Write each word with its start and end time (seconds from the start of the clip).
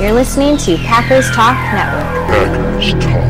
You're 0.00 0.12
listening 0.12 0.56
to 0.56 0.76
Packers 0.78 1.30
Talk 1.32 1.54
Network. 1.74 2.04
Packers 2.30 2.94
Talk. 3.04 3.20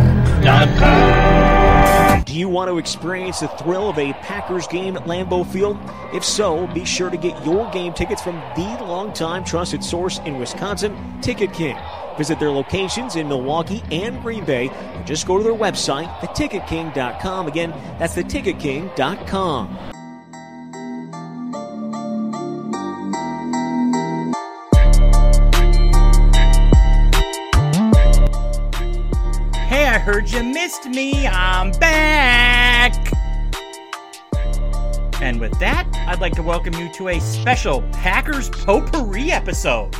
Do 2.24 2.38
you 2.38 2.48
want 2.48 2.70
to 2.70 2.78
experience 2.78 3.40
the 3.40 3.48
thrill 3.48 3.88
of 3.88 3.98
a 3.98 4.12
Packers 4.12 4.68
game 4.68 4.96
at 4.96 5.02
Lambeau 5.02 5.44
Field? 5.44 5.76
If 6.14 6.24
so, 6.24 6.68
be 6.68 6.84
sure 6.84 7.10
to 7.10 7.16
get 7.16 7.44
your 7.44 7.68
game 7.72 7.92
tickets 7.92 8.22
from 8.22 8.36
the 8.54 8.78
longtime 8.84 9.42
trusted 9.42 9.82
source 9.82 10.20
in 10.20 10.38
Wisconsin, 10.38 10.96
Ticket 11.20 11.52
King. 11.52 11.76
Visit 12.16 12.38
their 12.38 12.52
locations 12.52 13.16
in 13.16 13.26
Milwaukee 13.26 13.82
and 13.90 14.22
Green 14.22 14.44
Bay, 14.44 14.68
or 14.68 15.02
just 15.04 15.26
go 15.26 15.38
to 15.38 15.42
their 15.42 15.52
website, 15.52 16.06
theticketking.com. 16.20 17.48
Again, 17.48 17.70
that's 17.98 18.14
theticketking.com. 18.14 19.76
heard 30.00 30.30
you 30.30 30.42
missed 30.42 30.86
me. 30.86 31.26
I'm 31.26 31.72
back. 31.72 32.94
And 35.20 35.38
with 35.38 35.56
that, 35.58 35.86
I'd 36.08 36.20
like 36.20 36.34
to 36.36 36.42
welcome 36.42 36.72
you 36.74 36.90
to 36.94 37.08
a 37.08 37.20
special 37.20 37.82
Packers 37.92 38.48
Potpourri 38.48 39.30
episode 39.30 39.94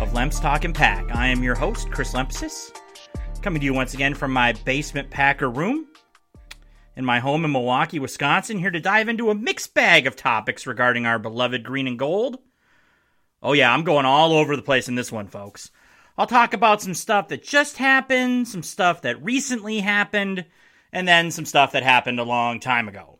of 0.00 0.12
Lemps 0.12 0.40
Talking 0.40 0.72
Pack. 0.72 1.14
I 1.14 1.28
am 1.28 1.44
your 1.44 1.54
host, 1.54 1.88
Chris 1.92 2.12
Lempesis, 2.12 2.76
coming 3.42 3.60
to 3.60 3.64
you 3.64 3.72
once 3.72 3.94
again 3.94 4.14
from 4.14 4.32
my 4.32 4.54
basement 4.64 5.08
Packer 5.08 5.48
room 5.48 5.86
in 6.96 7.04
my 7.04 7.20
home 7.20 7.44
in 7.44 7.52
Milwaukee, 7.52 8.00
Wisconsin, 8.00 8.58
here 8.58 8.72
to 8.72 8.80
dive 8.80 9.08
into 9.08 9.30
a 9.30 9.34
mixed 9.36 9.72
bag 9.72 10.08
of 10.08 10.16
topics 10.16 10.66
regarding 10.66 11.06
our 11.06 11.20
beloved 11.20 11.62
green 11.62 11.86
and 11.86 11.98
gold. 11.98 12.38
Oh, 13.40 13.52
yeah, 13.52 13.72
I'm 13.72 13.84
going 13.84 14.04
all 14.04 14.32
over 14.32 14.56
the 14.56 14.62
place 14.62 14.88
in 14.88 14.96
this 14.96 15.12
one, 15.12 15.28
folks. 15.28 15.70
I'll 16.18 16.26
talk 16.26 16.52
about 16.52 16.82
some 16.82 16.94
stuff 16.94 17.28
that 17.28 17.42
just 17.42 17.78
happened, 17.78 18.46
some 18.46 18.62
stuff 18.62 19.02
that 19.02 19.22
recently 19.22 19.80
happened, 19.80 20.44
and 20.92 21.08
then 21.08 21.30
some 21.30 21.46
stuff 21.46 21.72
that 21.72 21.82
happened 21.82 22.20
a 22.20 22.24
long 22.24 22.60
time 22.60 22.86
ago. 22.88 23.18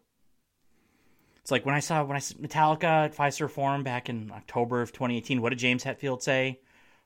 It's 1.40 1.50
like 1.50 1.64
when 1.64 1.74
I 1.74 1.80
saw 1.80 2.04
when 2.04 2.16
I 2.16 2.20
saw 2.20 2.36
Metallica 2.36 3.06
at 3.06 3.16
Fiserv 3.16 3.50
Forum 3.50 3.82
back 3.82 4.08
in 4.08 4.30
October 4.30 4.82
of 4.82 4.92
2018. 4.92 5.40
What 5.40 5.50
did 5.50 5.58
James 5.58 5.82
Hetfield 5.82 6.22
say? 6.22 6.60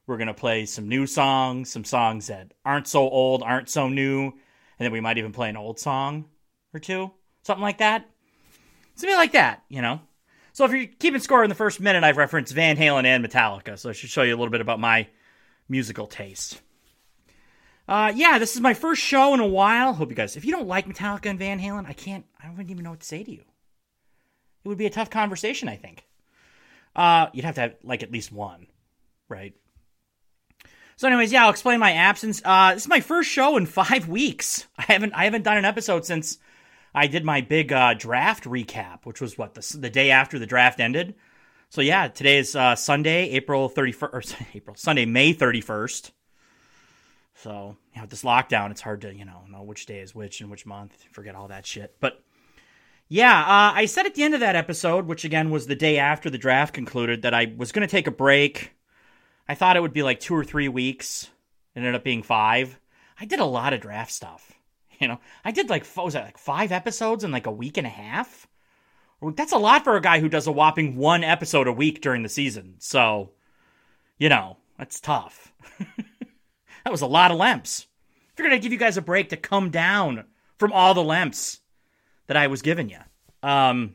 We're 0.07 0.19
gonna 0.19 0.35
play 0.35 0.67
some 0.67 0.89
new 0.89 1.07
songs, 1.07 1.71
some 1.71 1.85
songs 1.85 2.27
that 2.27 2.53
aren't 2.65 2.89
so 2.89 3.09
old, 3.09 3.43
aren't 3.43 3.71
so 3.71 3.89
new, 3.89 4.27
and 4.27 4.35
then 4.85 4.93
we 4.93 5.01
might 5.01 5.19
even 5.19 5.33
play 5.33 5.49
an 5.49 5.57
old 5.57 5.79
song 5.79 6.27
or 6.75 6.81
two, 6.81 7.13
something 7.45 7.63
like 7.63 7.79
that. 7.79 8.09
Something 8.97 9.17
like 9.17 9.33
that, 9.33 9.63
you 9.69 9.83
know. 9.83 10.01
So 10.53 10.65
if 10.65 10.73
you're 10.73 10.87
keeping 10.87 11.21
score 11.21 11.45
in 11.45 11.49
the 11.49 11.55
first 11.55 11.81
minute, 11.81 12.03
I've 12.03 12.17
referenced 12.17 12.53
Van 12.55 12.77
Halen 12.77 13.05
and 13.05 13.25
Metallica, 13.25 13.79
so 13.79 13.91
I 13.91 13.93
should 13.93 14.11
show 14.11 14.23
you 14.23 14.35
a 14.35 14.39
little 14.39 14.51
bit 14.51 14.61
about 14.61 14.81
my 14.81 15.07
musical 15.69 16.07
taste. 16.07 16.61
Uh, 17.89 18.13
yeah, 18.15 18.39
this 18.39 18.55
is 18.57 18.61
my 18.61 18.75
first 18.75 19.01
show 19.01 19.33
in 19.35 19.41
a 19.41 19.47
while. 19.47 19.93
Hope 19.93 20.11
you 20.11 20.17
guys, 20.17 20.37
if 20.37 20.45
you 20.45 20.53
don't 20.53 20.67
like 20.67 20.87
Metallica 20.87 21.27
and 21.27 21.39
Van 21.39 21.61
Halen, 21.61 21.87
I 21.87 21.93
can't, 21.93 22.25
I 22.43 22.49
don't 22.49 22.71
even 22.71 22.83
know 22.83 22.91
what 22.91 23.01
to 23.01 23.07
say 23.07 23.23
to 23.23 23.31
you. 23.31 23.45
It 24.65 24.69
would 24.69 24.79
be 24.79 24.87
a 24.87 24.91
tough 24.91 25.11
conversation, 25.11 25.69
I 25.69 25.77
think. 25.77 26.05
Uh, 26.97 27.29
you'd 27.33 27.45
have 27.45 27.55
to 27.57 27.61
have, 27.61 27.75
like, 27.85 28.03
at 28.03 28.11
least 28.11 28.33
one, 28.33 28.67
right? 29.29 29.55
So, 30.97 31.07
anyways, 31.07 31.31
yeah, 31.31 31.45
I'll 31.45 31.51
explain 31.51 31.79
my 31.79 31.93
absence. 31.93 32.43
Uh, 32.45 32.75
this 32.75 32.85
is 32.85 32.89
my 32.89 33.01
first 33.01 33.31
show 33.31 33.57
in 33.57 33.67
five 33.67 34.09
weeks. 34.09 34.67
I 34.79 34.83
haven't, 34.85 35.13
I 35.13 35.25
haven't 35.25 35.45
done 35.45 35.59
an 35.59 35.65
episode 35.65 36.05
since 36.05 36.39
I 36.95 37.07
did 37.07 37.25
my 37.25 37.43
big 37.43 37.73
uh, 37.73 37.95
draft 37.95 38.45
recap, 38.45 39.05
which 39.05 39.21
was 39.21 39.37
what 39.37 39.55
the 39.55 39.77
the 39.79 39.91
day 39.91 40.11
after 40.11 40.39
the 40.39 40.47
draft 40.47 40.81
ended. 40.81 41.15
So 41.69 41.81
yeah, 41.81 42.09
today 42.09 42.39
is 42.39 42.55
uh, 42.55 42.77
Sunday, 42.77 43.31
April 43.31 43.69
31st, 43.69 44.47
April, 44.55 44.77
Sunday, 44.77 45.05
May 45.05 45.35
31st. 45.35 46.13
So, 47.35 47.77
you 47.93 47.97
know, 47.97 48.03
with 48.03 48.11
this 48.11 48.23
lockdown, 48.23 48.71
it's 48.71 48.81
hard 48.81 49.03
to, 49.03 49.15
you 49.15 49.25
know, 49.25 49.43
know 49.51 49.63
which 49.63 49.87
day 49.87 49.99
is 49.99 50.15
which 50.15 50.41
and 50.41 50.51
which 50.51 50.65
month, 50.65 51.05
forget 51.13 51.35
all 51.35 51.49
that 51.49 51.67
shit. 51.67 51.97
But 52.01 52.23
yeah, 53.09 53.39
uh, 53.41 53.73
I 53.75 53.87
said 53.87 54.07
at 54.07 54.15
the 54.15 54.23
end 54.23 54.35
of 54.35 54.41
that 54.41 54.57
episode, 54.57 55.07
which 55.07 55.25
again 55.25 55.51
was 55.51 55.67
the 55.67 55.77
day 55.77 55.99
after 55.99 56.31
the 56.31 56.39
draft 56.39 56.73
concluded, 56.73 57.23
that 57.23 57.35
I 57.35 57.53
was 57.57 57.73
going 57.73 57.87
to 57.87 57.91
take 57.91 58.07
a 58.07 58.13
break. 58.13 58.73
I 59.49 59.55
thought 59.55 59.77
it 59.77 59.81
would 59.83 59.93
be 59.93 60.03
like 60.03 60.19
two 60.19 60.35
or 60.35 60.45
three 60.45 60.69
weeks. 60.69 61.31
It 61.75 61.81
ended 61.81 61.95
up 61.95 62.05
being 62.05 62.23
five. 62.23 62.79
I 63.21 63.27
did 63.27 63.39
a 63.39 63.45
lot 63.45 63.73
of 63.73 63.81
draft 63.81 64.13
stuff. 64.13 64.53
You 64.99 65.09
know, 65.09 65.21
I 65.45 65.51
did 65.51 65.69
like, 65.69 65.85
what 65.89 66.07
was 66.07 66.15
that, 66.15 66.25
like 66.25 66.39
five 66.39 66.73
episodes 66.73 67.23
in 67.23 67.31
like 67.31 67.47
a 67.47 67.53
week 67.53 67.77
and 67.77 67.87
a 67.87 67.91
half? 67.91 68.49
That's 69.23 69.53
a 69.53 69.59
lot 69.59 69.85
for 69.85 69.97
a 69.97 70.01
guy 70.01 70.21
who 70.21 70.29
does 70.29 70.47
a 70.47 70.53
whopping 70.53 70.97
one 70.97 71.25
episode 71.25 71.67
a 71.67 71.73
week 71.73 72.01
during 72.01 72.23
the 72.23 72.29
season. 72.29 72.75
So, 72.79 73.31
you 74.19 74.29
know, 74.29 74.59
that's 74.79 75.01
tough. 75.01 75.53
that 75.79 76.91
was 76.91 77.01
a 77.01 77.07
lot 77.07 77.31
of 77.31 77.39
lemps. 77.39 77.87
Figured 78.37 78.53
I'd 78.53 78.63
give 78.63 78.73
you 78.73 78.79
guys 78.79 78.99
a 78.99 79.03
break 79.03 79.31
to 79.31 79.37
come 79.37 79.71
down 79.71 80.25
from 80.59 80.73
all 80.73 80.93
the 80.93 81.03
lemps 81.03 81.61
that 82.27 82.37
I 82.37 82.47
was 82.49 82.61
giving 82.63 82.91
you. 82.91 82.99
Um, 83.43 83.95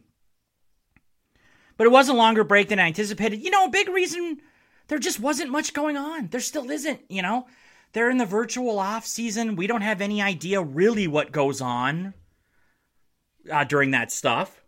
but 1.78 1.88
it 1.88 1.92
was 1.92 2.10
a 2.10 2.14
longer 2.14 2.44
break 2.44 2.70
than 2.70 2.80
I 2.80 2.88
anticipated. 2.88 3.42
You 3.42 3.52
know, 3.52 3.66
a 3.66 3.70
big 3.70 3.90
reason 3.90 4.42
there 4.88 5.00
just 5.00 5.20
wasn't 5.20 5.52
much 5.52 5.74
going 5.74 5.98
on. 5.98 6.28
There 6.28 6.40
still 6.40 6.70
isn't, 6.70 7.02
you 7.10 7.22
know. 7.22 7.48
They're 7.94 8.10
in 8.10 8.18
the 8.18 8.26
virtual 8.26 8.80
off 8.80 9.06
season. 9.06 9.56
We 9.56 9.68
don't 9.68 9.82
have 9.82 10.02
any 10.02 10.22
idea 10.22 10.62
really 10.62 11.08
what 11.08 11.32
goes 11.32 11.62
on 11.62 12.14
uh, 13.52 13.64
during 13.66 13.92
that 13.92 14.12
stuff. 14.12 14.61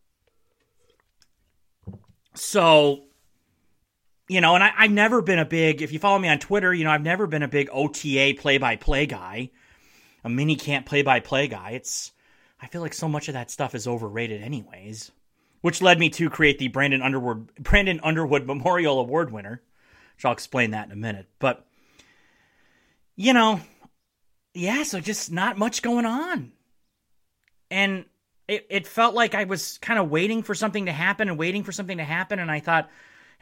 So, 2.36 3.04
you 4.28 4.42
know, 4.42 4.56
and 4.56 4.64
I, 4.64 4.70
have 4.84 4.92
never 4.92 5.22
been 5.22 5.40
a 5.40 5.46
big, 5.46 5.82
if 5.82 5.92
you 5.92 6.00
follow 6.00 6.20
me 6.20 6.30
on 6.30 6.40
Twitter, 6.40 6.74
you 6.74 6.84
know, 6.84 6.92
I've 6.92 7.04
never 7.04 7.28
been 7.28 7.44
a 7.44 7.48
big 7.48 7.70
OTA 7.72 8.36
play 8.38 8.58
by 8.58 8.76
play 8.76 9.06
guy, 9.06 9.52
a 10.24 10.30
mini 10.30 10.56
camp 10.56 10.86
play 10.86 11.02
by 11.02 11.20
play 11.20 11.48
guy. 11.48 11.72
It's, 11.72 12.12
I 12.62 12.68
feel 12.68 12.82
like 12.82 12.94
so 12.94 13.08
much 13.08 13.28
of 13.28 13.34
that 13.34 13.52
stuff 13.52 13.76
is 13.76 13.88
overrated, 13.88 14.42
anyways. 14.42 15.12
Which 15.62 15.82
led 15.82 15.98
me 15.98 16.10
to 16.12 16.30
create 16.30 16.60
the 16.60 16.68
Brandon 16.68 17.02
Underwood 17.02 17.56
Brandon 17.56 18.02
Underwood 18.04 18.46
Memorial 18.46 19.00
Award 19.00 19.32
winner, 19.32 19.62
which 20.16 20.26
I'll 20.26 20.34
explain 20.34 20.72
that 20.72 20.88
in 20.88 20.92
a 20.92 20.98
minute. 20.98 21.28
But 21.40 21.66
you 23.16 23.32
know, 23.32 23.62
yeah, 24.54 24.84
so 24.84 25.00
just 25.00 25.32
not 25.32 25.58
much 25.58 25.82
going 25.82 26.06
on. 26.06 26.52
And 27.72 28.04
it, 28.48 28.68
it 28.70 28.88
felt 28.88 29.16
like 29.16 29.36
I 29.36 29.46
was 29.46 29.78
kind 29.80 30.00
of 30.00 30.10
waiting 30.10 30.44
for 30.44 30.56
something 30.56 30.86
to 30.88 30.92
happen 30.92 31.30
and 31.30 31.38
waiting 31.38 31.64
for 31.64 31.72
something 31.72 31.98
to 31.98 32.04
happen. 32.04 32.40
And 32.40 32.52
I 32.52 32.60
thought, 32.60 32.90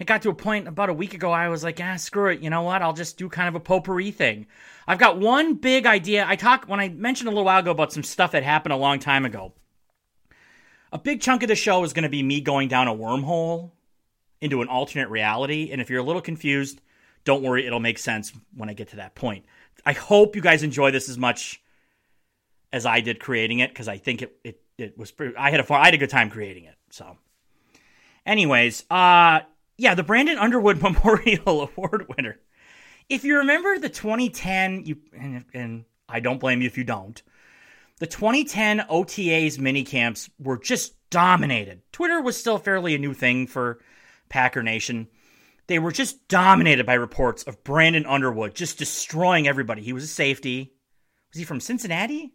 it 0.01 0.07
got 0.07 0.23
to 0.23 0.29
a 0.29 0.33
point 0.33 0.67
about 0.67 0.89
a 0.89 0.93
week 0.93 1.13
ago, 1.13 1.31
I 1.31 1.49
was 1.49 1.63
like, 1.63 1.79
ah, 1.79 1.95
screw 1.95 2.29
it. 2.29 2.39
You 2.39 2.49
know 2.49 2.63
what? 2.63 2.81
I'll 2.81 2.93
just 2.93 3.17
do 3.17 3.29
kind 3.29 3.47
of 3.47 3.55
a 3.55 3.59
potpourri 3.59 4.11
thing. 4.11 4.47
I've 4.87 4.97
got 4.97 5.19
one 5.19 5.55
big 5.55 5.85
idea. 5.85 6.25
I 6.27 6.35
talked, 6.35 6.67
when 6.67 6.79
I 6.79 6.89
mentioned 6.89 7.27
a 7.27 7.31
little 7.31 7.45
while 7.45 7.59
ago 7.59 7.71
about 7.71 7.93
some 7.93 8.03
stuff 8.03 8.31
that 8.31 8.41
happened 8.41 8.73
a 8.73 8.77
long 8.77 8.97
time 8.97 9.25
ago, 9.25 9.53
a 10.91 10.97
big 10.97 11.21
chunk 11.21 11.43
of 11.43 11.49
the 11.49 11.55
show 11.55 11.83
is 11.83 11.93
going 11.93 12.03
to 12.03 12.09
be 12.09 12.23
me 12.23 12.41
going 12.41 12.67
down 12.67 12.87
a 12.87 12.95
wormhole 12.95 13.71
into 14.41 14.61
an 14.61 14.67
alternate 14.67 15.09
reality. 15.09 15.69
And 15.71 15.79
if 15.81 15.89
you're 15.89 15.99
a 15.99 16.03
little 16.03 16.21
confused, 16.21 16.81
don't 17.23 17.43
worry, 17.43 17.67
it'll 17.67 17.79
make 17.79 17.99
sense 17.99 18.33
when 18.55 18.69
I 18.69 18.73
get 18.73 18.89
to 18.89 18.95
that 18.97 19.13
point. 19.13 19.45
I 19.85 19.93
hope 19.93 20.35
you 20.35 20.41
guys 20.41 20.63
enjoy 20.63 20.91
this 20.91 21.09
as 21.09 21.17
much 21.17 21.61
as 22.73 22.85
I 22.85 23.01
did 23.01 23.19
creating 23.19 23.59
it 23.59 23.69
because 23.69 23.87
I 23.87 23.97
think 23.97 24.21
it, 24.21 24.35
it 24.43 24.60
it 24.81 24.97
was 24.97 25.11
pretty, 25.11 25.35
I 25.35 25.51
had 25.51 25.59
a 25.59 25.73
I 25.73 25.85
had 25.85 25.93
a 25.93 25.97
good 25.97 26.09
time 26.09 26.29
creating 26.29 26.65
it. 26.65 26.75
So, 26.89 27.17
anyways, 28.25 28.83
uh, 28.89 29.41
yeah, 29.77 29.95
the 29.95 30.03
Brandon 30.03 30.37
Underwood 30.37 30.81
Memorial 30.81 31.69
Award 31.77 32.07
winner. 32.15 32.39
If 33.09 33.23
you 33.23 33.37
remember 33.37 33.77
the 33.77 33.89
2010, 33.89 34.85
you 34.85 34.97
and, 35.17 35.45
and 35.53 35.85
I 36.07 36.19
don't 36.19 36.39
blame 36.39 36.61
you 36.61 36.67
if 36.67 36.77
you 36.77 36.83
don't. 36.83 37.21
The 37.99 38.07
2010 38.07 38.79
OTAs 38.89 39.59
mini 39.59 39.83
camps 39.83 40.29
were 40.39 40.57
just 40.57 40.93
dominated. 41.09 41.81
Twitter 41.91 42.21
was 42.21 42.35
still 42.35 42.57
fairly 42.57 42.95
a 42.95 42.99
new 42.99 43.13
thing 43.13 43.47
for 43.47 43.79
Packer 44.29 44.63
Nation. 44.63 45.07
They 45.67 45.77
were 45.77 45.91
just 45.91 46.27
dominated 46.27 46.85
by 46.85 46.95
reports 46.95 47.43
of 47.43 47.63
Brandon 47.63 48.05
Underwood 48.05 48.55
just 48.55 48.79
destroying 48.79 49.47
everybody. 49.47 49.83
He 49.83 49.93
was 49.93 50.03
a 50.03 50.07
safety. 50.07 50.73
Was 51.31 51.39
he 51.39 51.45
from 51.45 51.59
Cincinnati? 51.59 52.33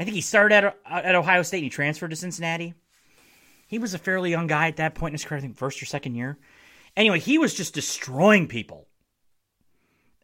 I 0.00 0.04
think 0.04 0.14
he 0.14 0.22
started 0.22 0.64
at, 0.64 0.76
at 0.86 1.14
Ohio 1.14 1.42
State 1.42 1.58
and 1.58 1.64
he 1.64 1.70
transferred 1.70 2.08
to 2.08 2.16
Cincinnati. 2.16 2.72
He 3.66 3.78
was 3.78 3.92
a 3.92 3.98
fairly 3.98 4.30
young 4.30 4.46
guy 4.46 4.66
at 4.66 4.76
that 4.76 4.94
point 4.94 5.10
in 5.10 5.14
his 5.14 5.26
career, 5.26 5.36
I 5.36 5.42
think 5.42 5.58
first 5.58 5.82
or 5.82 5.84
second 5.84 6.14
year. 6.14 6.38
Anyway, 6.96 7.20
he 7.20 7.36
was 7.36 7.52
just 7.52 7.74
destroying 7.74 8.48
people 8.48 8.88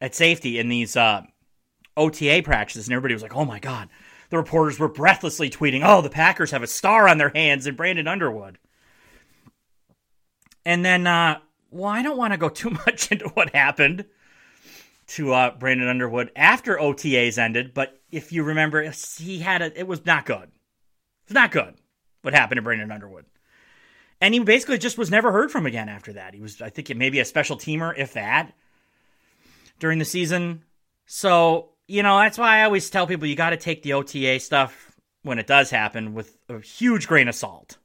at 0.00 0.14
safety 0.14 0.58
in 0.58 0.70
these 0.70 0.96
uh, 0.96 1.25
OTA 1.94 2.40
practices, 2.43 2.87
and 2.87 2.94
everybody 2.94 3.12
was 3.12 3.23
like, 3.23 3.37
oh 3.37 3.44
my 3.44 3.58
God. 3.58 3.90
The 4.31 4.38
reporters 4.38 4.78
were 4.78 4.88
breathlessly 4.88 5.50
tweeting, 5.50 5.82
oh, 5.84 6.00
the 6.00 6.08
Packers 6.08 6.52
have 6.52 6.62
a 6.62 6.67
star 6.67 7.06
on 7.06 7.19
their 7.19 7.29
hands 7.29 7.67
in 7.67 7.76
Brandon 7.76 8.08
Underwood. 8.08 8.58
And 10.64 10.87
then, 10.87 11.06
uh, 11.06 11.40
well, 11.70 11.90
I 11.90 12.02
don't 12.02 12.17
want 12.17 12.32
to 12.32 12.38
go 12.38 12.49
too 12.49 12.70
much 12.87 13.12
into 13.12 13.29
what 13.29 13.55
happened 13.55 14.06
to 15.08 15.32
uh, 15.32 15.50
Brandon 15.56 15.88
Underwood 15.88 16.32
after 16.35 16.76
OTAs 16.76 17.38
ended, 17.38 17.75
but 17.75 18.00
if 18.11 18.32
you 18.32 18.43
remember, 18.43 18.91
he 19.19 19.38
had 19.38 19.62
a, 19.62 19.79
it 19.79 19.87
was 19.87 20.05
not 20.05 20.26
good. 20.26 20.50
It's 21.25 21.35
not 21.35 21.53
good 21.53 21.75
what 22.23 22.35
happened 22.35 22.58
to 22.58 22.62
Brandon 22.62 22.91
Underwood. 22.91 23.25
And 24.20 24.32
he 24.35 24.41
basically 24.41 24.79
just 24.79 24.99
was 24.99 25.11
never 25.11 25.31
heard 25.31 25.50
from 25.50 25.67
again 25.67 25.88
after 25.88 26.14
that. 26.14 26.35
He 26.35 26.41
was, 26.41 26.62
I 26.62 26.70
think, 26.70 26.94
maybe 26.97 27.20
a 27.20 27.25
special 27.25 27.56
teamer, 27.56 27.93
if 27.97 28.14
that. 28.14 28.53
during 29.79 29.99
the 29.99 30.05
season. 30.05 30.62
So, 31.06 31.70
you 31.87 32.03
know, 32.03 32.19
that's 32.19 32.38
why 32.38 32.58
I 32.58 32.64
always 32.64 32.88
tell 32.91 33.06
people 33.06 33.26
you 33.26 33.37
got 33.37 33.50
to 33.50 33.56
take 33.56 33.82
the 33.82 33.93
OTA 33.93 34.41
stuff 34.41 34.93
when 35.23 35.38
it 35.38 35.47
does 35.47 35.70
happen 35.70 36.14
with 36.14 36.37
a 36.49 36.61
huge 36.61 37.06
grain 37.06 37.29
of 37.29 37.35
salt. 37.35 37.79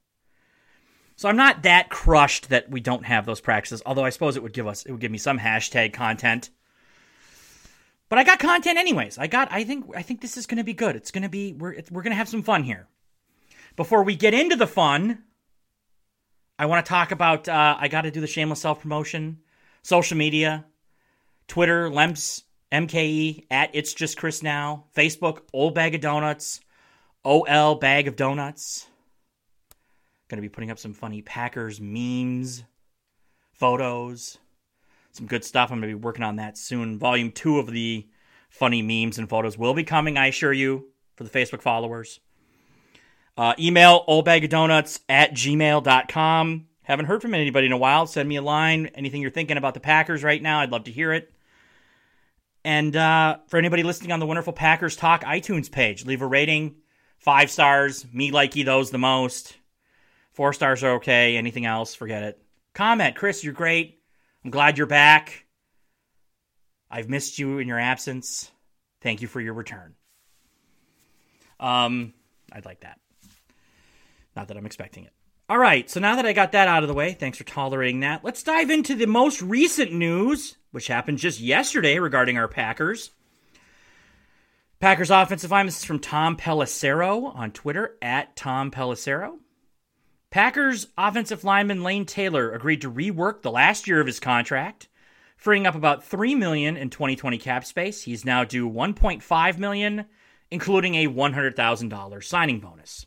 So 1.16 1.30
I'm 1.30 1.36
not 1.36 1.64
that 1.64 1.90
crushed 1.90 2.50
that 2.50 2.70
we 2.70 2.80
don't 2.80 3.06
have 3.06 3.26
those 3.26 3.42
practices, 3.42 3.84
although 3.86 4.06
I 4.06 4.10
suppose 4.10 4.36
it 4.36 4.44
would 4.44 4.54
give 4.54 4.68
us 4.68 4.84
it 4.86 4.92
would 4.92 5.02
give 5.02 5.12
me 5.12 5.20
some 5.20 5.38
hashtag 5.38 5.94
content. 5.94 6.50
But 8.12 8.19
I 8.19 8.25
got 8.25 8.40
content 8.40 8.78
anyways. 8.78 9.18
I 9.18 9.28
got 9.28 9.54
I 9.54 9.63
think 9.63 9.86
I 9.96 10.02
think 10.02 10.19
this 10.19 10.36
is 10.36 10.46
going 10.46 10.58
to 10.58 10.66
be 10.66 10.74
good. 10.74 10.98
It's 10.98 11.12
going 11.12 11.24
to 11.24 11.30
be 11.30 11.54
we're 11.54 11.81
we're 11.90 12.02
going 12.02 12.12
to 12.12 12.18
have 12.18 12.28
some 12.28 12.44
fun 12.44 12.66
here. 12.66 12.90
Before 13.78 14.04
we 14.04 14.18
get 14.18 14.34
into 14.34 14.58
the 14.58 14.68
fun, 14.68 15.24
I 16.60 16.66
want 16.66 16.86
to 16.86 16.90
talk 16.90 17.12
about 17.12 17.48
uh, 17.48 17.78
I 17.80 17.88
got 17.88 18.02
to 18.02 18.12
do 18.12 18.19
the 18.19 18.28
shameless 18.28 18.60
self 18.60 18.81
promotion, 18.81 19.40
social 19.81 20.18
media, 20.18 20.66
Twitter, 21.48 21.90
Lemps 21.90 22.44
MKE 22.69 23.46
at 23.50 23.69
It's 23.72 23.94
Just 23.94 24.18
Chris 24.18 24.44
Now, 24.44 24.88
Facebook, 24.94 25.44
Old 25.54 25.74
Bag 25.74 25.96
of 25.96 26.02
Donuts, 26.02 26.60
OL 27.24 27.75
Bag 27.75 28.10
of 28.10 28.18
Donuts. 28.18 28.88
To 30.28 30.42
be 30.42 30.50
putting 30.50 30.69
up 30.69 30.80
some 30.80 30.94
funny 30.94 31.22
Packers 31.22 31.80
memes, 31.80 32.66
photos, 33.54 34.38
some 35.12 35.28
good 35.28 35.44
stuff. 35.44 35.72
I'm 35.72 35.80
going 35.80 35.92
to 35.92 35.98
be 35.98 36.04
working 36.04 36.24
on 36.24 36.38
that 36.38 36.58
soon. 36.58 37.00
Volume 37.00 37.31
two 37.31 37.60
of 37.60 37.68
the 37.68 38.08
funny 38.50 38.81
memes 38.81 39.18
and 39.18 39.30
photos 39.30 39.58
will 39.58 39.74
be 39.74 39.84
coming, 39.84 40.18
I 40.18 40.28
assure 40.28 40.54
you, 40.54 40.88
for 41.16 41.24
the 41.24 41.30
Facebook 41.30 41.62
followers. 41.62 42.19
Uh, 43.38 43.54
email 43.58 44.04
oldbagofdonuts 44.08 45.00
at 45.08 45.34
gmail.com. 45.34 46.68
Haven't 46.84 47.06
heard 47.06 47.22
from 47.22 47.34
anybody 47.34 47.68
in 47.68 47.72
a 47.72 47.78
while. 47.78 48.06
Send 48.06 48.28
me 48.28 48.36
a 48.36 48.42
line. 48.42 48.88
Anything 48.88 49.22
you're 49.22 49.31
thinking 49.31 49.58
about 49.58 49.74
the 49.74 49.80
Packers 49.80 50.24
right 50.24 50.42
now, 50.42 50.60
I'd 50.60 50.72
love 50.72 50.86
to 50.86 50.92
hear 50.92 51.13
it. 51.13 51.31
And 52.63 52.96
uh, 52.96 53.38
for 53.48 53.58
anybody 53.58 53.84
listening 53.84 54.12
on 54.12 54.19
the 54.19 54.25
Wonderful 54.25 54.54
Packers 54.54 54.96
Talk 54.96 55.24
iTunes 55.24 55.72
page, 55.72 56.06
leave 56.06 56.22
a 56.22 56.28
rating. 56.28 56.75
Five 57.18 57.52
stars. 57.52 58.06
Me 58.12 58.31
like 58.31 58.56
you 58.56 58.63
those 58.63 58.92
the 58.92 58.98
most. 58.98 59.56
Four 60.34 60.54
stars 60.54 60.84
are 60.84 60.94
okay. 60.96 61.38
Anything 61.38 61.66
else, 61.66 61.94
forget 61.94 62.24
it. 62.24 62.42
Comment. 62.74 63.16
Chris, 63.16 63.44
you're 63.44 63.54
great. 63.54 64.00
I'm 64.44 64.52
glad 64.52 64.78
you're 64.78 64.88
back. 64.88 65.46
I've 66.90 67.10
missed 67.10 67.40
you 67.40 67.60
in 67.60 67.68
your 67.68 67.80
absence. 67.80 68.52
Thank 69.02 69.22
you 69.22 69.28
for 69.28 69.40
your 69.40 69.54
return. 69.54 69.96
Um, 71.60 72.14
I'd 72.52 72.66
like 72.66 72.82
that. 72.82 73.00
Not 74.36 74.48
that 74.48 74.58
I'm 74.58 74.66
expecting 74.66 75.06
it. 75.06 75.14
All 75.48 75.58
right, 75.58 75.90
so 75.90 76.00
now 76.00 76.16
that 76.16 76.26
I 76.26 76.34
got 76.34 76.54
that 76.54 76.70
out 76.70 76.84
of 76.84 76.88
the 76.88 76.96
way, 76.96 77.12
thanks 77.14 77.38
for 77.38 77.44
tolerating 77.44 78.00
that. 78.00 78.24
Let's 78.24 78.42
dive 78.42 78.70
into 78.70 78.96
the 78.96 79.06
most 79.06 79.42
recent 79.42 79.92
news, 79.92 80.56
which 80.72 80.88
happened 80.88 81.18
just 81.18 81.42
yesterday 81.42 82.00
regarding 82.00 82.38
our 82.38 82.48
Packers. 82.48 83.12
Packers 84.80 85.12
offensive 85.12 85.52
line, 85.52 85.66
this 85.66 85.80
is 85.80 85.86
from 85.86 86.00
Tom 86.00 86.38
Pelissero 86.38 87.36
on 87.36 87.52
Twitter, 87.52 87.98
at 88.02 88.36
Tom 88.36 88.72
Pelissero. 88.72 89.40
Packers 90.31 90.88
offensive 90.98 91.44
lineman 91.44 91.83
Lane 91.83 92.06
Taylor 92.06 92.54
agreed 92.54 92.81
to 92.81 92.92
rework 92.92 93.42
the 93.42 93.51
last 93.51 93.86
year 93.86 94.00
of 94.00 94.07
his 94.07 94.22
contract, 94.22 94.88
freeing 95.36 95.68
up 95.68 95.75
about 95.75 96.06
3 96.06 96.36
million 96.36 96.78
in 96.78 96.89
2020 96.89 97.38
cap 97.38 97.66
space. 97.66 98.04
He's 98.04 98.24
now 98.24 98.45
due 98.45 98.69
1.5 98.69 99.57
million, 99.57 100.06
including 100.50 100.95
a 100.95 101.07
$100,000 101.07 102.24
signing 102.24 102.62
bonus. 102.62 103.06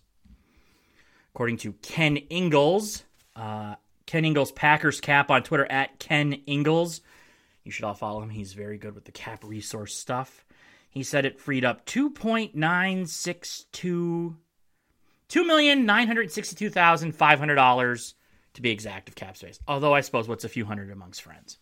According 1.35 1.57
to 1.59 1.73
Ken 1.73 2.19
Ingalls, 2.31 3.05
uh, 3.35 3.77
Ken 4.05 4.27
Ingalls 4.27 4.53
Packers 4.53 5.01
cap 5.01 5.31
on 5.31 5.43
Twitter 5.43 5.67
at 5.73 5.99
Ken 5.99 6.43
Ingalls. 6.47 7.01
You 7.65 7.73
should 7.73 7.87
all 7.87 7.95
follow 7.95 8.21
him. 8.21 8.29
He's 8.29 8.53
very 8.53 8.77
good 8.77 8.95
with 8.95 9.07
the 9.07 9.13
cap 9.13 9.43
resource 9.43 9.95
stuff. 9.95 10.45
He 10.91 11.03
said 11.03 11.25
it 11.25 11.41
freed 11.41 11.65
up 11.65 11.87
2.962 11.87 14.35
$2,962,500 15.35 18.15
to 18.55 18.63
be 18.63 18.71
exact 18.71 19.09
of 19.09 19.17
cap 19.17 19.37
space. 19.37 19.59
Although 19.67 19.95
I 19.95 20.01
suppose 20.01 20.29
what's 20.29 20.45
a 20.45 20.49
few 20.49 20.65
hundred 20.65 20.91
amongst 20.91 21.23
friends. 21.23 21.59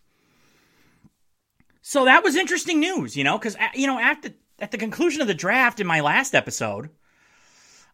So 1.81 2.05
that 2.05 2.23
was 2.23 2.37
interesting 2.37 2.81
news, 2.81 3.17
you 3.17 3.25
know, 3.25 3.39
because 3.39 3.57
uh, 3.57 3.69
you 3.75 3.87
know 3.87 3.99
at 3.99 4.21
the 4.23 4.35
at 4.59 4.71
the 4.71 4.79
conclusion 4.79 5.23
of 5.23 5.27
the 5.27 5.35
draft 5.35 5.81
in 5.81 5.87
my 5.87 6.01
last 6.01 6.35
episode, 6.35 6.91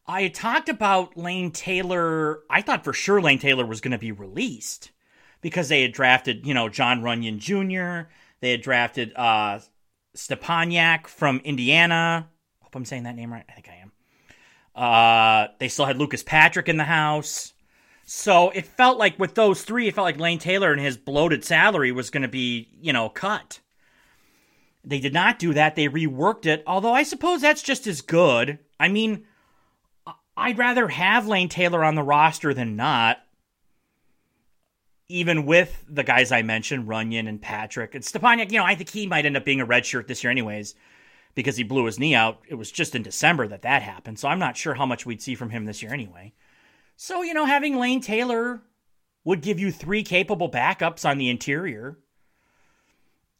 I 0.06 0.28
talked 0.28 0.68
about 0.68 1.16
Lane 1.16 1.52
Taylor. 1.52 2.40
I 2.50 2.60
thought 2.60 2.84
for 2.84 2.92
sure 2.92 3.20
Lane 3.20 3.38
Taylor 3.38 3.64
was 3.64 3.80
going 3.80 3.92
to 3.92 3.98
be 3.98 4.12
released 4.12 4.90
because 5.40 5.68
they 5.68 5.82
had 5.82 5.92
drafted, 5.92 6.44
you 6.46 6.54
know, 6.54 6.68
Jon 6.68 7.00
Runyan 7.00 7.38
Jr. 7.38 8.10
They 8.40 8.50
had 8.50 8.62
drafted 8.62 9.12
uh, 9.16 9.60
Stepaniak 10.16 11.06
from 11.06 11.40
Indiana. 11.44 12.28
Hope 12.60 12.74
I'm 12.74 12.84
saying 12.84 13.04
that 13.04 13.14
name 13.14 13.32
right. 13.32 13.44
I 13.48 13.52
think 13.52 13.68
I 13.68 13.76
am. 13.76 13.92
Uh, 14.74 15.48
they 15.58 15.68
still 15.68 15.86
had 15.86 15.98
Lucas 15.98 16.22
Patrick 16.22 16.68
in 16.68 16.76
the 16.76 16.84
house. 16.84 17.52
So 18.04 18.50
it 18.50 18.64
felt 18.64 18.96
like 18.96 19.18
with 19.18 19.34
those 19.34 19.62
three, 19.62 19.88
it 19.88 19.94
felt 19.94 20.06
like 20.06 20.18
Lane 20.18 20.38
Taylor 20.38 20.72
and 20.72 20.80
his 20.80 20.96
bloated 20.96 21.44
salary 21.44 21.92
was 21.92 22.10
going 22.10 22.22
to 22.22 22.28
be, 22.28 22.68
you 22.80 22.92
know, 22.92 23.08
cut. 23.08 23.60
They 24.82 25.00
did 25.00 25.12
not 25.12 25.38
do 25.38 25.52
that. 25.52 25.76
They 25.76 25.88
reworked 25.88 26.46
it, 26.46 26.62
although 26.66 26.94
I 26.94 27.02
suppose 27.02 27.42
that's 27.42 27.62
just 27.62 27.86
as 27.86 28.00
good. 28.00 28.58
I 28.80 28.88
mean, 28.88 29.26
I'd 30.36 30.56
rather 30.56 30.88
have 30.88 31.26
Lane 31.26 31.48
Taylor 31.48 31.84
on 31.84 31.96
the 31.96 32.02
roster 32.02 32.54
than 32.54 32.76
not. 32.76 33.18
Even 35.10 35.44
with 35.44 35.84
the 35.88 36.04
guys 36.04 36.32
I 36.32 36.42
mentioned, 36.42 36.86
Runyan 36.86 37.28
and 37.28 37.42
Patrick 37.42 37.94
and 37.94 38.04
Stepaniak, 38.04 38.52
you 38.52 38.58
know, 38.58 38.64
I 38.64 38.74
think 38.74 38.90
he 38.90 39.06
might 39.06 39.26
end 39.26 39.36
up 39.36 39.44
being 39.44 39.60
a 39.60 39.66
red 39.66 39.84
shirt 39.84 40.06
this 40.06 40.22
year, 40.22 40.30
anyways, 40.30 40.74
because 41.38 41.56
he 41.56 41.62
blew 41.62 41.84
his 41.84 42.00
knee 42.00 42.16
out. 42.16 42.40
It 42.48 42.56
was 42.56 42.72
just 42.72 42.96
in 42.96 43.04
December 43.04 43.46
that 43.46 43.62
that 43.62 43.80
happened, 43.80 44.18
so 44.18 44.26
I'm 44.26 44.40
not 44.40 44.56
sure 44.56 44.74
how 44.74 44.84
much 44.84 45.06
we'd 45.06 45.22
see 45.22 45.36
from 45.36 45.50
him 45.50 45.66
this 45.66 45.80
year, 45.80 45.92
anyway. 45.92 46.32
So, 46.96 47.22
you 47.22 47.32
know, 47.32 47.44
having 47.44 47.78
Lane 47.78 48.00
Taylor 48.00 48.60
would 49.22 49.40
give 49.40 49.60
you 49.60 49.70
three 49.70 50.02
capable 50.02 50.50
backups 50.50 51.08
on 51.08 51.16
the 51.16 51.28
interior 51.28 51.96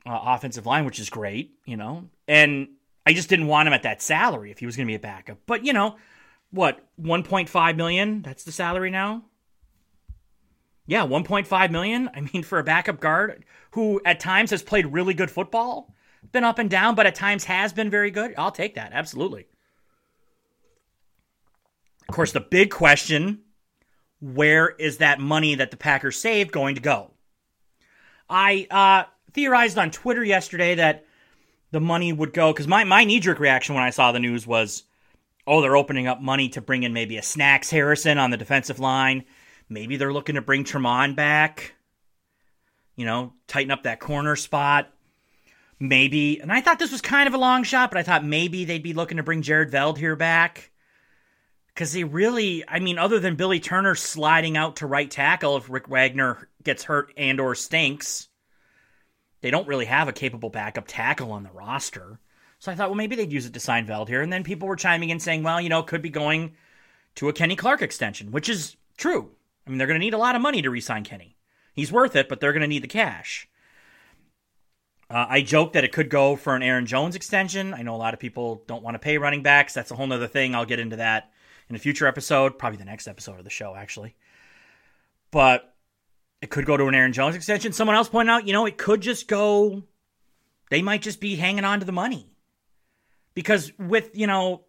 uh, 0.07 0.17
offensive 0.27 0.65
line, 0.65 0.85
which 0.85 1.01
is 1.01 1.11
great, 1.11 1.59
you 1.65 1.77
know. 1.77 2.05
And 2.29 2.69
I 3.05 3.15
just 3.15 3.29
didn't 3.29 3.49
want 3.49 3.67
him 3.67 3.75
at 3.75 3.83
that 3.83 4.01
salary 4.01 4.53
if 4.53 4.61
he 4.61 4.67
was 4.67 4.77
going 4.77 4.87
to 4.87 4.91
be 4.93 4.95
a 4.95 5.01
backup. 5.01 5.39
But, 5.45 5.65
you 5.65 5.73
know, 5.73 5.97
what 6.53 6.87
1.5 7.03 7.77
million 7.77 8.23
that's 8.23 8.45
the 8.45 8.53
salary 8.53 8.91
now 8.91 9.23
yeah 10.87 11.05
1.5 11.07 11.71
million 11.71 12.09
i 12.15 12.23
mean 12.33 12.43
for 12.43 12.59
a 12.59 12.65
backup 12.65 13.01
guard 13.01 13.45
who 13.73 14.01
at 14.07 14.19
times 14.19 14.51
has 14.51 14.63
played 14.63 14.87
really 14.87 15.13
good 15.13 15.31
football 15.31 15.95
been 16.33 16.45
up 16.45 16.59
and 16.59 16.71
down 16.71 16.95
but 16.95 17.07
at 17.07 17.15
times 17.15 17.45
has 17.45 17.73
been 17.73 17.91
very 17.91 18.11
good 18.11 18.35
i'll 18.39 18.51
take 18.51 18.75
that 18.75 18.93
absolutely 18.93 19.47
of 22.09 22.15
course 22.15 22.33
the 22.33 22.41
big 22.41 22.71
question 22.71 23.41
where 24.21 24.69
is 24.69 24.99
that 24.99 25.21
money 25.21 25.55
that 25.55 25.71
the 25.71 25.77
packers 25.77 26.17
saved 26.17 26.53
going 26.53 26.75
to 26.75 26.81
go 26.81 27.11
i 28.29 28.67
uh, 28.71 29.09
theorized 29.33 29.79
on 29.79 29.91
twitter 29.91 30.25
yesterday 30.25 30.75
that 30.75 31.05
the 31.71 31.81
money 31.81 32.13
would 32.13 32.33
go 32.33 32.53
because 32.53 32.67
my, 32.67 32.85
my 32.85 33.05
knee-jerk 33.05 33.39
reaction 33.39 33.75
when 33.75 33.85
i 33.85 33.91
saw 33.91 34.13
the 34.13 34.21
news 34.21 34.47
was 34.47 34.85
oh, 35.49 35.63
they're 35.63 35.77
opening 35.77 36.07
up 36.07 36.21
money 36.21 36.51
to 36.51 36.61
bring 36.61 36.83
in 36.83 36.93
maybe 36.93 37.17
a 37.17 37.23
Snacks 37.23 37.71
Harrison 37.71 38.19
on 38.19 38.31
the 38.31 38.37
defensive 38.37 38.79
line. 38.79 39.25
Maybe 39.69 39.97
they're 39.97 40.13
looking 40.13 40.35
to 40.35 40.43
bring 40.43 40.63
Tramon 40.63 41.17
back. 41.17 41.75
You 42.97 43.07
know, 43.07 43.33
tighten 43.47 43.71
up 43.71 43.85
that 43.85 43.99
corner 43.99 44.37
spot. 44.37 44.93
Maybe, 45.81 46.41
and 46.41 46.53
I 46.53 46.61
thought 46.61 46.79
this 46.79 46.91
was 46.91 47.01
kind 47.01 47.29
of 47.29 47.35
a 47.35 47.39
long 47.39 47.63
shot, 47.63 47.91
but 47.91 47.99
I 47.99 48.03
thought 48.03 48.25
maybe 48.25 48.65
they'd 48.65 48.83
be 48.83 48.95
looking 48.95 49.19
to 49.19 49.23
bring 49.23 49.43
Jared 49.43 49.71
Veldheer 49.71 50.19
back. 50.19 50.71
Because 51.69 51.93
they 51.93 52.03
really, 52.03 52.65
I 52.67 52.81
mean, 52.81 52.99
other 52.99 53.21
than 53.21 53.37
Billy 53.37 53.61
Turner 53.61 53.95
sliding 53.95 54.57
out 54.57 54.77
to 54.77 54.87
right 54.87 55.09
tackle 55.09 55.57
if 55.57 55.71
Rick 55.71 55.87
Wagner 55.89 56.49
gets 56.65 56.83
hurt 56.83 57.13
and 57.17 57.39
or 57.39 57.55
stinks, 57.55 58.29
they 59.41 59.53
don't 59.53 59.69
really 59.69 59.85
have 59.85 60.09
a 60.09 60.13
capable 60.13 60.51
backup 60.51 60.87
tackle 60.89 61.31
on 61.31 61.45
the 61.45 61.53
roster. 61.53 62.19
So 62.59 62.73
I 62.73 62.75
thought, 62.75 62.89
well, 62.89 62.97
maybe 62.97 63.15
they'd 63.15 63.33
use 63.33 63.47
it 63.47 63.55
to 63.55 63.61
sign 63.61 63.87
Veldheer. 63.87 64.25
And 64.25 64.33
then 64.33 64.43
people 64.43 64.67
were 64.67 64.75
chiming 64.75 65.11
in 65.11 65.21
saying, 65.21 65.45
well, 65.45 65.61
you 65.61 65.69
know, 65.69 65.85
could 65.85 66.03
be 66.03 66.11
going 66.11 66.55
to 67.15 67.29
a 67.29 67.33
Kenny 67.33 67.55
Clark 67.55 67.83
extension, 67.83 68.33
which 68.33 68.49
is 68.49 68.77
true. 68.97 69.31
I 69.65 69.71
mean, 69.71 69.79
they're 69.79 69.87
going 69.87 70.01
to 70.01 70.05
need 70.05 70.15
a 70.15 70.19
lot 70.19 70.35
of 70.35 70.43
money 70.43 70.63
to 70.63 70.71
re 70.71 70.81
sign 70.81 71.05
Kenny. 71.05 71.37
He's 71.75 71.93
worth 71.93 72.17
it, 72.17 72.29
but 72.29 72.41
they're 72.41 72.53
going 72.53 72.63
to 72.63 72.67
need 72.67 72.83
the 72.83 72.89
cash. 72.89 73.49
Uh, 75.11 75.25
I 75.29 75.41
joke 75.41 75.73
that 75.73 75.85
it 75.85 75.93
could 75.93 76.11
go 76.11 76.37
for 76.37 76.55
an 76.55 76.63
Aaron 76.63 76.85
Jones 76.85 77.17
extension. 77.17 77.73
I 77.73 77.83
know 77.83 77.95
a 77.95 77.97
lot 77.97 78.13
of 78.13 78.21
people 78.21 78.63
don't 78.67 78.83
want 78.83 78.95
to 78.95 78.99
pay 78.99 79.17
running 79.17 79.43
backs. 79.43 79.73
That's 79.73 79.91
a 79.91 79.95
whole 79.95 80.13
other 80.13 80.27
thing. 80.27 80.55
I'll 80.55 80.67
get 80.67 80.81
into 80.81 80.97
that 80.97 81.31
in 81.71 81.77
a 81.77 81.79
future 81.79 82.07
episode, 82.07 82.59
probably 82.59 82.79
the 82.79 82.85
next 82.85 83.09
episode 83.09 83.39
of 83.39 83.45
the 83.45 83.51
show, 83.51 83.75
actually. 83.75 84.15
But 85.31 85.75
it 86.43 86.51
could 86.51 86.67
go 86.67 86.77
to 86.77 86.87
an 86.87 86.95
Aaron 86.95 87.13
Jones 87.13 87.37
extension. 87.37 87.73
Someone 87.73 87.97
else 87.97 88.09
pointed 88.09 88.31
out, 88.31 88.47
you 88.47 88.53
know, 88.53 88.67
it 88.67 88.77
could 88.77 89.01
just 89.01 89.29
go. 89.29 89.83
They 90.71 90.83
might 90.83 91.03
just 91.03 91.21
be 91.21 91.37
hanging 91.37 91.65
on 91.65 91.81
to 91.81 91.87
the 91.87 91.93
money 91.93 92.29
because 93.35 93.73
with 93.79 94.11
you 94.15 94.27
know 94.27 94.65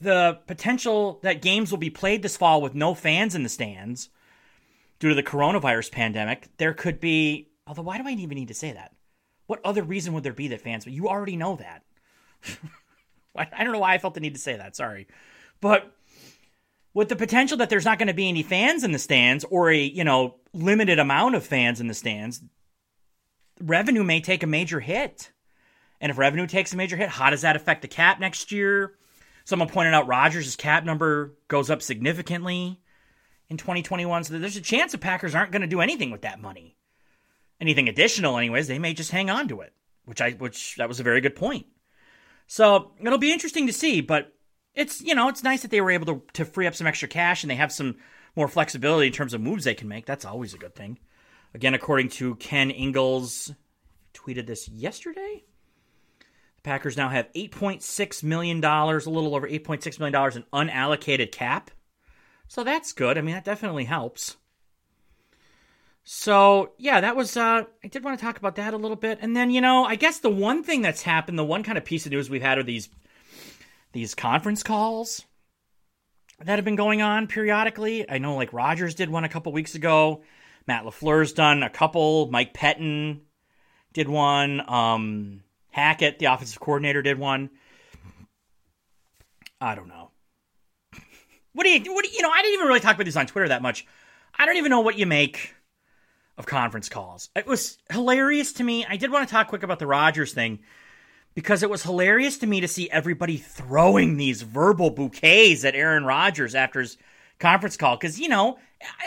the 0.00 0.38
potential 0.46 1.18
that 1.22 1.42
games 1.42 1.70
will 1.70 1.78
be 1.78 1.90
played 1.90 2.22
this 2.22 2.36
fall 2.36 2.62
with 2.62 2.74
no 2.74 2.94
fans 2.94 3.34
in 3.34 3.42
the 3.42 3.48
stands 3.48 4.08
due 4.98 5.10
to 5.10 5.14
the 5.14 5.22
coronavirus 5.22 5.92
pandemic, 5.92 6.48
there 6.56 6.72
could 6.72 7.00
be. 7.00 7.50
Although, 7.66 7.82
why 7.82 7.98
do 7.98 8.06
I 8.06 8.12
even 8.12 8.36
need 8.36 8.48
to 8.48 8.54
say 8.54 8.72
that? 8.72 8.94
What 9.46 9.60
other 9.64 9.82
reason 9.82 10.14
would 10.14 10.22
there 10.22 10.32
be 10.32 10.48
that 10.48 10.62
fans? 10.62 10.84
But 10.84 10.94
you 10.94 11.08
already 11.08 11.36
know 11.36 11.56
that. 11.56 11.82
I 13.36 13.64
don't 13.64 13.72
know 13.72 13.80
why 13.80 13.94
I 13.94 13.98
felt 13.98 14.14
the 14.14 14.20
need 14.20 14.34
to 14.34 14.40
say 14.40 14.56
that. 14.56 14.76
Sorry, 14.76 15.08
but 15.60 15.92
with 16.92 17.08
the 17.08 17.16
potential 17.16 17.58
that 17.58 17.68
there's 17.68 17.84
not 17.84 17.98
going 17.98 18.08
to 18.08 18.14
be 18.14 18.28
any 18.28 18.44
fans 18.44 18.84
in 18.84 18.92
the 18.92 18.98
stands 18.98 19.44
or 19.44 19.70
a 19.70 19.82
you 19.82 20.04
know 20.04 20.36
limited 20.52 20.98
amount 20.98 21.34
of 21.34 21.44
fans 21.44 21.80
in 21.80 21.88
the 21.88 21.94
stands, 21.94 22.40
revenue 23.60 24.04
may 24.04 24.20
take 24.20 24.42
a 24.42 24.46
major 24.46 24.80
hit. 24.80 25.32
And 26.00 26.10
if 26.10 26.18
revenue 26.18 26.46
takes 26.46 26.72
a 26.72 26.76
major 26.76 26.96
hit, 26.96 27.08
how 27.08 27.30
does 27.30 27.42
that 27.42 27.56
affect 27.56 27.82
the 27.82 27.88
cap 27.88 28.20
next 28.20 28.52
year? 28.52 28.94
Someone 29.44 29.68
pointed 29.68 29.94
out 29.94 30.06
Rodgers' 30.06 30.56
cap 30.56 30.84
number 30.84 31.34
goes 31.48 31.70
up 31.70 31.82
significantly 31.82 32.80
in 33.48 33.56
2021, 33.56 34.24
so 34.24 34.38
there's 34.38 34.56
a 34.56 34.60
chance 34.60 34.92
the 34.92 34.98
Packers 34.98 35.34
aren't 35.34 35.52
going 35.52 35.62
to 35.62 35.68
do 35.68 35.80
anything 35.80 36.10
with 36.10 36.22
that 36.22 36.40
money. 36.40 36.76
Anything 37.60 37.88
additional, 37.88 38.36
anyways, 38.36 38.66
they 38.66 38.78
may 38.78 38.94
just 38.94 39.10
hang 39.10 39.30
on 39.30 39.48
to 39.48 39.60
it, 39.60 39.72
which 40.04 40.20
I 40.20 40.30
which 40.32 40.76
that 40.76 40.88
was 40.88 41.00
a 41.00 41.04
very 41.04 41.20
good 41.20 41.36
point. 41.36 41.66
So 42.46 42.92
it'll 43.00 43.18
be 43.18 43.32
interesting 43.32 43.66
to 43.68 43.72
see, 43.72 44.00
but 44.00 44.32
it's 44.74 45.00
you 45.00 45.14
know 45.14 45.28
it's 45.28 45.42
nice 45.42 45.62
that 45.62 45.70
they 45.70 45.80
were 45.80 45.90
able 45.90 46.06
to 46.06 46.22
to 46.34 46.44
free 46.44 46.66
up 46.66 46.74
some 46.74 46.86
extra 46.86 47.08
cash 47.08 47.42
and 47.42 47.50
they 47.50 47.56
have 47.56 47.72
some 47.72 47.96
more 48.36 48.48
flexibility 48.48 49.06
in 49.06 49.12
terms 49.12 49.34
of 49.34 49.40
moves 49.40 49.64
they 49.64 49.74
can 49.74 49.88
make. 49.88 50.06
That's 50.06 50.24
always 50.24 50.54
a 50.54 50.58
good 50.58 50.74
thing. 50.74 50.98
Again, 51.54 51.74
according 51.74 52.08
to 52.10 52.34
Ken 52.36 52.70
Ingalls, 52.70 53.52
tweeted 54.12 54.46
this 54.46 54.68
yesterday. 54.68 55.44
The 56.56 56.62
Packers 56.62 56.96
now 56.96 57.08
have 57.08 57.32
$8.6 57.32 58.22
million, 58.24 58.64
a 58.64 58.88
little 58.88 59.36
over 59.36 59.48
$8.6 59.48 59.98
million 60.00 60.32
in 60.36 60.44
unallocated 60.52 61.30
cap. 61.30 61.70
So 62.48 62.64
that's 62.64 62.92
good. 62.92 63.16
I 63.16 63.20
mean, 63.20 63.34
that 63.34 63.44
definitely 63.44 63.84
helps. 63.84 64.36
So, 66.06 66.72
yeah, 66.76 67.00
that 67.00 67.16
was, 67.16 67.34
uh, 67.34 67.64
I 67.82 67.88
did 67.88 68.04
want 68.04 68.18
to 68.18 68.24
talk 68.24 68.36
about 68.36 68.56
that 68.56 68.74
a 68.74 68.76
little 68.76 68.96
bit. 68.96 69.18
And 69.22 69.34
then, 69.34 69.50
you 69.50 69.62
know, 69.62 69.84
I 69.84 69.96
guess 69.96 70.18
the 70.18 70.28
one 70.28 70.62
thing 70.62 70.82
that's 70.82 71.00
happened, 71.00 71.38
the 71.38 71.44
one 71.44 71.62
kind 71.62 71.78
of 71.78 71.84
piece 71.84 72.04
of 72.04 72.12
news 72.12 72.28
we've 72.28 72.42
had 72.42 72.58
are 72.58 72.62
these, 72.62 72.90
these 73.92 74.14
conference 74.14 74.62
calls 74.62 75.24
that 76.44 76.56
have 76.56 76.64
been 76.64 76.76
going 76.76 77.00
on 77.00 77.26
periodically. 77.26 78.08
I 78.08 78.18
know, 78.18 78.36
like, 78.36 78.52
Rodgers 78.52 78.94
did 78.94 79.08
one 79.08 79.24
a 79.24 79.30
couple 79.30 79.50
weeks 79.52 79.74
ago. 79.74 80.22
Matt 80.66 80.84
LaFleur's 80.84 81.32
done 81.32 81.62
a 81.62 81.70
couple. 81.70 82.30
Mike 82.30 82.52
Pettine 82.52 83.20
did 83.94 84.08
one. 84.08 84.62
Um, 84.68 85.42
Hackett, 85.70 86.18
the 86.18 86.26
offensive 86.26 86.60
coordinator, 86.60 87.00
did 87.00 87.18
one. 87.18 87.48
I 89.58 89.74
don't 89.74 89.88
know. 89.88 90.10
What 91.54 91.64
do 91.64 91.70
you, 91.70 91.94
what 91.94 92.04
do 92.04 92.10
you, 92.10 92.16
you 92.16 92.22
know, 92.22 92.30
I 92.30 92.42
didn't 92.42 92.54
even 92.54 92.66
really 92.66 92.80
talk 92.80 92.94
about 92.94 93.06
this 93.06 93.16
on 93.16 93.26
Twitter 93.26 93.48
that 93.48 93.62
much. 93.62 93.86
I 94.38 94.44
don't 94.44 94.56
even 94.56 94.70
know 94.70 94.80
what 94.80 94.98
you 94.98 95.06
make 95.06 95.54
of 96.36 96.46
conference 96.46 96.88
calls. 96.88 97.30
It 97.36 97.46
was 97.46 97.78
hilarious 97.90 98.52
to 98.54 98.64
me. 98.64 98.84
I 98.84 98.96
did 98.96 99.10
want 99.10 99.28
to 99.28 99.32
talk 99.32 99.48
quick 99.48 99.62
about 99.62 99.78
the 99.78 99.86
Rodgers 99.86 100.32
thing 100.32 100.60
because 101.34 101.62
it 101.62 101.70
was 101.70 101.82
hilarious 101.82 102.38
to 102.38 102.46
me 102.46 102.60
to 102.60 102.68
see 102.68 102.90
everybody 102.90 103.36
throwing 103.36 104.16
these 104.16 104.42
verbal 104.42 104.90
bouquets 104.90 105.64
at 105.64 105.74
Aaron 105.74 106.04
Rodgers 106.04 106.54
after 106.54 106.80
his 106.80 106.96
conference 107.38 107.76
call. 107.76 107.96
Because, 107.96 108.18
you 108.18 108.28
know, 108.28 108.58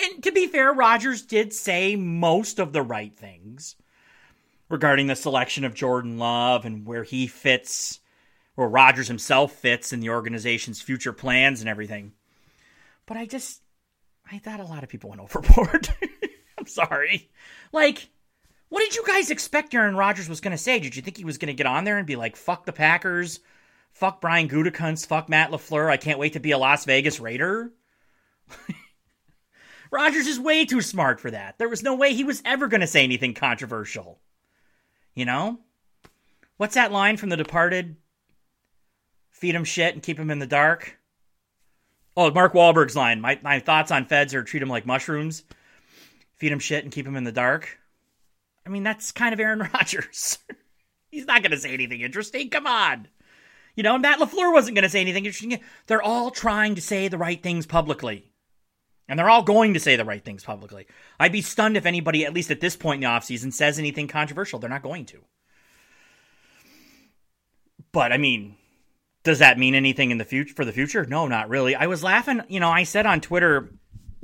and 0.03 0.23
to 0.23 0.31
be 0.31 0.47
fair, 0.47 0.71
Rodgers 0.71 1.23
did 1.23 1.53
say 1.53 1.95
most 1.95 2.59
of 2.59 2.73
the 2.73 2.81
right 2.81 3.15
things 3.15 3.75
regarding 4.69 5.07
the 5.07 5.15
selection 5.15 5.63
of 5.63 5.73
Jordan 5.73 6.17
Love 6.17 6.65
and 6.65 6.85
where 6.85 7.03
he 7.03 7.27
fits, 7.27 7.99
where 8.55 8.67
Rodgers 8.67 9.07
himself 9.07 9.53
fits 9.53 9.93
in 9.93 10.01
the 10.01 10.09
organization's 10.09 10.81
future 10.81 11.13
plans 11.13 11.61
and 11.61 11.69
everything. 11.69 12.13
But 13.05 13.17
I 13.17 13.25
just, 13.25 13.61
I 14.29 14.39
thought 14.39 14.59
a 14.59 14.65
lot 14.65 14.83
of 14.83 14.89
people 14.89 15.09
went 15.09 15.21
overboard. 15.21 15.89
I'm 16.67 16.87
sorry. 16.87 17.29
Like, 17.71 18.09
what 18.69 18.81
did 18.81 18.95
you 18.95 19.03
guys 19.05 19.31
expect 19.31 19.73
Aaron 19.73 19.95
Rodgers 19.95 20.29
was 20.29 20.41
going 20.41 20.51
to 20.51 20.57
say? 20.57 20.79
Did 20.79 20.95
you 20.95 21.01
think 21.01 21.17
he 21.17 21.25
was 21.25 21.37
going 21.37 21.47
to 21.47 21.53
get 21.53 21.67
on 21.67 21.83
there 21.83 21.97
and 21.97 22.05
be 22.05 22.15
like, 22.15 22.35
fuck 22.35 22.65
the 22.65 22.73
Packers, 22.73 23.39
fuck 23.91 24.21
Brian 24.21 24.49
Gutekunst, 24.49 25.07
fuck 25.07 25.29
Matt 25.29 25.51
LaFleur, 25.51 25.89
I 25.89 25.97
can't 25.97 26.19
wait 26.19 26.33
to 26.33 26.39
be 26.39 26.51
a 26.51 26.57
Las 26.57 26.85
Vegas 26.85 27.19
Raider? 27.19 27.71
Rodgers 29.91 30.27
is 30.27 30.39
way 30.39 30.65
too 30.65 30.81
smart 30.81 31.21
for 31.21 31.31
that. 31.31 31.57
There 31.57 31.69
was 31.69 31.83
no 31.83 31.95
way 31.95 32.13
he 32.13 32.25
was 32.25 32.41
ever 32.43 32.67
going 32.67 32.81
to 32.81 32.87
say 32.87 33.03
anything 33.03 33.33
controversial. 33.33 34.19
You 35.13 35.25
know? 35.25 35.59
What's 36.57 36.75
that 36.75 36.91
line 36.91 37.17
from 37.17 37.29
The 37.29 37.37
Departed? 37.37 37.95
Feed 39.31 39.55
him 39.55 39.63
shit 39.63 39.93
and 39.93 40.03
keep 40.03 40.19
him 40.19 40.29
in 40.29 40.39
the 40.39 40.47
dark. 40.47 40.97
Oh, 42.17 42.31
Mark 42.31 42.53
Wahlberg's 42.53 42.95
line. 42.95 43.21
My, 43.21 43.39
my 43.43 43.59
thoughts 43.59 43.91
on 43.91 44.05
feds 44.05 44.33
are 44.33 44.43
treat 44.43 44.59
them 44.59 44.69
like 44.69 44.87
mushrooms, 44.87 45.43
feed 46.37 46.51
him 46.51 46.59
shit, 46.59 46.83
and 46.83 46.93
keep 46.93 47.05
him 47.05 47.15
in 47.15 47.23
the 47.23 47.31
dark. 47.31 47.79
I 48.65 48.69
mean, 48.69 48.83
that's 48.83 49.11
kind 49.11 49.33
of 49.33 49.39
Aaron 49.39 49.59
Rodgers. 49.73 50.39
He's 51.09 51.25
not 51.25 51.41
going 51.41 51.51
to 51.51 51.57
say 51.57 51.73
anything 51.73 52.01
interesting. 52.01 52.49
Come 52.49 52.67
on. 52.67 53.07
You 53.75 53.83
know, 53.83 53.97
Matt 53.97 54.19
LaFleur 54.19 54.51
wasn't 54.51 54.75
going 54.75 54.83
to 54.83 54.89
say 54.89 55.01
anything 55.01 55.25
interesting. 55.25 55.59
They're 55.85 56.01
all 56.01 56.31
trying 56.31 56.75
to 56.75 56.81
say 56.81 57.07
the 57.07 57.17
right 57.17 57.41
things 57.41 57.65
publicly. 57.65 58.31
And 59.07 59.17
they're 59.17 59.29
all 59.29 59.43
going 59.43 59.73
to 59.75 59.79
say 59.79 59.95
the 59.95 60.03
right 60.03 60.23
things 60.23 60.43
publicly. 60.43 60.87
I'd 61.19 61.31
be 61.31 61.41
stunned 61.41 61.77
if 61.77 61.85
anybody, 61.85 62.25
at 62.25 62.33
least 62.33 62.51
at 62.51 62.59
this 62.59 62.75
point 62.75 63.03
in 63.03 63.09
the 63.09 63.15
offseason, 63.15 63.53
says 63.53 63.79
anything 63.79 64.07
controversial. 64.07 64.59
They're 64.59 64.69
not 64.69 64.83
going 64.83 65.05
to. 65.05 65.23
But 67.93 68.11
I 68.11 68.17
mean, 68.17 68.55
does 69.23 69.39
that 69.39 69.57
mean 69.57 69.75
anything 69.75 70.11
in 70.11 70.17
the 70.17 70.25
future 70.25 70.53
for 70.53 70.65
the 70.65 70.73
future? 70.73 71.05
No, 71.05 71.27
not 71.27 71.47
really. 71.47 71.75
I 71.75 71.87
was 71.87 72.03
laughing. 72.03 72.41
You 72.49 72.59
know, 72.59 72.69
I 72.69 72.83
said 72.83 73.05
on 73.05 73.21
Twitter 73.21 73.71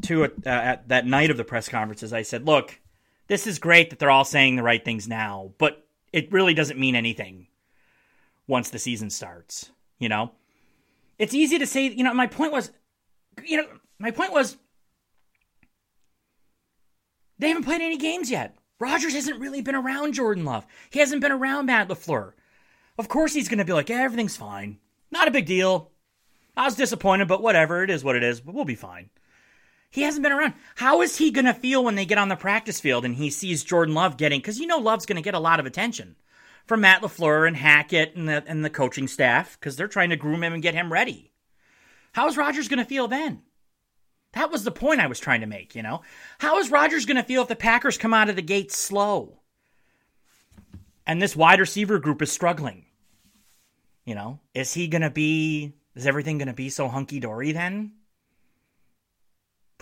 to 0.03 0.25
uh, 0.25 0.29
at 0.45 0.87
that 0.89 1.05
night 1.05 1.31
of 1.31 1.37
the 1.37 1.43
press 1.43 1.69
conferences, 1.69 2.13
I 2.13 2.21
said, 2.21 2.45
"Look, 2.45 2.79
this 3.27 3.47
is 3.47 3.59
great 3.59 3.89
that 3.89 3.99
they're 3.99 4.11
all 4.11 4.25
saying 4.25 4.55
the 4.55 4.63
right 4.63 4.83
things 4.83 5.07
now, 5.07 5.51
but 5.57 5.85
it 6.11 6.31
really 6.31 6.53
doesn't 6.53 6.79
mean 6.79 6.95
anything 6.95 7.47
once 8.47 8.69
the 8.69 8.79
season 8.79 9.09
starts." 9.09 9.71
You 9.99 10.09
know, 10.09 10.31
it's 11.17 11.33
easy 11.33 11.59
to 11.59 11.65
say. 11.65 11.87
You 11.87 12.03
know, 12.03 12.13
my 12.13 12.27
point 12.27 12.51
was, 12.51 12.71
you 13.45 13.57
know, 13.57 13.67
my 13.99 14.11
point 14.11 14.33
was 14.33 14.57
they 17.39 17.49
haven't 17.49 17.63
played 17.63 17.81
any 17.81 17.97
games 17.97 18.31
yet. 18.31 18.55
Rodgers 18.79 19.13
hasn't 19.13 19.39
really 19.39 19.61
been 19.61 19.75
around 19.75 20.13
Jordan 20.13 20.45
Love. 20.45 20.65
He 20.89 20.99
hasn't 20.99 21.21
been 21.21 21.31
around 21.31 21.67
Matt 21.67 21.87
LaFleur. 21.87 22.33
Of 22.97 23.07
course 23.07 23.33
he's 23.33 23.47
going 23.47 23.59
to 23.59 23.65
be 23.65 23.73
like, 23.73 23.89
everything's 23.89 24.35
fine. 24.35 24.77
Not 25.11 25.27
a 25.27 25.31
big 25.31 25.45
deal. 25.45 25.91
I 26.55 26.65
was 26.65 26.75
disappointed, 26.75 27.27
but 27.27 27.41
whatever. 27.41 27.83
It 27.83 27.89
is 27.89 28.03
what 28.03 28.15
it 28.15 28.23
is, 28.23 28.41
but 28.41 28.53
we'll 28.53 28.65
be 28.65 28.75
fine. 28.75 29.09
He 29.93 30.01
hasn't 30.01 30.23
been 30.23 30.31
around. 30.31 30.55
How 30.73 31.03
is 31.03 31.17
he 31.17 31.29
going 31.29 31.45
to 31.45 31.53
feel 31.53 31.83
when 31.83 31.93
they 31.93 32.05
get 32.05 32.17
on 32.17 32.27
the 32.27 32.35
practice 32.35 32.79
field 32.79 33.05
and 33.05 33.15
he 33.15 33.29
sees 33.29 33.63
Jordan 33.63 33.93
Love 33.93 34.17
getting, 34.17 34.39
because 34.39 34.59
you 34.59 34.65
know 34.65 34.79
Love's 34.79 35.05
going 35.05 35.17
to 35.17 35.21
get 35.21 35.35
a 35.35 35.39
lot 35.39 35.59
of 35.59 35.67
attention 35.67 36.15
from 36.65 36.81
Matt 36.81 37.03
LaFleur 37.03 37.47
and 37.47 37.55
Hackett 37.55 38.15
and 38.15 38.27
the, 38.27 38.43
and 38.47 38.65
the 38.65 38.71
coaching 38.71 39.07
staff 39.07 39.55
because 39.59 39.75
they're 39.75 39.87
trying 39.87 40.09
to 40.09 40.15
groom 40.15 40.43
him 40.43 40.51
and 40.51 40.63
get 40.63 40.73
him 40.73 40.91
ready. 40.91 41.31
How 42.13 42.27
is 42.27 42.37
Rodgers 42.37 42.67
going 42.67 42.79
to 42.79 42.85
feel 42.85 43.07
then? 43.07 43.43
That 44.31 44.49
was 44.49 44.63
the 44.63 44.71
point 44.71 44.99
I 44.99 45.05
was 45.05 45.19
trying 45.19 45.41
to 45.41 45.47
make, 45.47 45.75
you 45.75 45.83
know? 45.83 46.01
How 46.39 46.57
is 46.57 46.71
Rodgers 46.71 47.05
going 47.05 47.17
to 47.17 47.23
feel 47.23 47.43
if 47.43 47.47
the 47.47 47.55
Packers 47.55 47.99
come 47.99 48.15
out 48.15 48.29
of 48.29 48.35
the 48.35 48.41
gate 48.41 48.71
slow? 48.71 49.41
And 51.05 51.21
this 51.21 51.35
wide 51.35 51.59
receiver 51.59 51.99
group 51.99 52.19
is 52.23 52.31
struggling. 52.31 52.85
You 54.05 54.15
know, 54.15 54.39
is 54.55 54.73
he 54.73 54.87
going 54.87 55.03
to 55.03 55.11
be, 55.11 55.75
is 55.93 56.07
everything 56.07 56.39
going 56.39 56.47
to 56.47 56.53
be 56.53 56.69
so 56.69 56.87
hunky 56.87 57.19
dory 57.19 57.51
then? 57.51 57.91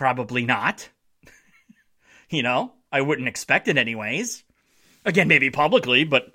Probably 0.02 0.44
not. 0.44 0.88
you 2.28 2.42
know, 2.42 2.72
I 2.90 3.02
wouldn't 3.02 3.28
expect 3.28 3.68
it 3.68 3.78
anyways. 3.78 4.42
Again, 5.04 5.28
maybe 5.28 5.48
publicly, 5.48 6.02
but 6.02 6.32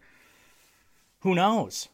who 1.19 1.35
knows? 1.35 1.89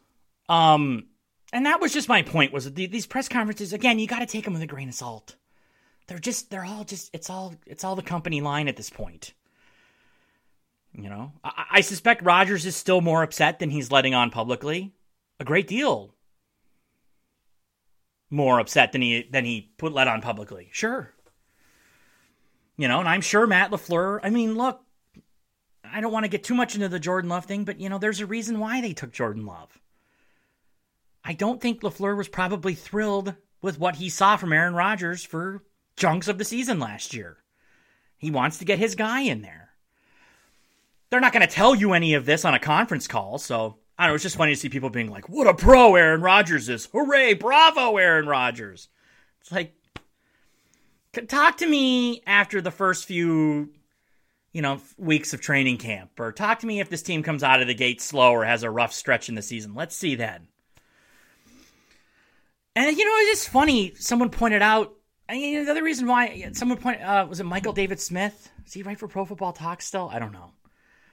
Um, 0.47 1.07
and 1.51 1.65
that 1.65 1.81
was 1.81 1.91
just 1.91 2.07
my 2.07 2.21
point 2.21 2.53
was 2.53 2.65
that 2.65 2.75
these 2.75 3.07
press 3.07 3.27
conferences, 3.27 3.73
again, 3.73 3.97
you 3.97 4.05
got 4.05 4.19
to 4.19 4.27
take 4.27 4.43
them 4.43 4.53
with 4.53 4.61
a 4.61 4.67
grain 4.67 4.89
of 4.89 4.93
salt 4.93 5.35
they're 6.07 6.19
just 6.19 6.49
they're 6.49 6.65
all 6.65 6.83
just 6.83 7.09
it's 7.13 7.29
all 7.29 7.55
it's 7.65 7.83
all 7.83 7.95
the 7.95 8.01
company 8.01 8.41
line 8.41 8.67
at 8.67 8.75
this 8.75 8.89
point. 8.89 9.33
You 10.93 11.09
know, 11.09 11.31
I, 11.43 11.65
I 11.71 11.81
suspect 11.81 12.23
rodgers 12.23 12.65
is 12.65 12.75
still 12.75 13.01
more 13.01 13.23
upset 13.23 13.59
than 13.59 13.69
he's 13.71 13.91
letting 13.91 14.13
on 14.13 14.29
publicly. 14.29 14.93
A 15.39 15.45
great 15.45 15.67
deal 15.67 16.13
more 18.29 18.59
upset 18.59 18.91
than 18.91 19.01
he 19.01 19.27
than 19.31 19.45
he 19.45 19.71
put 19.77 19.93
let 19.93 20.07
on 20.07 20.21
publicly. 20.21 20.69
Sure. 20.71 21.12
You 22.77 22.87
know, 22.87 22.99
and 22.99 23.07
I'm 23.07 23.21
sure 23.21 23.45
Matt 23.45 23.71
LaFleur, 23.71 24.19
I 24.23 24.29
mean, 24.29 24.55
look, 24.55 24.81
I 25.83 26.01
don't 26.01 26.11
want 26.11 26.23
to 26.23 26.29
get 26.29 26.43
too 26.43 26.55
much 26.55 26.73
into 26.73 26.89
the 26.89 26.99
Jordan 26.99 27.29
Love 27.29 27.45
thing, 27.45 27.65
but 27.65 27.79
you 27.79 27.89
know, 27.89 27.99
there's 27.99 28.19
a 28.19 28.25
reason 28.25 28.59
why 28.59 28.81
they 28.81 28.93
took 28.93 29.11
Jordan 29.11 29.45
Love. 29.45 29.79
I 31.23 31.33
don't 31.33 31.61
think 31.61 31.81
LaFleur 31.81 32.17
was 32.17 32.27
probably 32.27 32.73
thrilled 32.73 33.35
with 33.61 33.79
what 33.79 33.95
he 33.95 34.09
saw 34.09 34.35
from 34.37 34.51
Aaron 34.51 34.73
Rodgers 34.73 35.23
for 35.23 35.63
chunks 35.95 36.27
of 36.27 36.37
the 36.37 36.45
season 36.45 36.79
last 36.79 37.13
year. 37.13 37.37
He 38.17 38.31
wants 38.31 38.57
to 38.57 38.65
get 38.65 38.79
his 38.79 38.95
guy 38.95 39.21
in 39.21 39.41
there. 39.41 39.69
They're 41.09 41.19
not 41.19 41.33
going 41.33 41.47
to 41.47 41.53
tell 41.53 41.75
you 41.75 41.93
any 41.93 42.15
of 42.15 42.25
this 42.25 42.43
on 42.43 42.55
a 42.55 42.59
conference 42.59 43.07
call, 43.07 43.37
so 43.37 43.77
I 43.97 44.05
don't 44.05 44.11
know. 44.11 44.15
It's 44.15 44.23
just 44.23 44.35
funny 44.35 44.53
to 44.53 44.59
see 44.59 44.69
people 44.69 44.89
being 44.89 45.11
like, 45.11 45.29
"What 45.29 45.45
a 45.45 45.53
pro 45.53 45.95
Aaron 45.95 46.21
Rodgers 46.21 46.69
is! 46.69 46.87
Hooray, 46.87 47.35
bravo, 47.35 47.97
Aaron 47.97 48.25
Rodgers!" 48.25 48.89
It's 49.41 49.51
like, 49.51 49.75
talk 51.21 51.57
to 51.57 51.67
me 51.67 52.21
after 52.25 52.61
the 52.61 52.71
first 52.71 53.05
few, 53.05 53.69
you 54.51 54.61
know, 54.61 54.81
weeks 54.97 55.33
of 55.33 55.41
training 55.41 55.77
camp, 55.77 56.19
or 56.19 56.31
talk 56.31 56.59
to 56.59 56.67
me 56.67 56.79
if 56.79 56.89
this 56.89 57.03
team 57.03 57.23
comes 57.23 57.43
out 57.43 57.61
of 57.61 57.67
the 57.67 57.73
gate 57.73 58.01
slow 58.01 58.31
or 58.31 58.45
has 58.45 58.63
a 58.63 58.69
rough 58.69 58.93
stretch 58.93 59.29
in 59.29 59.35
the 59.35 59.41
season. 59.41 59.73
Let's 59.73 59.95
see 59.95 60.15
then. 60.15 60.47
And 62.75 62.97
you 62.97 63.05
know, 63.05 63.15
it's 63.17 63.39
just 63.39 63.49
funny. 63.49 63.93
Someone 63.95 64.29
pointed 64.29 64.61
out. 64.61 64.93
I 65.29 65.33
mean, 65.33 65.65
the 65.65 65.71
other 65.71 65.83
reason 65.83 66.07
why 66.07 66.49
someone 66.53 66.77
pointed 66.79 67.03
uh, 67.03 67.25
was 67.29 67.39
it 67.39 67.45
Michael 67.45 67.73
David 67.73 67.99
Smith? 67.99 68.51
Is 68.65 68.73
he 68.73 68.83
right 68.83 68.97
for 68.97 69.07
Pro 69.07 69.25
Football 69.25 69.53
Talk 69.53 69.81
still? 69.81 70.09
I 70.11 70.19
don't 70.19 70.33
know. 70.33 70.51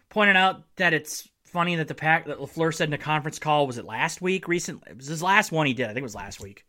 Pointed 0.08 0.36
out 0.36 0.64
that 0.76 0.92
it's 0.92 1.28
funny 1.44 1.76
that 1.76 1.88
the 1.88 1.94
pack 1.94 2.26
that 2.26 2.38
LaFleur 2.38 2.74
said 2.74 2.88
in 2.88 2.94
a 2.94 2.98
conference 2.98 3.38
call 3.38 3.66
was 3.66 3.78
it 3.78 3.84
last 3.84 4.22
week? 4.22 4.48
Recent 4.48 4.82
it 4.88 4.96
was 4.96 5.06
his 5.06 5.22
last 5.22 5.52
one 5.52 5.66
he 5.66 5.74
did. 5.74 5.84
I 5.84 5.88
think 5.88 5.98
it 5.98 6.02
was 6.02 6.14
last 6.14 6.40
week. 6.40 6.64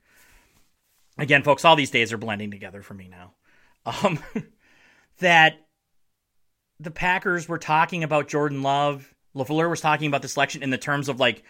Again, 1.17 1.43
folks, 1.43 1.65
all 1.65 1.75
these 1.75 1.91
days 1.91 2.13
are 2.13 2.17
blending 2.17 2.51
together 2.51 2.81
for 2.81 2.93
me 2.93 3.09
now. 3.09 3.33
Um, 3.85 4.19
that 5.19 5.65
the 6.79 6.91
Packers 6.91 7.47
were 7.47 7.57
talking 7.57 8.03
about 8.03 8.27
Jordan 8.27 8.63
Love. 8.63 9.13
LaFleur 9.35 9.69
was 9.69 9.81
talking 9.81 10.07
about 10.07 10.21
the 10.21 10.27
selection 10.27 10.63
in 10.63 10.69
the 10.71 10.77
terms 10.77 11.09
of 11.09 11.19
like 11.19 11.43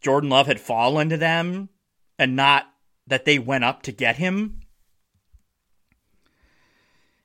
Jordan 0.00 0.30
Love 0.30 0.46
had 0.46 0.60
fallen 0.60 1.08
to 1.10 1.16
them 1.16 1.68
and 2.18 2.36
not 2.36 2.66
that 3.06 3.24
they 3.24 3.38
went 3.38 3.64
up 3.64 3.82
to 3.82 3.92
get 3.92 4.16
him. 4.16 4.60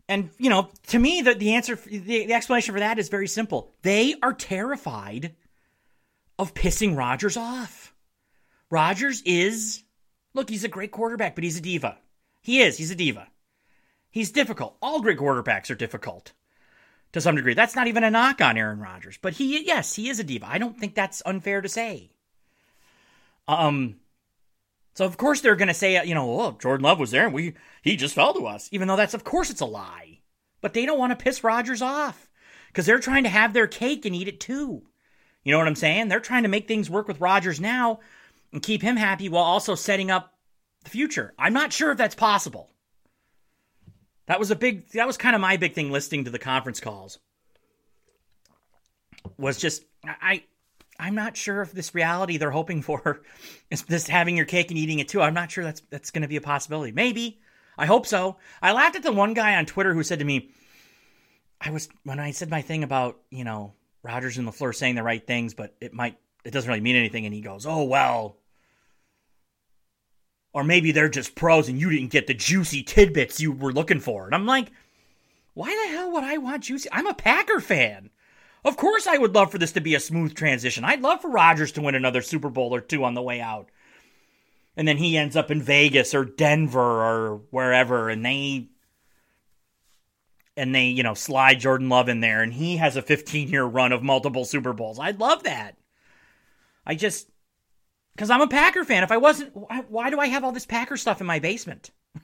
And, 0.09 0.29
you 0.38 0.50
know, 0.50 0.69
to 0.88 1.00
me, 1.00 1.21
the, 1.21 1.33
the 1.33 1.53
answer, 1.53 1.75
the, 1.75 2.00
the 2.00 2.33
explanation 2.33 2.74
for 2.74 2.79
that 2.79 2.97
is 2.97 3.09
very 3.09 3.27
simple. 3.27 3.74
They 3.81 4.15
are 4.21 4.33
terrified 4.33 5.36
of 6.39 6.53
pissing 6.53 6.97
Rodgers 6.97 7.36
off. 7.36 7.93
Rodgers 8.69 9.21
is, 9.24 9.83
look, 10.38 10.50
he's 10.50 10.63
a 10.63 10.70
great 10.70 10.91
quarterback, 10.91 11.36
but 11.36 11.44
he's 11.44 11.58
a 11.58 11.62
diva. 11.62 11.98
He 12.41 12.62
is. 12.62 12.77
He's 12.77 12.91
a 12.91 12.96
diva. 12.96 13.27
He's 14.10 14.32
difficult. 14.32 14.77
All 14.82 15.01
great 15.01 15.17
quarterbacks 15.17 15.70
are 15.70 15.75
difficult 15.75 16.32
to 17.12 17.20
some 17.20 17.36
degree. 17.36 17.53
That's 17.53 17.75
not 17.75 17.88
even 17.88 18.03
a 18.03 18.12
knock 18.12 18.39
on 18.39 18.58
Aaron 18.58 18.79
Rodgers, 18.79 19.17
but 19.22 19.34
he, 19.34 19.65
yes, 19.65 19.96
he 19.96 20.10
is 20.10 20.20
a 20.20 20.24
diva. 20.24 20.48
I 20.48 20.60
don't 20.60 20.79
think 20.79 20.96
that's 20.96 21.22
unfair 21.25 21.62
to 21.62 21.67
say. 21.67 22.12
Um, 23.48 23.98
so 24.94 25.06
of 25.06 25.17
course 25.17 25.41
they're 25.41 25.56
going 25.56 25.67
to 25.67 25.74
say, 25.74 26.06
you 26.06 26.15
know, 26.15 26.39
oh, 26.39 26.58
Jordan 26.60 26.84
Love 26.84 27.00
was 27.00 27.12
there 27.12 27.25
and 27.25 27.34
we 27.34 27.53
he 27.82 27.96
just 27.96 28.15
fell 28.15 28.34
to 28.34 28.48
us, 28.48 28.70
even 28.72 28.88
though 28.88 28.96
that's 28.96 29.13
of 29.13 29.24
course 29.24 29.50
it's 29.50 29.62
a 29.62 29.65
lie. 29.65 30.20
But 30.62 30.74
they 30.74 30.86
don't 30.86 31.00
want 31.00 31.17
to 31.17 31.24
piss 31.24 31.44
Rodgers 31.44 31.82
off 31.82 32.29
because 32.67 32.86
they're 32.86 33.00
trying 33.00 33.24
to 33.24 33.29
have 33.29 33.53
their 33.53 33.67
cake 33.67 34.06
and 34.06 34.15
eat 34.15 34.27
it 34.27 34.39
too. 34.39 34.84
You 35.44 35.51
know 35.51 35.60
what 35.60 35.67
I'm 35.67 35.75
saying? 35.75 36.08
They're 36.08 36.20
trying 36.20 36.44
to 36.44 36.50
make 36.50 36.67
things 36.67 36.89
work 36.89 37.08
with 37.08 37.22
Rodgers 37.22 37.62
now 37.62 38.00
and 38.51 38.61
keep 38.61 38.81
him 38.81 38.95
happy 38.95 39.29
while 39.29 39.43
also 39.43 39.75
setting 39.75 40.11
up 40.11 40.33
the 40.83 40.89
future. 40.89 41.33
I'm 41.37 41.53
not 41.53 41.73
sure 41.73 41.91
if 41.91 41.97
that's 41.97 42.15
possible. 42.15 42.69
That 44.27 44.39
was 44.39 44.51
a 44.51 44.55
big 44.55 44.89
that 44.91 45.07
was 45.07 45.17
kind 45.17 45.35
of 45.35 45.41
my 45.41 45.57
big 45.57 45.73
thing 45.73 45.91
listening 45.91 46.25
to 46.25 46.31
the 46.31 46.39
conference 46.39 46.79
calls. 46.79 47.19
Was 49.37 49.57
just 49.57 49.83
I 50.03 50.43
I'm 50.99 51.15
not 51.15 51.37
sure 51.37 51.61
if 51.61 51.71
this 51.71 51.95
reality 51.95 52.37
they're 52.37 52.51
hoping 52.51 52.81
for 52.81 53.21
is 53.71 53.83
this 53.83 54.07
having 54.07 54.35
your 54.35 54.45
cake 54.45 54.69
and 54.69 54.77
eating 54.77 54.99
it 54.99 55.07
too. 55.07 55.21
I'm 55.21 55.33
not 55.33 55.51
sure 55.51 55.63
that's 55.63 55.81
that's 55.89 56.11
going 56.11 56.23
to 56.23 56.27
be 56.27 56.37
a 56.37 56.41
possibility. 56.41 56.91
Maybe. 56.91 57.39
I 57.77 57.85
hope 57.85 58.07
so. 58.07 58.37
I 58.61 58.71
laughed 58.71 58.95
at 58.95 59.03
the 59.03 59.11
one 59.11 59.33
guy 59.33 59.55
on 59.55 59.65
Twitter 59.65 59.93
who 59.93 60.03
said 60.03 60.19
to 60.19 60.25
me 60.25 60.49
I 61.59 61.71
was 61.71 61.89
when 62.03 62.19
I 62.19 62.31
said 62.31 62.49
my 62.49 62.61
thing 62.61 62.83
about, 62.83 63.17
you 63.29 63.43
know, 63.43 63.73
Rodgers 64.03 64.37
and 64.37 64.47
LaFleur 64.47 64.75
saying 64.75 64.95
the 64.95 65.03
right 65.03 65.25
things, 65.25 65.53
but 65.53 65.75
it 65.81 65.93
might 65.93 66.17
it 66.47 66.51
doesn't 66.53 66.67
really 66.67 66.81
mean 66.81 66.95
anything 66.95 67.25
and 67.25 67.33
he 67.33 67.41
goes, 67.41 67.65
"Oh, 67.65 67.83
well, 67.83 68.37
or 70.57 70.63
maybe 70.63 70.91
they're 70.91 71.07
just 71.07 71.35
pros 71.35 71.69
and 71.69 71.79
you 71.79 71.91
didn't 71.91 72.09
get 72.09 72.25
the 72.25 72.33
juicy 72.33 72.81
tidbits 72.81 73.39
you 73.39 73.51
were 73.51 73.71
looking 73.71 73.99
for. 73.99 74.25
And 74.25 74.33
I'm 74.33 74.47
like, 74.47 74.71
why 75.53 75.67
the 75.67 75.95
hell 75.95 76.11
would 76.13 76.23
I 76.23 76.37
want 76.37 76.63
juicy? 76.63 76.89
I'm 76.91 77.05
a 77.05 77.13
Packer 77.13 77.59
fan. 77.59 78.09
Of 78.65 78.75
course, 78.75 79.05
I 79.05 79.19
would 79.19 79.35
love 79.35 79.51
for 79.51 79.59
this 79.59 79.73
to 79.73 79.81
be 79.81 79.93
a 79.93 79.99
smooth 79.99 80.33
transition. 80.33 80.83
I'd 80.83 81.01
love 81.01 81.21
for 81.21 81.29
Rodgers 81.29 81.71
to 81.73 81.81
win 81.81 81.93
another 81.93 82.23
Super 82.23 82.49
Bowl 82.49 82.73
or 82.73 82.81
two 82.81 83.03
on 83.03 83.13
the 83.13 83.21
way 83.21 83.39
out. 83.39 83.69
And 84.75 84.87
then 84.87 84.97
he 84.97 85.15
ends 85.15 85.35
up 85.35 85.51
in 85.51 85.61
Vegas 85.61 86.15
or 86.15 86.25
Denver 86.25 86.79
or 86.79 87.41
wherever, 87.51 88.10
and 88.10 88.25
they 88.25 88.69
and 90.55 90.73
they, 90.73 90.86
you 90.86 91.03
know, 91.03 91.13
slide 91.13 91.60
Jordan 91.60 91.88
Love 91.88 92.10
in 92.10 92.19
there 92.19 92.41
and 92.41 92.51
he 92.51 92.77
has 92.77 92.95
a 92.95 93.03
15 93.03 93.49
year 93.49 93.63
run 93.63 93.91
of 93.91 94.01
multiple 94.01 94.43
Super 94.43 94.73
Bowls. 94.73 94.97
I'd 94.97 95.19
love 95.19 95.43
that. 95.43 95.76
I 96.88 96.95
just 96.95 97.30
because 98.15 98.32
I'm 98.32 98.41
a 98.41 98.47
Packer 98.47 98.84
fan. 98.84 99.04
If 99.04 99.12
I 99.12 99.17
wasn't, 99.17 99.56
why, 99.56 99.84
why 99.89 100.10
do 100.10 100.19
I 100.19 100.26
have 100.26 100.43
all 100.43 100.52
this 100.52 100.65
Packer 100.65 100.97
stuff 100.97 101.21
in 101.21 101.28
my 101.28 101.38
basement? 101.38 101.91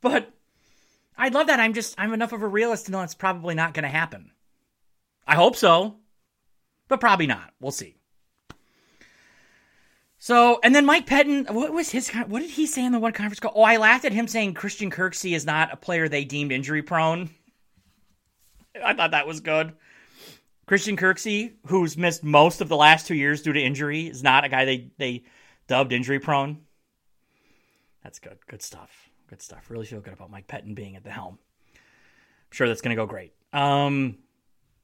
but 0.00 0.32
I'd 1.18 1.34
love 1.34 1.48
that. 1.48 1.60
I'm 1.60 1.74
just, 1.74 1.94
I'm 1.98 2.14
enough 2.14 2.32
of 2.32 2.42
a 2.42 2.48
realist 2.48 2.86
to 2.86 2.92
know 2.92 3.02
it's 3.02 3.14
probably 3.14 3.54
not 3.54 3.74
going 3.74 3.82
to 3.82 3.90
happen. 3.90 4.30
I 5.26 5.34
hope 5.34 5.56
so, 5.56 5.96
but 6.88 7.00
probably 7.00 7.26
not. 7.26 7.52
We'll 7.60 7.70
see. 7.70 7.96
So, 10.18 10.58
and 10.64 10.74
then 10.74 10.86
Mike 10.86 11.06
Pettine, 11.06 11.50
what 11.50 11.74
was 11.74 11.90
his, 11.90 12.08
what 12.08 12.40
did 12.40 12.50
he 12.50 12.66
say 12.66 12.82
in 12.82 12.92
the 12.92 12.98
one 12.98 13.12
conference 13.12 13.40
call? 13.40 13.52
Oh, 13.54 13.62
I 13.62 13.76
laughed 13.76 14.06
at 14.06 14.12
him 14.12 14.26
saying 14.26 14.54
Christian 14.54 14.90
Kirksey 14.90 15.34
is 15.34 15.44
not 15.44 15.72
a 15.72 15.76
player 15.76 16.08
they 16.08 16.24
deemed 16.24 16.50
injury 16.50 16.82
prone. 16.82 17.28
I 18.82 18.94
thought 18.94 19.10
that 19.10 19.26
was 19.26 19.40
good. 19.40 19.74
Christian 20.66 20.96
Kirksey, 20.96 21.52
who's 21.66 21.96
missed 21.96 22.24
most 22.24 22.60
of 22.60 22.68
the 22.68 22.76
last 22.76 23.06
two 23.06 23.14
years 23.14 23.42
due 23.42 23.52
to 23.52 23.60
injury, 23.60 24.08
is 24.08 24.22
not 24.22 24.44
a 24.44 24.48
guy 24.48 24.64
they 24.64 24.90
they 24.98 25.24
dubbed 25.68 25.92
injury 25.92 26.18
prone. 26.18 26.58
That's 28.02 28.18
good. 28.18 28.38
Good 28.48 28.62
stuff. 28.62 29.08
Good 29.28 29.42
stuff. 29.42 29.70
Really 29.70 29.86
feel 29.86 30.00
good 30.00 30.12
about 30.12 30.30
Mike 30.30 30.46
Pettine 30.46 30.74
being 30.74 30.96
at 30.96 31.04
the 31.04 31.10
helm. 31.10 31.38
I'm 31.74 32.52
sure 32.52 32.68
that's 32.68 32.80
going 32.80 32.96
to 32.96 33.00
go 33.00 33.06
great. 33.06 33.32
Um, 33.52 34.18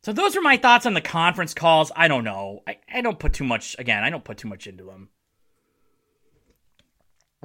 so 0.03 0.13
those 0.13 0.37
are 0.37 0.41
my 0.41 0.57
thoughts 0.57 0.87
on 0.87 0.95
the 0.95 1.01
conference 1.01 1.55
calls. 1.55 1.93
I 1.95 2.09
don't 2.09 2.25
know. 2.25 2.61
I, 2.67 2.79
I 2.93 3.01
don't 3.01 3.19
put 3.19 3.33
too 3.33 3.45
much. 3.45 3.77
Again, 3.79 4.03
I 4.03 4.11
don't 4.11 4.25
put 4.25 4.39
too 4.39 4.49
much 4.49 4.67
into 4.67 4.85
them, 4.85 5.11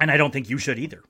and 0.00 0.10
I 0.10 0.16
don't 0.16 0.32
think 0.32 0.50
you 0.50 0.58
should 0.58 0.78
either. 0.78 1.02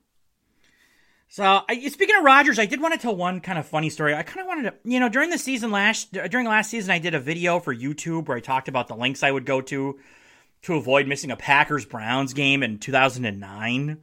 So, 1.31 1.43
I, 1.69 1.87
speaking 1.89 2.15
of 2.17 2.23
Rodgers, 2.23 2.57
I 2.57 2.65
did 2.65 2.81
want 2.81 2.95
to 2.95 2.99
tell 2.99 3.15
one 3.15 3.39
kind 3.39 3.59
of 3.59 3.67
funny 3.67 3.91
story. 3.91 4.15
I 4.15 4.23
kind 4.23 4.41
of 4.41 4.47
wanted 4.47 4.63
to, 4.63 4.73
you 4.83 4.99
know, 4.99 5.09
during 5.09 5.29
the 5.29 5.37
season 5.37 5.69
last, 5.69 6.11
during 6.11 6.47
last 6.47 6.71
season, 6.71 6.89
I 6.89 6.97
did 6.97 7.13
a 7.13 7.19
video 7.19 7.59
for 7.59 7.73
YouTube 7.73 8.27
where 8.27 8.37
I 8.37 8.39
talked 8.39 8.67
about 8.67 8.87
the 8.87 8.95
links 8.95 9.21
I 9.21 9.29
would 9.29 9.45
go 9.45 9.61
to 9.61 9.99
to 10.63 10.73
avoid 10.73 11.07
missing 11.07 11.29
a 11.29 11.35
Packers 11.35 11.85
Browns 11.85 12.33
game 12.33 12.63
in 12.63 12.79
2009 12.79 13.99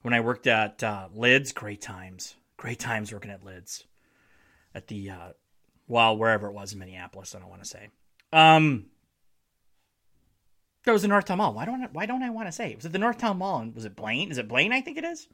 when 0.00 0.14
I 0.14 0.20
worked 0.20 0.46
at 0.46 0.82
uh, 0.82 1.08
Lids. 1.14 1.52
Great 1.52 1.82
times, 1.82 2.34
great 2.56 2.78
times 2.78 3.12
working 3.12 3.30
at 3.30 3.44
Lids 3.44 3.84
at 4.74 4.86
the, 4.86 5.10
uh, 5.10 5.28
well, 5.86 6.16
wherever 6.16 6.46
it 6.46 6.54
was 6.54 6.72
in 6.72 6.78
Minneapolis. 6.78 7.34
I 7.34 7.40
don't 7.40 7.50
want 7.50 7.62
to 7.62 7.68
say. 7.68 7.88
Um, 8.32 8.86
that 10.84 10.92
was 10.92 11.02
the 11.02 11.08
Northtown 11.08 11.36
Mall. 11.36 11.52
Why 11.52 11.66
don't 11.66 11.82
I, 11.82 11.88
why 11.92 12.06
don't 12.06 12.22
I 12.22 12.30
want 12.30 12.48
to 12.48 12.52
say? 12.52 12.74
Was 12.74 12.86
it 12.86 12.92
the 12.92 12.98
Northtown 12.98 13.36
Mall? 13.36 13.60
And 13.60 13.74
was 13.74 13.84
it 13.84 13.94
Blaine? 13.94 14.30
Is 14.30 14.38
it 14.38 14.48
Blaine? 14.48 14.72
I 14.72 14.80
think 14.80 14.96
it 14.96 15.04
is. 15.04 15.28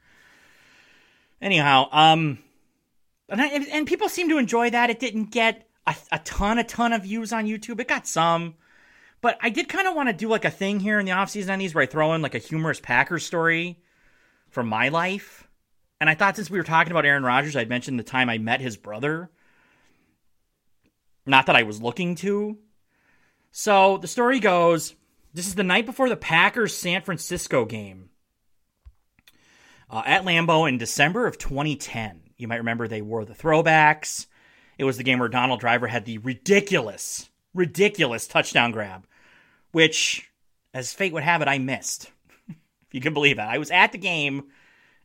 Anyhow, 1.45 1.89
um, 1.93 2.39
and, 3.29 3.43
I, 3.43 3.49
and 3.49 3.87
people 3.87 4.09
seem 4.09 4.31
to 4.31 4.39
enjoy 4.39 4.71
that. 4.71 4.89
It 4.89 4.99
didn't 4.99 5.31
get 5.31 5.69
a, 5.87 5.95
a 6.11 6.19
ton, 6.21 6.59
a 6.59 6.65
ton 6.65 6.95
of 6.95 7.03
views 7.03 7.35
on 7.35 7.45
YouTube. 7.45 7.79
It 7.81 7.87
got 7.87 8.07
some, 8.07 8.55
but 9.21 9.37
I 9.43 9.51
did 9.51 9.69
kind 9.69 9.87
of 9.87 9.95
want 9.95 10.09
to 10.09 10.15
do 10.15 10.27
like 10.27 10.47
a 10.47 10.51
thing 10.51 10.81
here 10.81 10.99
in 10.99 11.05
the 11.05 11.13
off 11.13 11.29
season 11.29 11.53
on 11.53 11.59
these 11.59 11.75
where 11.75 11.85
I 11.85 11.87
throw 11.87 12.15
in 12.15 12.23
like 12.23 12.35
a 12.35 12.39
humorous 12.39 12.81
Packers 12.81 13.27
story 13.27 13.79
from 14.49 14.69
my 14.69 14.89
life. 14.89 15.47
And 16.01 16.09
I 16.09 16.15
thought 16.15 16.37
since 16.37 16.49
we 16.49 16.57
were 16.57 16.65
talking 16.65 16.93
about 16.93 17.05
Aaron 17.05 17.25
Rodgers, 17.25 17.57
I'd 17.57 17.69
mentioned 17.69 17.99
the 17.99 18.05
time 18.05 18.31
I 18.31 18.39
met 18.39 18.63
his 18.63 18.79
brother. 18.79 19.31
Not 21.27 21.45
that 21.45 21.57
I 21.57 21.65
was 21.65 21.83
looking 21.83 22.15
to. 22.17 22.57
So 23.53 23.99
the 23.99 24.09
story 24.09 24.41
goes 24.41 24.95
this 25.35 25.47
is 25.47 25.57
the 25.57 25.63
night 25.63 25.85
before 25.85 26.09
the 26.09 26.17
Packers 26.17 26.75
San 26.75 27.03
Francisco 27.03 27.67
game 27.67 28.09
uh, 29.91 30.03
at 30.05 30.25
Lambeau 30.25 30.69
in 30.69 30.79
December 30.79 31.27
of 31.27 31.39
2010. 31.39 32.21
You 32.37 32.49
might 32.49 32.57
remember 32.57 32.89
they 32.89 33.03
wore 33.03 33.25
the 33.25 33.35
throwbacks. 33.35 34.27
It 34.79 34.85
was 34.85 34.97
the 34.97 35.05
game 35.05 35.19
where 35.19 35.29
Donald 35.29 35.61
Driver 35.61 35.87
had 35.87 36.05
the 36.05 36.19
ridiculous, 36.19 37.29
ridiculous 37.55 38.27
touchdown 38.27 38.73
grab, 38.73 39.07
which, 39.73 40.31
as 40.73 40.93
fate 40.93 41.13
would 41.13 41.23
have 41.23 41.43
it, 41.43 41.49
I 41.49 41.59
missed. 41.59 42.11
if 42.49 42.57
you 42.93 43.01
can 43.01 43.15
believe 43.15 43.37
that. 43.37 43.49
I 43.49 43.59
was 43.59 43.71
at 43.71 43.93
the 43.93 43.99
game 43.99 44.49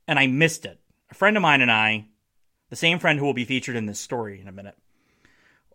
and 0.07 0.17
I 0.17 0.27
missed 0.27 0.65
it. 0.65 0.79
A 1.11 1.15
friend 1.15 1.37
of 1.37 1.43
mine 1.43 1.61
and 1.61 1.71
I, 1.71 2.07
the 2.69 2.75
same 2.75 2.99
friend 2.99 3.19
who 3.19 3.25
will 3.25 3.33
be 3.33 3.45
featured 3.45 3.75
in 3.75 3.85
this 3.85 3.99
story 3.99 4.41
in 4.41 4.47
a 4.47 4.51
minute, 4.51 4.75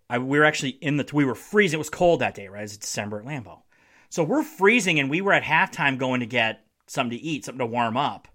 I, 0.09 0.19
we 0.19 0.39
were 0.39 0.45
actually 0.45 0.71
in 0.71 0.97
the, 0.97 1.09
we 1.13 1.25
were 1.25 1.35
freezing. 1.35 1.79
It 1.79 1.79
was 1.79 1.91
cold 1.91 2.21
that 2.21 2.35
day, 2.35 2.49
right? 2.49 2.61
It 2.61 2.63
was 2.63 2.77
December 2.79 3.21
at 3.21 3.27
Lambeau. 3.27 3.63
So 4.11 4.23
we're 4.23 4.43
freezing 4.43 5.01
and 5.01 5.11
we 5.11 5.21
were 5.21 5.33
at 5.33 5.43
halftime 5.43 5.99
going 5.99 6.21
to 6.21 6.27
get 6.27 6.65
something 6.87 7.19
to 7.19 7.25
eat, 7.25 7.45
something 7.45 7.59
to 7.59 7.67
warm 7.67 7.97
up. 7.97 8.29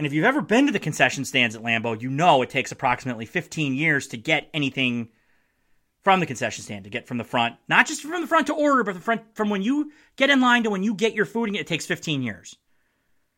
And 0.00 0.06
if 0.06 0.14
you've 0.14 0.24
ever 0.24 0.40
been 0.40 0.64
to 0.64 0.72
the 0.72 0.78
concession 0.78 1.26
stands 1.26 1.54
at 1.54 1.62
Lambeau, 1.62 2.00
you 2.00 2.08
know 2.08 2.40
it 2.40 2.48
takes 2.48 2.72
approximately 2.72 3.26
15 3.26 3.74
years 3.74 4.06
to 4.06 4.16
get 4.16 4.48
anything 4.54 5.10
from 6.00 6.20
the 6.20 6.26
concession 6.26 6.64
stand, 6.64 6.84
to 6.84 6.90
get 6.90 7.06
from 7.06 7.18
the 7.18 7.22
front, 7.24 7.56
not 7.68 7.86
just 7.86 8.00
from 8.00 8.22
the 8.22 8.26
front 8.26 8.46
to 8.46 8.54
order, 8.54 8.82
but 8.82 8.94
the 8.94 9.00
front 9.02 9.20
from 9.34 9.50
when 9.50 9.60
you 9.60 9.92
get 10.16 10.30
in 10.30 10.40
line 10.40 10.62
to 10.62 10.70
when 10.70 10.82
you 10.82 10.94
get 10.94 11.12
your 11.12 11.26
food, 11.26 11.50
and 11.50 11.56
it 11.58 11.66
takes 11.66 11.84
15 11.84 12.22
years. 12.22 12.56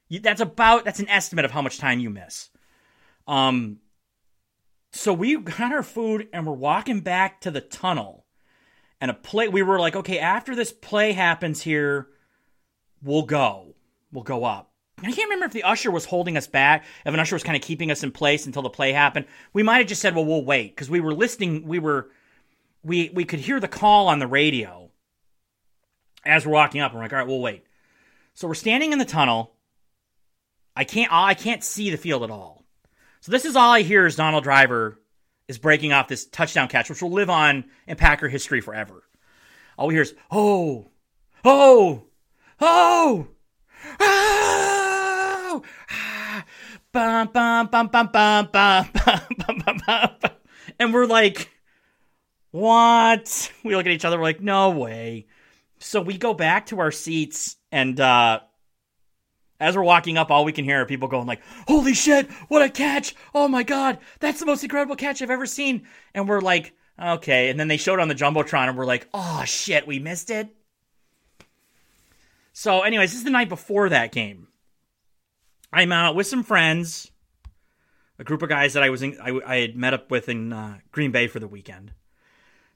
You, 0.09 0.21
that's 0.21 0.41
about 0.41 0.85
that's 0.85 1.01
an 1.01 1.09
estimate 1.09 1.45
of 1.45 1.51
how 1.51 1.63
much 1.63 1.79
time 1.79 1.99
you 1.99 2.11
miss. 2.11 2.49
Um, 3.27 3.81
So 4.93 5.13
we 5.13 5.37
got 5.41 5.73
our 5.73 5.83
food 5.83 6.29
and 6.33 6.47
we're 6.47 6.53
walking 6.53 7.01
back 7.01 7.41
to 7.41 7.51
the 7.51 7.61
tunnel. 7.61 8.25
And 9.01 9.11
a 9.11 9.15
play, 9.15 9.49
we 9.49 9.65
were 9.65 9.81
like, 9.81 9.97
okay, 9.97 10.21
after 10.21 10.55
this 10.55 10.71
play 10.71 11.11
happens 11.11 11.63
here, 11.63 12.07
we'll 13.03 13.25
go. 13.25 13.75
We'll 14.13 14.23
go 14.23 14.45
up. 14.45 14.72
I 15.03 15.13
can't 15.13 15.29
remember 15.29 15.47
if 15.47 15.53
the 15.53 15.65
usher 15.65 15.91
was 15.91 16.05
holding 16.05 16.37
us 16.37 16.47
back, 16.47 16.85
if 17.05 17.13
an 17.13 17.19
usher 17.21 17.35
was 17.35 17.43
kind 17.43 17.57
of 17.57 17.63
keeping 17.63 17.91
us 17.91 18.03
in 18.03 18.13
place 18.13 18.47
until 18.47 18.63
the 18.63 18.71
play 18.71 18.93
happened. 18.93 19.27
We 19.53 19.63
might 19.63 19.79
have 19.79 19.87
just 19.89 20.01
said, 20.01 20.15
well, 20.15 20.25
we'll 20.25 20.45
wait 20.45 20.75
because 20.75 20.89
we 20.89 21.01
were 21.01 21.15
listening. 21.15 21.67
We 21.67 21.79
were, 21.79 22.11
we, 22.85 23.11
we 23.13 23.25
could 23.25 23.41
hear 23.41 23.59
the 23.59 23.69
call 23.69 24.09
on 24.09 24.19
the 24.19 24.27
radio 24.27 24.91
as 26.25 26.47
we're 26.47 26.53
walking 26.53 26.81
up. 26.81 26.95
We're 26.95 27.01
like, 27.01 27.13
all 27.13 27.19
right, 27.19 27.27
we'll 27.27 27.41
wait. 27.41 27.65
So 28.35 28.47
we're 28.49 28.55
standing 28.55 28.93
in 28.93 28.99
the 28.99 29.05
tunnel. 29.05 29.55
I 30.77 30.85
can't, 30.85 31.13
I 31.13 31.35
can't 31.35 31.65
see 31.65 31.91
the 31.91 31.97
field 31.97 32.23
at 32.23 32.31
all. 32.31 32.65
So 33.21 33.31
this 33.33 33.45
is 33.45 33.57
all 33.57 33.71
I 33.71 33.83
hear 33.83 34.07
is 34.07 34.17
Donald 34.17 34.45
Driver 34.45 34.99
is 35.49 35.59
breaking 35.59 35.93
off 35.93 36.09
this 36.09 36.27
touchdown 36.27 36.69
catch, 36.69 36.89
which 36.89 37.03
will 37.03 37.13
live 37.13 37.31
on 37.31 37.65
in 37.87 37.97
Packer 37.97 38.29
history 38.29 38.61
forever. 38.61 39.03
All 39.77 39.89
we 39.89 39.95
hear 39.95 40.03
is, 40.03 40.15
oh, 40.31 40.91
oh, 41.45 42.05
oh, 42.61 43.29
oh, 44.01 44.42
bum, 46.93 47.29
bum, 47.33 47.67
bum, 47.69 47.89
bum, 47.89 48.09
bum, 48.13 48.49
bum, 48.53 48.89
bum, 48.93 49.63
bum, 49.67 49.81
bum, 49.87 50.31
and 50.79 50.95
we're 50.95 51.07
like, 51.07 51.51
what? 52.51 53.53
We 53.65 53.75
look 53.75 53.87
at 53.87 53.93
each 53.93 54.05
other, 54.05 54.19
we're 54.19 54.25
like, 54.25 54.41
no 54.41 54.71
way. 54.71 55.27
So 55.79 56.01
we 56.01 56.17
go 56.17 56.35
back 56.35 56.67
to 56.67 56.81
our 56.81 56.93
seats 56.93 57.57
and 57.73 57.99
uh 57.99 58.41
as 59.63 59.77
we're 59.77 59.85
walking 59.85 60.19
up, 60.19 60.33
all 60.33 60.45
we 60.45 60.53
can 60.53 60.65
hear 60.65 60.83
are 60.83 60.87
people 60.87 61.07
going 61.07 61.27
like, 61.29 61.41
"Holy 61.69 61.95
shit! 61.95 62.29
What 62.49 62.63
a 62.63 62.69
catch! 62.69 63.15
Oh 63.33 63.47
my 63.47 63.63
god, 63.63 63.99
that's 64.19 64.41
the 64.41 64.47
most 64.47 64.65
incredible 64.65 64.97
catch 64.97 65.23
I've 65.23 65.31
ever 65.31 65.47
seen!" 65.47 65.87
And 66.15 66.29
we're 66.29 66.41
like, 66.41 66.75
"Okay." 67.01 67.49
And 67.49 67.61
then 67.61 67.69
they 67.69 67.77
showed 67.77 68.01
on 68.01 68.09
the 68.09 68.15
jumbotron, 68.15 68.69
and 68.69 68.77
we're 68.77 68.85
like, 68.85 69.07
"Oh 69.15 69.45
shit, 69.45 69.87
we 69.87 70.01
missed 70.01 70.31
it." 70.31 70.49
So, 72.53 72.83
anyways, 72.83 73.11
this 73.11 73.19
is 73.19 73.25
the 73.25 73.31
night 73.31 73.49
before 73.49 73.89
that 73.89 74.11
game. 74.11 74.49
I'm 75.73 75.93
out 75.93 76.15
with 76.15 76.27
some 76.27 76.43
friends, 76.43 77.11
a 78.19 78.25
group 78.25 78.43
of 78.43 78.49
guys 78.49 78.75
that 78.75 78.83
I 78.83 78.91
was 78.91 79.03
in, 79.03 79.19
I, 79.21 79.41
I 79.47 79.57
had 79.57 79.77
met 79.77 79.95
up 79.95 80.11
with 80.11 80.29
in 80.29 80.53
uh, 80.53 80.79
Green 80.91 81.11
Bay 81.11 81.29
for 81.29 81.41
the 81.41 81.49
weekend, 81.49 81.93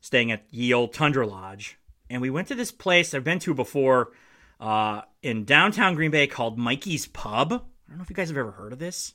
staying 0.01 0.33
at 0.33 0.45
Ye 0.51 0.73
Old 0.73 0.95
Tundra 0.95 1.27
Lodge, 1.27 1.79
and 2.09 2.23
we 2.23 2.31
went 2.31 2.49
to 2.49 2.55
this 2.55 2.73
place 2.73 3.13
I've 3.13 3.25
been 3.25 3.39
to 3.41 3.53
before 3.53 4.13
uh, 4.61 5.03
in 5.23 5.45
downtown 5.45 5.95
Green 5.95 6.11
Bay 6.11 6.27
called 6.27 6.59
Mikey's 6.59 7.07
Pub. 7.07 7.53
I 7.53 7.91
don't 7.91 7.99
know 7.99 8.03
if 8.03 8.11
you 8.11 8.17
guys 8.17 8.29
have 8.29 8.39
ever 8.39 8.53
heard 8.53 8.73
of 8.73 8.79
this 8.79 9.15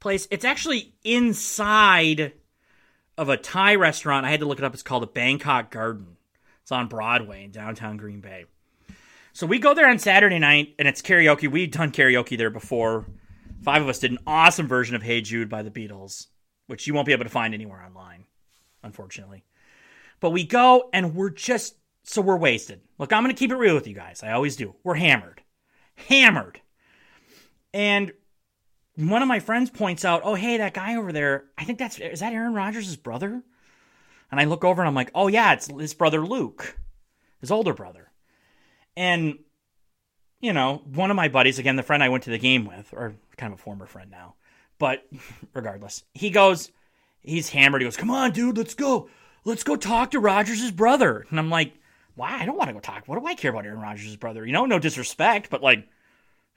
place. 0.00 0.26
It's 0.30 0.44
actually 0.44 0.94
inside 1.04 2.32
of 3.16 3.28
a 3.28 3.36
Thai 3.36 3.76
restaurant. 3.76 4.26
I 4.26 4.30
had 4.30 4.40
to 4.40 4.46
look 4.46 4.58
it 4.58 4.64
up. 4.64 4.74
It's 4.74 4.82
called 4.82 5.04
the 5.04 5.08
Bangkok 5.08 5.70
Garden. 5.70 6.16
It's 6.62 6.72
on 6.72 6.88
Broadway 6.88 7.44
in 7.44 7.50
downtown 7.52 7.96
Green 7.96 8.20
Bay. 8.20 8.46
So 9.34 9.46
we 9.46 9.58
go 9.58 9.72
there 9.74 9.88
on 9.88 9.98
Saturday 9.98 10.38
night, 10.38 10.74
and 10.78 10.86
it's 10.86 11.00
karaoke. 11.00 11.50
We'd 11.50 11.72
done 11.72 11.90
karaoke 11.90 12.36
there 12.36 12.50
before. 12.50 13.06
Five 13.62 13.80
of 13.80 13.88
us 13.88 14.00
did 14.00 14.10
an 14.10 14.18
awesome 14.26 14.68
version 14.68 14.94
of 14.94 15.02
Hey 15.02 15.22
Jude 15.22 15.48
by 15.48 15.62
the 15.62 15.70
Beatles, 15.70 16.26
which 16.66 16.86
you 16.86 16.92
won't 16.92 17.06
be 17.06 17.12
able 17.12 17.24
to 17.24 17.30
find 17.30 17.54
anywhere 17.54 17.82
online, 17.82 18.24
unfortunately. 18.82 19.44
But 20.20 20.30
we 20.30 20.44
go, 20.44 20.90
and 20.92 21.14
we're 21.14 21.30
just 21.30 21.76
so 22.02 22.20
we're 22.20 22.36
wasted. 22.36 22.80
Look, 22.98 23.12
I'm 23.12 23.22
going 23.22 23.34
to 23.34 23.38
keep 23.38 23.52
it 23.52 23.56
real 23.56 23.74
with 23.74 23.86
you 23.86 23.94
guys. 23.94 24.22
I 24.22 24.32
always 24.32 24.56
do. 24.56 24.74
We're 24.82 24.96
hammered. 24.96 25.40
Hammered. 25.94 26.60
And 27.72 28.12
one 28.96 29.22
of 29.22 29.28
my 29.28 29.40
friends 29.40 29.70
points 29.70 30.04
out, 30.04 30.22
"Oh, 30.24 30.34
hey, 30.34 30.58
that 30.58 30.74
guy 30.74 30.96
over 30.96 31.12
there. 31.12 31.44
I 31.56 31.64
think 31.64 31.78
that's 31.78 31.98
is 31.98 32.20
that 32.20 32.34
Aaron 32.34 32.54
Rodgers' 32.54 32.96
brother?" 32.96 33.42
And 34.30 34.40
I 34.40 34.44
look 34.44 34.64
over 34.64 34.82
and 34.82 34.88
I'm 34.88 34.94
like, 34.94 35.10
"Oh 35.14 35.28
yeah, 35.28 35.54
it's 35.54 35.68
his 35.68 35.94
brother 35.94 36.20
Luke, 36.20 36.76
his 37.40 37.50
older 37.50 37.72
brother." 37.72 38.01
And 38.96 39.38
you 40.40 40.52
know, 40.52 40.82
one 40.92 41.10
of 41.10 41.16
my 41.16 41.28
buddies, 41.28 41.58
again, 41.58 41.76
the 41.76 41.82
friend 41.82 42.02
I 42.02 42.08
went 42.08 42.24
to 42.24 42.30
the 42.30 42.38
game 42.38 42.64
with, 42.64 42.92
or 42.92 43.14
kind 43.36 43.52
of 43.52 43.60
a 43.60 43.62
former 43.62 43.86
friend 43.86 44.10
now, 44.10 44.34
but 44.78 45.06
regardless, 45.54 46.02
he 46.14 46.30
goes, 46.30 46.70
he's 47.20 47.48
hammered. 47.48 47.80
He 47.80 47.86
goes, 47.86 47.96
"Come 47.96 48.10
on, 48.10 48.32
dude, 48.32 48.58
let's 48.58 48.74
go, 48.74 49.08
let's 49.44 49.64
go 49.64 49.76
talk 49.76 50.10
to 50.10 50.20
Rodgers' 50.20 50.70
brother." 50.70 51.26
And 51.30 51.38
I'm 51.38 51.50
like, 51.50 51.74
why? 52.14 52.38
I 52.40 52.44
don't 52.44 52.56
want 52.56 52.68
to 52.68 52.74
go 52.74 52.80
talk. 52.80 53.04
What 53.06 53.18
do 53.18 53.26
I 53.26 53.34
care 53.34 53.50
about 53.50 53.64
Aaron 53.64 53.80
Rodgers' 53.80 54.16
brother? 54.16 54.44
You 54.44 54.52
know, 54.52 54.66
no 54.66 54.78
disrespect, 54.78 55.48
but 55.50 55.62
like, 55.62 55.88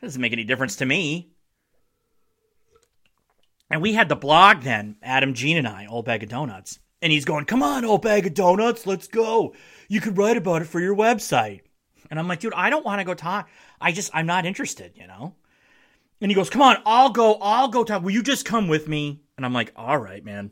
doesn't 0.01 0.21
make 0.21 0.33
any 0.33 0.43
difference 0.43 0.77
to 0.77 0.85
me. 0.85 1.29
And 3.69 3.81
we 3.81 3.93
had 3.93 4.09
the 4.09 4.15
blog 4.15 4.61
then, 4.61 4.97
Adam 5.01 5.33
Jean 5.33 5.57
and 5.57 5.67
I, 5.67 5.87
Old 5.87 6.05
Bag 6.05 6.23
of 6.23 6.29
Donuts. 6.29 6.79
And 7.01 7.11
he's 7.11 7.25
going, 7.25 7.45
come 7.45 7.63
on, 7.63 7.85
Old 7.85 8.01
Bag 8.01 8.27
of 8.27 8.33
Donuts, 8.33 8.85
let's 8.85 9.07
go. 9.07 9.53
You 9.87 10.01
could 10.01 10.17
write 10.17 10.37
about 10.37 10.61
it 10.61 10.65
for 10.65 10.79
your 10.79 10.95
website. 10.95 11.61
And 12.09 12.19
I'm 12.19 12.27
like, 12.27 12.39
dude, 12.39 12.53
I 12.53 12.69
don't 12.69 12.85
want 12.85 12.99
to 12.99 13.05
go 13.05 13.13
talk. 13.13 13.49
I 13.81 13.91
just, 13.91 14.11
I'm 14.13 14.25
not 14.25 14.45
interested, 14.45 14.93
you 14.95 15.07
know? 15.07 15.35
And 16.21 16.31
he 16.31 16.35
goes, 16.35 16.49
come 16.49 16.61
on, 16.61 16.77
I'll 16.85 17.09
go, 17.09 17.35
I'll 17.41 17.67
go 17.67 17.83
talk. 17.83 18.03
Will 18.03 18.11
you 18.11 18.23
just 18.23 18.45
come 18.45 18.67
with 18.67 18.87
me? 18.87 19.21
And 19.37 19.45
I'm 19.45 19.53
like, 19.53 19.73
all 19.75 19.97
right, 19.97 20.23
man. 20.23 20.51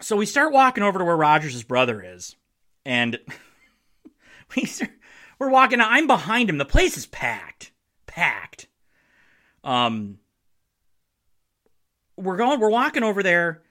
So 0.00 0.16
we 0.16 0.26
start 0.26 0.52
walking 0.52 0.84
over 0.84 0.98
to 0.98 1.04
where 1.04 1.16
Rodgers' 1.16 1.62
brother 1.64 2.02
is 2.02 2.36
and 2.88 3.18
we 4.56 4.68
we're 5.38 5.50
walking. 5.50 5.80
I'm 5.80 6.06
behind 6.06 6.50
him. 6.50 6.58
The 6.58 6.64
place 6.64 6.96
is 6.96 7.06
packed, 7.06 7.70
packed. 8.06 8.66
Um, 9.62 10.18
we're 12.16 12.36
going. 12.36 12.58
We're 12.58 12.70
walking 12.70 13.04
over 13.04 13.22
there, 13.22 13.62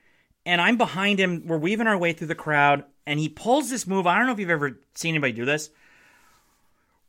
and 0.45 0.61
I'm 0.61 0.77
behind 0.77 1.19
him. 1.19 1.43
We're 1.47 1.57
weaving 1.57 1.87
our 1.87 1.97
way 1.97 2.13
through 2.13 2.27
the 2.27 2.35
crowd, 2.35 2.85
and 3.07 3.19
he 3.19 3.29
pulls 3.29 3.69
this 3.69 3.87
move. 3.87 4.05
I 4.05 4.17
don't 4.17 4.27
know 4.27 4.33
if 4.33 4.39
you've 4.39 4.49
ever 4.49 4.79
seen 4.93 5.15
anybody 5.15 5.33
do 5.33 5.45
this. 5.45 5.69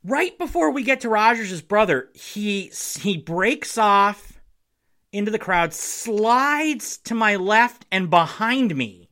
Right 0.04 0.38
before 0.38 0.70
we 0.70 0.82
get 0.82 1.00
to 1.00 1.08
Rodgers' 1.08 1.60
brother, 1.60 2.08
he 2.14 2.72
he 3.00 3.18
breaks 3.18 3.76
off 3.76 4.40
into 5.12 5.30
the 5.30 5.38
crowd, 5.38 5.74
slides 5.74 6.98
to 6.98 7.14
my 7.14 7.36
left 7.36 7.84
and 7.90 8.08
behind 8.08 8.74
me 8.76 9.08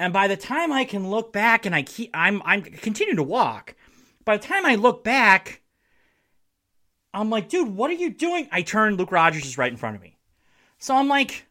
and 0.00 0.14
by 0.14 0.28
the 0.28 0.36
time 0.36 0.72
I 0.72 0.86
can 0.86 1.10
look 1.10 1.30
back 1.30 1.66
and 1.66 1.74
I 1.74 1.82
keep 1.82 2.10
I'm 2.14 2.40
I'm 2.46 2.62
continue 2.62 3.14
to 3.16 3.22
walk. 3.22 3.76
By 4.24 4.38
the 4.38 4.46
time 4.46 4.64
I 4.64 4.76
look 4.76 5.04
back, 5.04 5.60
I'm 7.12 7.28
like, 7.28 7.50
dude, 7.50 7.76
what 7.76 7.90
are 7.90 7.94
you 7.94 8.08
doing? 8.08 8.48
I 8.50 8.62
turn, 8.62 8.96
Luke 8.96 9.12
Rodgers 9.12 9.44
is 9.44 9.58
right 9.58 9.70
in 9.70 9.76
front 9.76 9.96
of 9.96 10.02
me. 10.02 10.16
So 10.78 10.96
I'm 10.96 11.08
like, 11.08 11.46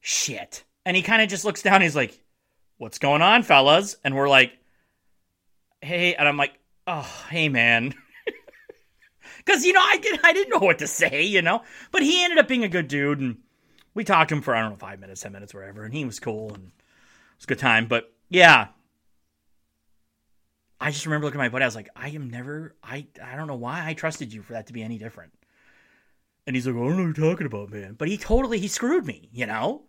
shit. 0.00 0.64
And 0.86 0.96
he 0.96 1.02
kind 1.02 1.20
of 1.20 1.28
just 1.28 1.44
looks 1.44 1.60
down, 1.60 1.82
he's 1.82 1.94
like, 1.94 2.18
What's 2.80 2.98
going 2.98 3.20
on, 3.20 3.42
fellas? 3.42 3.96
And 4.02 4.16
we're 4.16 4.26
like, 4.26 4.56
Hey, 5.82 6.14
and 6.14 6.26
I'm 6.26 6.38
like, 6.38 6.54
Oh, 6.86 7.06
hey 7.28 7.50
man. 7.50 7.92
Cause 9.46 9.66
you 9.66 9.74
know, 9.74 9.82
I 9.82 9.98
did 9.98 10.18
I 10.24 10.32
didn't 10.32 10.58
know 10.58 10.66
what 10.66 10.78
to 10.78 10.86
say, 10.86 11.24
you 11.24 11.42
know? 11.42 11.62
But 11.90 12.00
he 12.00 12.24
ended 12.24 12.38
up 12.38 12.48
being 12.48 12.64
a 12.64 12.70
good 12.70 12.88
dude 12.88 13.20
and 13.20 13.36
we 13.92 14.02
talked 14.02 14.30
to 14.30 14.34
him 14.34 14.40
for 14.40 14.56
I 14.56 14.62
don't 14.62 14.70
know, 14.70 14.76
five 14.76 14.98
minutes, 14.98 15.20
ten 15.20 15.30
minutes, 15.30 15.52
whatever, 15.52 15.84
and 15.84 15.92
he 15.92 16.06
was 16.06 16.20
cool 16.20 16.54
and 16.54 16.68
it 16.68 17.36
was 17.36 17.44
a 17.44 17.48
good 17.48 17.58
time. 17.58 17.86
But 17.86 18.10
yeah, 18.30 18.68
I 20.80 20.90
just 20.90 21.04
remember 21.04 21.26
looking 21.26 21.38
at 21.38 21.44
my 21.44 21.48
buddy. 21.50 21.64
I 21.64 21.66
was 21.66 21.76
like, 21.76 21.90
I 21.94 22.08
am 22.08 22.30
never. 22.30 22.76
I 22.82 23.06
I 23.22 23.36
don't 23.36 23.46
know 23.46 23.56
why 23.56 23.86
I 23.86 23.92
trusted 23.92 24.32
you 24.32 24.40
for 24.40 24.54
that 24.54 24.68
to 24.68 24.72
be 24.72 24.82
any 24.82 24.96
different. 24.96 25.34
And 26.46 26.56
he's 26.56 26.66
like, 26.66 26.76
I 26.76 26.78
don't 26.78 26.96
know 26.96 27.04
what 27.08 27.18
you're 27.18 27.30
talking 27.30 27.46
about, 27.46 27.70
man. 27.70 27.92
But 27.98 28.08
he 28.08 28.16
totally 28.16 28.58
he 28.58 28.68
screwed 28.68 29.04
me, 29.04 29.28
you 29.34 29.44
know. 29.44 29.82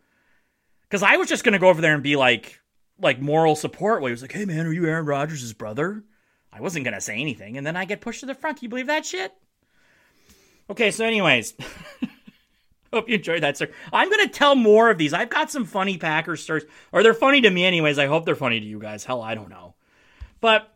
Because 0.82 1.04
I 1.04 1.16
was 1.16 1.30
just 1.30 1.46
gonna 1.46 1.58
go 1.58 1.70
over 1.70 1.80
there 1.80 1.94
and 1.94 2.04
be 2.04 2.18
like, 2.18 2.61
like 3.02 3.20
moral 3.20 3.56
support. 3.56 4.02
Where 4.02 4.10
he 4.10 4.14
was 4.14 4.22
like, 4.22 4.32
Hey, 4.32 4.46
man, 4.46 4.66
are 4.66 4.74
you 4.74 4.86
Aaron 4.86 5.06
Rodgers' 5.06 5.54
brother? 5.54 6.04
I 6.54 6.62
wasn't 6.62 6.86
gonna 6.86 7.02
say 7.02 7.16
anything, 7.16 7.58
and 7.58 7.66
then 7.66 7.76
I 7.76 7.86
get 7.86 8.02
pushed 8.02 8.22
to 8.22 8.26
the 8.26 8.36
front. 8.36 8.58
Can 8.58 8.66
you 8.66 8.70
believe 8.70 8.88
that 8.88 9.06
shit? 9.06 9.34
Okay, 10.70 10.92
so 10.92 11.06
anyways. 11.06 11.54
Hope 12.94 13.08
you 13.08 13.16
enjoyed 13.16 13.44
that, 13.44 13.58
sir. 13.58 13.70
I'm 13.94 14.10
to 14.10 14.28
tell 14.28 14.54
more 14.54 14.90
of 14.90 14.98
these. 14.98 15.14
I've 15.14 15.30
got 15.30 15.50
some 15.50 15.64
funny 15.64 15.98
Packers 15.98 16.44
stories, 16.44 16.66
or 16.92 17.04
they're 17.04 17.14
funny 17.14 17.40
to 17.42 17.50
me, 17.50 17.64
anyways. 17.64 17.98
I 17.98 18.08
hope 18.08 18.26
they're 18.26 18.36
funny 18.36 18.60
to 18.60 18.66
you 18.66 18.80
guys. 18.80 19.06
Hell, 19.06 19.22
I 19.22 19.34
don't 19.34 19.50
know. 19.50 19.76
But 20.42 20.70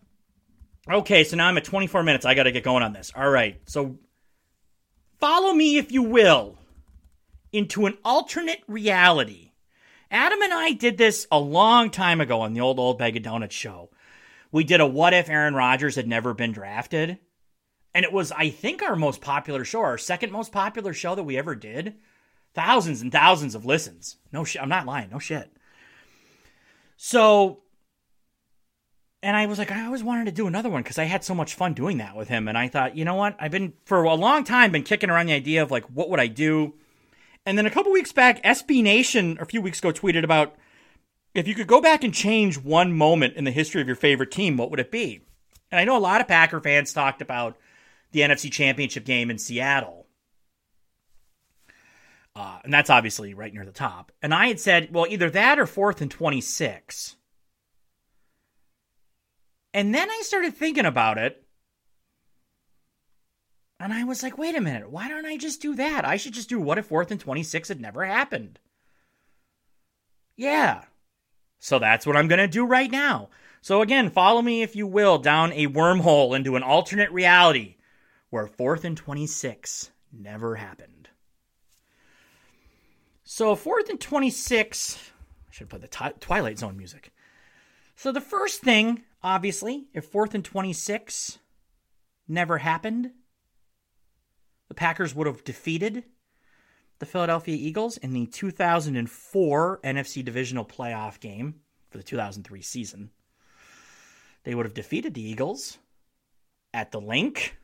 okay, 0.90 1.26
so 1.26 1.36
now 1.36 1.48
I'm 1.48 1.58
at 1.58 1.66
24 1.66 2.04
minutes. 2.04 2.26
I 2.26 2.34
got 2.34 2.44
to 2.44 2.54
get 2.54 2.64
going 2.64 2.84
on 2.84 2.94
this. 2.94 3.12
All 3.14 3.30
right, 3.30 3.60
so 3.66 3.98
follow 5.20 5.54
me, 5.54 5.78
if 5.78 5.92
you 5.92 6.04
will, 6.04 6.58
into 7.52 7.86
an 7.86 7.98
alternate 8.06 8.62
reality. 8.68 9.45
Adam 10.12 10.42
and 10.42 10.54
I 10.54 10.72
did 10.72 10.98
this 10.98 11.28
a 11.32 11.40
long 11.40 11.90
time 11.90 12.22
ago 12.22 12.42
on 12.42 12.54
the 12.54 12.62
old 12.62 12.80
Old 12.80 12.98
Bag 12.98 13.18
of 13.18 13.24
Donuts 13.24 13.56
show. 13.56 13.90
We 14.52 14.64
did 14.64 14.80
a 14.80 14.86
what 14.88 15.14
if 15.14 15.30
Aaron 15.30 15.56
Rodgers 15.56 15.96
had 15.96 16.08
never 16.08 16.34
been 16.34 16.52
drafted. 16.52 17.20
And 17.94 18.04
it 18.04 18.12
was, 18.12 18.32
I 18.32 18.50
think, 18.50 18.82
our 18.82 18.96
most 18.96 19.22
popular 19.22 19.64
show, 19.64 19.82
our 19.82 19.98
second 19.98 20.32
most 20.32 20.52
popular 20.52 20.94
show 20.94 21.16
that 21.16 21.24
we 21.24 21.38
ever 21.38 21.56
did. 21.56 21.96
Thousands 22.54 23.02
and 23.02 23.12
thousands 23.12 23.56
of 23.56 23.66
listens. 23.66 24.18
No 24.32 24.44
shit. 24.44 24.62
I'm 24.62 24.70
not 24.70 24.86
lying. 24.86 25.10
No 25.10 25.20
shit. 25.20 25.52
So, 26.98 27.64
and 29.24 29.36
I 29.36 29.46
was 29.46 29.60
like, 29.60 29.72
I 29.72 29.86
always 29.86 30.04
wanted 30.04 30.26
to 30.26 30.32
do 30.32 30.48
another 30.48 30.70
one 30.70 30.84
because 30.84 30.98
I 30.98 31.06
had 31.06 31.24
so 31.24 31.34
much 31.34 31.56
fun 31.56 31.74
doing 31.74 31.98
that 31.98 32.16
with 32.16 32.28
him. 32.28 32.48
And 32.48 32.58
I 32.58 32.68
thought, 32.68 32.96
you 32.96 33.06
know 33.06 33.16
what? 33.16 33.36
I've 33.40 33.52
been, 33.52 33.74
for 33.86 34.04
a 34.04 34.14
long 34.14 34.44
time, 34.44 34.72
been 34.72 34.84
kicking 34.84 35.10
around 35.10 35.26
the 35.26 35.34
idea 35.34 35.64
of 35.64 35.72
like, 35.72 35.86
what 35.86 36.10
would 36.10 36.20
I 36.20 36.28
do? 36.28 36.76
And 37.46 37.58
then 37.58 37.66
a 37.66 37.72
couple 37.72 37.92
weeks 37.92 38.12
back, 38.12 38.42
SB 38.44 38.82
Nation, 38.82 39.38
a 39.40 39.46
few 39.46 39.62
weeks 39.62 39.80
ago, 39.80 39.92
tweeted 39.92 40.24
about 40.24 40.56
if 41.36 41.48
you 41.48 41.54
could 41.54 41.68
go 41.68 41.82
back 41.82 42.04
and 42.04 42.14
change 42.14 42.58
one 42.58 42.94
moment 42.94 43.36
in 43.36 43.44
the 43.44 43.52
history 43.52 43.82
of 43.82 43.88
your 43.88 43.96
favorite 43.96 44.32
team, 44.32 44.58
what 44.58 44.72
would 44.72 44.80
it 44.80 44.92
be? 44.92 45.22
And 45.72 45.80
I 45.80 45.84
know 45.84 45.98
a 45.98 46.00
lot 46.00 46.22
of 46.22 46.28
Packer 46.28 46.60
fans 46.60 46.94
talked 46.94 47.22
about 47.22 47.58
the 48.12 48.22
NFC 48.22 48.52
Championship 48.52 49.06
game 49.06 49.30
in 49.30 49.38
Seattle. 49.38 50.08
Uh, 52.36 52.60
and 52.64 52.74
that's 52.74 52.90
obviously 52.90 53.34
right 53.34 53.54
near 53.54 53.66
the 53.66 53.72
top. 53.72 54.12
And 54.22 54.34
I 54.34 54.48
had 54.48 54.60
said, 54.60 54.94
well, 54.94 55.06
either 55.10 55.30
that 55.30 55.60
or 55.60 55.66
fourth 55.66 56.02
and 56.02 56.12
26. 56.12 57.16
And 59.74 59.94
then 59.94 60.10
I 60.10 60.22
started 60.24 60.56
thinking 60.56 60.86
about 60.86 61.18
it. 61.18 61.45
And 63.80 63.94
I 63.94 64.04
was 64.04 64.24
like, 64.24 64.38
wait 64.38 64.56
a 64.56 64.62
minute, 64.62 64.90
why 64.90 65.10
don't 65.10 65.26
I 65.26 65.38
just 65.38 65.62
do 65.62 65.76
that? 65.76 66.06
I 66.06 66.18
should 66.18 66.34
just 66.34 66.50
do 66.50 66.60
what 66.60 66.78
if 66.78 66.86
fourth 66.86 67.12
and 67.12 67.20
26 67.20 67.70
had 67.70 67.82
never 67.82 68.06
happened? 68.06 68.60
Yeah. 70.38 70.84
So 71.60 71.80
that's 71.80 72.06
what 72.06 72.16
I'm 72.16 72.28
going 72.28 72.40
to 72.40 72.48
do 72.48 72.66
right 72.66 72.90
now. 72.90 73.30
So 73.62 73.82
again, 73.82 74.10
follow 74.10 74.42
me, 74.42 74.62
if 74.62 74.76
you 74.76 74.88
will, 74.88 75.18
down 75.18 75.52
a 75.54 75.68
wormhole 75.68 76.36
into 76.36 76.56
an 76.56 76.64
alternate 76.64 77.12
reality 77.12 77.76
where 78.30 78.48
fourth 78.48 78.86
and 78.86 78.96
26 78.96 79.92
never 80.12 80.56
happened. 80.56 81.10
So, 83.28 83.56
fourth 83.56 83.90
and 83.90 84.00
26, 84.00 85.00
I 85.50 85.52
should 85.52 85.68
put 85.68 85.82
the 85.82 85.88
t- 85.88 86.06
Twilight 86.20 86.60
Zone 86.60 86.78
music. 86.78 87.12
So, 87.96 88.12
the 88.12 88.22
first 88.22 88.62
thing, 88.62 89.02
obviously, 89.24 89.88
if 89.96 90.06
fourth 90.06 90.36
and 90.36 90.46
26 90.46 91.40
never 92.28 92.60
happened, 92.60 93.12
the 94.68 94.74
Packers 94.74 95.14
would 95.14 95.28
have 95.28 95.44
defeated 95.44 96.04
the 97.00 97.06
Philadelphia 97.06 97.56
Eagles 97.56 97.98
in 97.98 98.12
the 98.12 98.26
2004 98.26 99.80
NFC 99.84 100.24
Divisional 100.24 100.66
Playoff 100.66 101.20
game 101.20 101.56
for 101.90 101.98
the 101.98 102.04
2003 102.04 102.62
season. 102.62 103.10
They 104.44 104.56
would 104.56 104.66
have 104.66 104.74
defeated 104.74 105.14
the 105.14 105.28
Eagles 105.28 105.78
at 106.74 106.92
the 106.92 107.02
Linc 107.02 107.58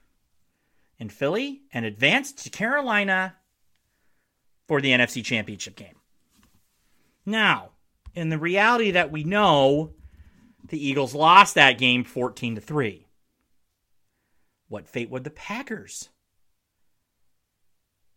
in 0.99 1.09
Philly 1.09 1.61
and 1.73 1.85
advanced 1.85 2.43
to 2.43 2.49
Carolina 2.49 3.35
for 4.67 4.81
the 4.81 4.91
NFC 4.91 5.23
Championship 5.23 5.75
game. 5.75 5.95
Now, 7.25 7.71
in 8.15 8.29
the 8.29 8.37
reality 8.37 8.91
that 8.91 9.11
we 9.11 9.23
know, 9.23 9.93
the 10.67 10.83
Eagles 10.83 11.13
lost 11.13 11.55
that 11.55 11.77
game 11.77 12.03
14 12.03 12.55
to 12.55 12.61
3. 12.61 13.05
What 14.67 14.87
fate 14.87 15.09
would 15.09 15.23
the 15.23 15.29
Packers 15.29 16.09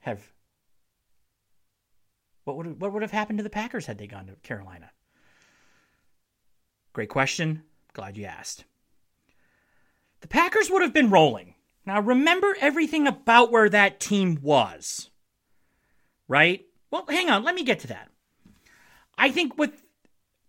have 0.04 0.32
what 2.44 2.56
would 2.56 2.80
what 2.80 2.92
would 2.92 3.02
have 3.02 3.10
happened 3.10 3.38
to 3.38 3.42
the 3.42 3.50
Packers 3.50 3.86
had 3.86 3.98
they 3.98 4.06
gone 4.06 4.26
to 4.26 4.36
Carolina? 4.42 4.90
Great 6.92 7.08
question. 7.08 7.62
Glad 7.92 8.16
you 8.16 8.24
asked. 8.24 8.64
The 10.20 10.28
Packers 10.28 10.70
would 10.70 10.82
have 10.82 10.94
been 10.94 11.10
rolling. 11.10 11.54
Now 11.84 12.00
remember 12.00 12.56
everything 12.60 13.06
about 13.06 13.50
where 13.50 13.68
that 13.68 14.00
team 14.00 14.38
was 14.40 15.10
right? 16.28 16.64
Well, 16.90 17.04
hang 17.08 17.30
on. 17.30 17.42
Let 17.42 17.54
me 17.54 17.64
get 17.64 17.80
to 17.80 17.88
that. 17.88 18.10
I 19.16 19.30
think 19.30 19.58
with 19.58 19.82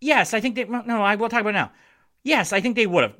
yes, 0.01 0.33
I 0.33 0.39
think 0.39 0.55
they 0.55 0.65
no, 0.65 1.01
I 1.01 1.15
will 1.15 1.29
talk 1.29 1.41
about 1.41 1.53
now. 1.53 1.71
Yes, 2.23 2.53
I 2.53 2.61
think 2.61 2.75
they 2.75 2.87
would 2.87 3.03
have. 3.03 3.15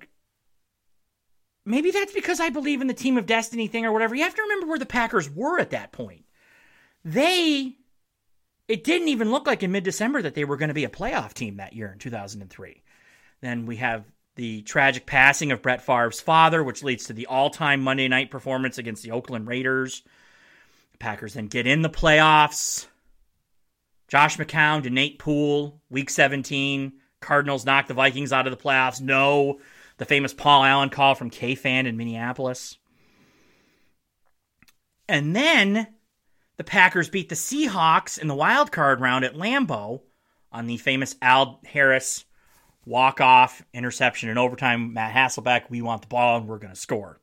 Maybe 1.66 1.92
that's 1.92 2.14
because 2.14 2.40
I 2.40 2.50
believe 2.50 2.82
in 2.82 2.88
the 2.88 2.94
team 2.94 3.18
of 3.18 3.26
destiny 3.26 3.68
thing 3.68 3.86
or 3.86 3.92
whatever. 3.92 4.16
You 4.16 4.24
have 4.24 4.36
to 4.36 4.42
remember 4.44 4.68
where 4.68 4.80
the 4.80 4.86
Packers 4.86 5.30
were 5.30 5.60
at 5.60 5.72
that 5.72 5.92
point. 5.92 6.25
They 7.06 7.78
it 8.68 8.84
didn't 8.84 9.10
even 9.10 9.32
look 9.32 9.46
like 9.46 9.62
in 9.62 9.72
mid-December 9.72 10.24
that 10.24 10.34
they 10.34 10.44
were 10.44 10.58
going 10.58 10.70
to 10.70 10.74
be 10.74 10.86
a 10.86 10.90
playoff 10.90 11.34
team 11.34 11.58
that 11.58 11.74
year 11.74 11.92
in 11.92 12.00
2003. 12.00 12.84
Then 13.42 13.66
we 13.68 13.76
have 13.78 14.06
the 14.36 14.64
tragic 14.64 15.06
passing 15.06 15.52
of 15.52 15.62
Brett 15.62 15.84
Favre's 15.84 16.20
father, 16.20 16.64
which 16.64 16.84
leads 16.84 17.06
to 17.06 17.14
the 17.14 17.28
all-time 17.28 17.82
Monday 17.82 18.08
night 18.08 18.32
performance 18.32 18.78
against 18.78 19.04
the 19.04 19.12
Oakland 19.12 19.48
Raiders. 19.48 20.04
Packers 20.98 21.36
then 21.36 21.48
get 21.48 21.68
in 21.68 21.84
the 21.84 21.90
playoffs. 21.90 22.88
Josh 24.08 24.38
McCown 24.38 24.84
to 24.84 24.90
Nate 24.90 25.20
Poole, 25.20 25.80
week 25.90 26.10
17. 26.10 26.94
Cardinals 27.22 27.66
knock 27.66 27.88
the 27.88 27.94
Vikings 27.94 28.34
out 28.34 28.48
of 28.48 28.52
the 28.52 28.62
playoffs. 28.62 29.00
No. 29.00 29.60
The 29.98 30.06
famous 30.06 30.34
Paul 30.34 30.64
Allen 30.64 30.90
call 30.90 31.16
from 31.16 31.32
KFAN 31.32 31.86
in 31.86 31.98
Minneapolis. 31.98 32.78
And 35.08 35.36
then 35.36 35.88
the 36.58 36.64
Packers 36.64 37.10
beat 37.10 37.30
the 37.30 37.36
Seahawks 37.36 38.18
in 38.18 38.28
the 38.28 38.36
wild 38.36 38.72
card 38.72 39.02
round 39.02 39.26
at 39.26 39.36
Lambeau 39.36 40.02
on 40.52 40.68
the 40.68 40.78
famous 40.78 41.16
Al 41.22 41.60
Harris 41.66 42.26
walk 42.86 43.20
off 43.20 43.64
interception 43.74 44.30
in 44.30 44.38
overtime. 44.38 44.94
Matt 44.94 45.14
Hasselbeck, 45.14 45.70
we 45.70 45.82
want 45.82 46.02
the 46.02 46.08
ball 46.08 46.38
and 46.38 46.48
we're 46.48 46.60
going 46.60 46.74
to 46.74 46.80
score. 46.80 47.20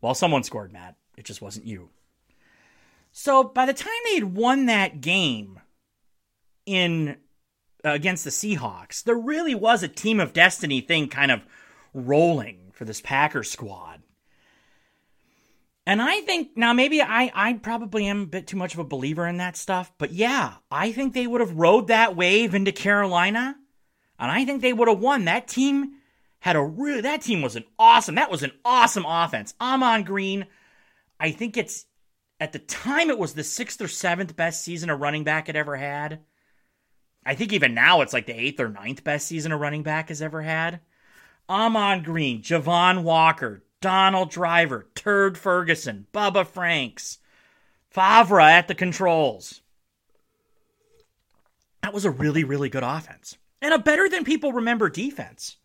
Well, 0.00 0.14
someone 0.14 0.42
scored, 0.42 0.72
Matt. 0.72 0.96
It 1.16 1.24
just 1.24 1.42
wasn't 1.42 1.66
you. 1.66 1.90
So 3.12 3.44
by 3.44 3.66
the 3.66 3.74
time 3.74 3.92
they 4.04 4.14
had 4.14 4.34
won 4.34 4.66
that 4.66 5.00
game 5.00 5.60
in 6.66 7.16
uh, 7.84 7.90
against 7.90 8.24
the 8.24 8.30
Seahawks, 8.30 9.02
there 9.02 9.16
really 9.16 9.54
was 9.54 9.82
a 9.82 9.88
team 9.88 10.20
of 10.20 10.32
destiny 10.32 10.80
thing 10.80 11.08
kind 11.08 11.30
of 11.30 11.42
rolling 11.92 12.70
for 12.72 12.84
this 12.84 13.00
Packers 13.00 13.50
squad. 13.50 13.89
And 15.90 16.00
I 16.00 16.20
think 16.20 16.56
now 16.56 16.72
maybe 16.72 17.02
I 17.02 17.32
I 17.34 17.52
probably 17.54 18.06
am 18.06 18.22
a 18.22 18.26
bit 18.26 18.46
too 18.46 18.56
much 18.56 18.74
of 18.74 18.78
a 18.78 18.84
believer 18.84 19.26
in 19.26 19.38
that 19.38 19.56
stuff, 19.56 19.92
but 19.98 20.12
yeah, 20.12 20.54
I 20.70 20.92
think 20.92 21.14
they 21.14 21.26
would 21.26 21.40
have 21.40 21.56
rode 21.56 21.88
that 21.88 22.14
wave 22.14 22.54
into 22.54 22.70
Carolina, 22.70 23.56
and 24.16 24.30
I 24.30 24.44
think 24.44 24.62
they 24.62 24.72
would 24.72 24.86
have 24.86 25.00
won. 25.00 25.24
That 25.24 25.48
team 25.48 25.94
had 26.38 26.54
a 26.54 26.62
really 26.62 27.00
that 27.00 27.22
team 27.22 27.42
was 27.42 27.56
an 27.56 27.64
awesome. 27.76 28.14
That 28.14 28.30
was 28.30 28.44
an 28.44 28.52
awesome 28.64 29.04
offense. 29.04 29.52
Ahman 29.58 30.04
Green, 30.04 30.46
I 31.18 31.32
think 31.32 31.56
it's 31.56 31.86
at 32.38 32.52
the 32.52 32.60
time, 32.60 33.10
it 33.10 33.18
was 33.18 33.34
the 33.34 33.42
sixth 33.42 33.82
or 33.82 33.88
seventh 33.88 34.36
best 34.36 34.62
season 34.62 34.90
a 34.90 34.96
running 34.96 35.24
back 35.24 35.48
had 35.48 35.56
ever 35.56 35.74
had. 35.74 36.20
I 37.26 37.34
think 37.34 37.52
even 37.52 37.74
now 37.74 38.02
it's 38.02 38.12
like 38.12 38.26
the 38.26 38.40
eighth 38.40 38.60
or 38.60 38.68
ninth 38.68 39.02
best 39.02 39.26
season 39.26 39.50
a 39.50 39.56
running 39.56 39.82
back 39.82 40.10
has 40.10 40.22
ever 40.22 40.40
had. 40.40 40.82
Ahman 41.48 42.04
Green, 42.04 42.42
Javon 42.42 43.02
Walker, 43.02 43.64
Donald 43.80 44.30
Driver, 44.30 44.86
Turd 44.94 45.38
Ferguson, 45.38 46.06
Bubba 46.12 46.46
Franks, 46.46 47.18
Favre 47.90 48.40
at 48.40 48.68
the 48.68 48.74
controls. 48.74 49.62
That 51.82 51.94
was 51.94 52.04
a 52.04 52.10
really, 52.10 52.44
really 52.44 52.68
good 52.68 52.82
offense. 52.82 53.36
And 53.62 53.74
a 53.74 53.78
better 53.78 54.08
than 54.08 54.24
people 54.24 54.52
remember 54.52 54.88
defense. 54.88 55.56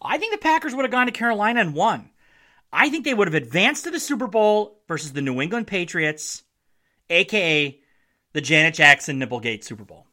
I 0.00 0.18
think 0.18 0.32
the 0.32 0.38
Packers 0.38 0.74
would 0.74 0.84
have 0.84 0.90
gone 0.90 1.06
to 1.06 1.12
Carolina 1.12 1.60
and 1.60 1.74
won. 1.74 2.10
I 2.72 2.88
think 2.88 3.04
they 3.04 3.14
would 3.14 3.28
have 3.28 3.34
advanced 3.34 3.84
to 3.84 3.90
the 3.90 4.00
Super 4.00 4.26
Bowl 4.26 4.80
versus 4.88 5.12
the 5.12 5.22
New 5.22 5.40
England 5.40 5.66
Patriots, 5.66 6.42
aka 7.10 7.78
the 8.32 8.40
Janet 8.40 8.74
Jackson 8.74 9.20
Nipplegate 9.20 9.62
Super 9.62 9.84
Bowl. 9.84 10.06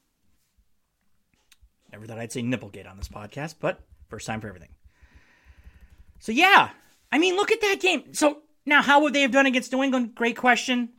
Never 1.91 2.05
thought 2.05 2.19
I'd 2.19 2.31
say 2.31 2.41
Nipplegate 2.41 2.89
on 2.89 2.97
this 2.97 3.07
podcast, 3.07 3.55
but 3.59 3.79
first 4.09 4.27
time 4.27 4.41
for 4.41 4.47
everything. 4.47 4.69
So 6.19 6.31
yeah, 6.31 6.69
I 7.11 7.17
mean, 7.17 7.35
look 7.35 7.51
at 7.51 7.61
that 7.61 7.79
game. 7.79 8.13
So 8.13 8.43
now, 8.65 8.81
how 8.81 9.01
would 9.01 9.13
they 9.13 9.21
have 9.21 9.31
done 9.31 9.45
against 9.45 9.71
New 9.71 9.83
England? 9.83 10.15
Great 10.15 10.37
question. 10.37 10.89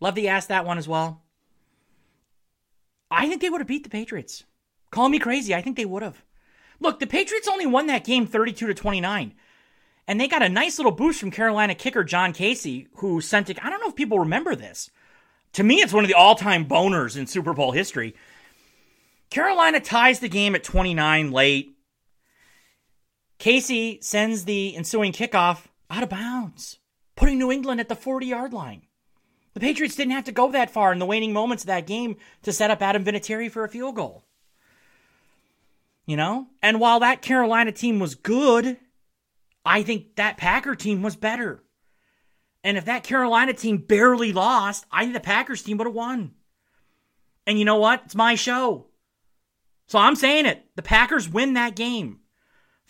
Love 0.00 0.16
that 0.16 0.26
ask 0.26 0.48
that 0.48 0.66
one 0.66 0.78
as 0.78 0.88
well. 0.88 1.22
I 3.10 3.28
think 3.28 3.40
they 3.40 3.50
would 3.50 3.60
have 3.60 3.68
beat 3.68 3.84
the 3.84 3.90
Patriots. 3.90 4.44
Call 4.90 5.08
me 5.08 5.18
crazy. 5.18 5.54
I 5.54 5.62
think 5.62 5.76
they 5.76 5.84
would 5.84 6.02
have. 6.02 6.24
Look, 6.80 6.98
the 6.98 7.06
Patriots 7.06 7.48
only 7.48 7.66
won 7.66 7.86
that 7.86 8.04
game 8.04 8.26
32 8.26 8.66
to 8.66 8.74
29. 8.74 9.34
And 10.06 10.20
they 10.20 10.28
got 10.28 10.42
a 10.42 10.48
nice 10.48 10.78
little 10.78 10.92
boost 10.92 11.20
from 11.20 11.30
Carolina 11.30 11.74
kicker 11.74 12.04
John 12.04 12.32
Kasay, 12.32 12.88
who 12.96 13.20
sent 13.20 13.48
it. 13.48 13.64
I 13.64 13.70
don't 13.70 13.80
know 13.80 13.88
if 13.88 13.94
people 13.94 14.18
remember 14.18 14.54
this. 14.54 14.90
To 15.54 15.62
me, 15.62 15.76
it's 15.76 15.92
one 15.92 16.04
of 16.04 16.08
the 16.08 16.14
all 16.14 16.34
time 16.34 16.66
boners 16.66 17.16
in 17.16 17.26
Super 17.26 17.54
Bowl 17.54 17.72
history. 17.72 18.14
Carolina 19.30 19.80
ties 19.80 20.18
the 20.18 20.28
game 20.28 20.54
at 20.54 20.64
29 20.64 21.30
late. 21.30 21.73
Kasay 23.38 24.02
sends 24.02 24.44
the 24.44 24.76
ensuing 24.76 25.12
kickoff 25.12 25.66
out 25.90 26.02
of 26.02 26.08
bounds, 26.08 26.78
putting 27.16 27.38
New 27.38 27.52
England 27.52 27.80
at 27.80 27.88
the 27.88 27.96
40 27.96 28.26
yard 28.26 28.52
line. 28.52 28.82
The 29.54 29.60
Patriots 29.60 29.94
didn't 29.94 30.12
have 30.12 30.24
to 30.24 30.32
go 30.32 30.50
that 30.50 30.70
far 30.70 30.92
in 30.92 30.98
the 30.98 31.06
waning 31.06 31.32
moments 31.32 31.62
of 31.62 31.68
that 31.68 31.86
game 31.86 32.16
to 32.42 32.52
set 32.52 32.70
up 32.70 32.82
Adam 32.82 33.04
Vinatieri 33.04 33.50
for 33.50 33.64
a 33.64 33.68
field 33.68 33.94
goal. 33.94 34.24
You 36.06 36.16
know? 36.16 36.48
And 36.60 36.80
while 36.80 37.00
that 37.00 37.22
Carolina 37.22 37.70
team 37.72 38.00
was 38.00 38.16
good, 38.16 38.78
I 39.64 39.82
think 39.82 40.16
that 40.16 40.36
Packer 40.36 40.74
team 40.74 41.02
was 41.02 41.16
better. 41.16 41.62
And 42.64 42.76
if 42.76 42.86
that 42.86 43.04
Carolina 43.04 43.52
team 43.52 43.78
barely 43.78 44.32
lost, 44.32 44.86
I 44.90 45.02
think 45.02 45.14
the 45.14 45.20
Packers 45.20 45.62
team 45.62 45.76
would 45.78 45.86
have 45.86 45.94
won. 45.94 46.32
And 47.46 47.58
you 47.58 47.64
know 47.64 47.76
what? 47.76 48.02
It's 48.06 48.14
my 48.14 48.34
show. 48.34 48.86
So 49.86 49.98
I'm 49.98 50.16
saying 50.16 50.46
it. 50.46 50.64
The 50.76 50.82
Packers 50.82 51.28
win 51.28 51.54
that 51.54 51.76
game. 51.76 52.20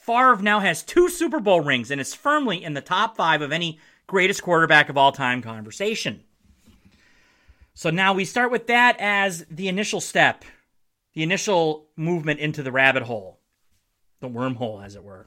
Favre 0.05 0.37
now 0.43 0.61
has 0.61 0.83
two 0.83 1.09
Super 1.09 1.41
Bowl 1.41 1.63
rings 1.63 1.91
and 1.91 1.99
is 1.99 2.13
firmly 2.13 2.63
in 2.63 2.75
the 2.75 2.83
top 2.83 3.17
five 3.17 3.41
of 3.41 3.53
any 3.53 3.79
greatest 4.07 4.43
quarterback 4.43 4.91
of 4.91 4.99
all 4.99 5.13
time 5.13 5.41
conversation. 5.41 6.23
So 7.73 7.89
now 7.89 8.13
we 8.13 8.27
start 8.27 8.51
with 8.51 8.67
that 8.67 8.97
as 8.99 9.47
the 9.51 9.67
initial 9.67 10.03
step, 10.03 10.45
the 11.15 11.23
initial 11.23 11.89
movement 11.97 12.41
into 12.41 12.63
the 12.63 12.71
rabbit 12.71 13.05
hole, 13.05 13.41
the 14.21 14.29
wormhole, 14.29 14.85
as 14.85 14.95
it 14.95 15.03
were. 15.03 15.27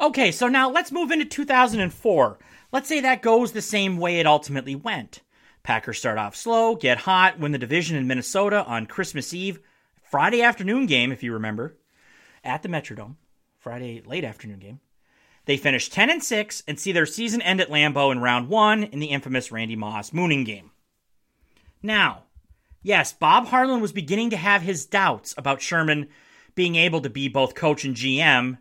Okay, 0.00 0.32
so 0.32 0.48
now 0.48 0.70
let's 0.70 0.90
move 0.90 1.10
into 1.10 1.26
2004. 1.26 2.38
Let's 2.72 2.88
say 2.88 3.00
that 3.00 3.20
goes 3.20 3.52
the 3.52 3.60
same 3.60 3.98
way 3.98 4.20
it 4.20 4.26
ultimately 4.26 4.74
went. 4.74 5.20
Packers 5.62 5.98
start 5.98 6.16
off 6.16 6.34
slow, 6.34 6.76
get 6.76 6.96
hot, 6.96 7.38
win 7.38 7.52
the 7.52 7.58
division 7.58 7.98
in 7.98 8.06
Minnesota 8.06 8.64
on 8.64 8.86
Christmas 8.86 9.34
Eve, 9.34 9.60
Friday 10.02 10.40
afternoon 10.40 10.86
game, 10.86 11.12
if 11.12 11.22
you 11.22 11.34
remember, 11.34 11.76
at 12.44 12.62
the 12.62 12.68
Metrodome. 12.68 13.16
Friday 13.58 14.02
late 14.06 14.24
afternoon 14.24 14.58
game. 14.58 14.80
They 15.44 15.56
finish 15.56 15.88
10 15.88 16.10
and 16.10 16.22
6 16.22 16.62
and 16.66 16.78
see 16.78 16.92
their 16.92 17.06
season 17.06 17.42
end 17.42 17.60
at 17.60 17.70
Lambeau 17.70 18.10
in 18.10 18.20
round 18.20 18.48
1 18.48 18.84
in 18.84 19.00
the 19.00 19.08
infamous 19.08 19.52
Randy 19.52 19.76
Moss 19.76 20.12
mooning 20.12 20.44
game. 20.44 20.70
Now, 21.82 22.24
yes, 22.82 23.12
Bob 23.12 23.46
Harlan 23.46 23.80
was 23.80 23.92
beginning 23.92 24.30
to 24.30 24.36
have 24.36 24.62
his 24.62 24.86
doubts 24.86 25.34
about 25.36 25.60
Sherman 25.60 26.08
being 26.54 26.76
able 26.76 27.00
to 27.02 27.10
be 27.10 27.28
both 27.28 27.54
coach 27.54 27.84
and 27.84 27.94
GM 27.94 28.58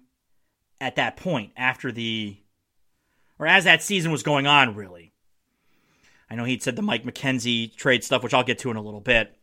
at 0.81 0.95
that 0.95 1.17
point 1.17 1.51
after 1.57 1.91
the 1.91 2.37
or 3.37 3.47
as 3.47 3.63
that 3.63 3.81
season 3.81 4.11
was 4.11 4.23
going 4.23 4.47
on 4.47 4.75
really. 4.75 5.13
I 6.29 6.35
know 6.35 6.43
he'd 6.43 6.61
said 6.61 6.75
the 6.75 6.81
Mike 6.81 7.03
McKenzie 7.03 7.75
trade 7.75 8.03
stuff, 8.03 8.21
which 8.21 8.33
I'll 8.33 8.43
get 8.43 8.59
to 8.59 8.71
in 8.71 8.77
a 8.77 8.81
little 8.81 9.01
bit, 9.01 9.35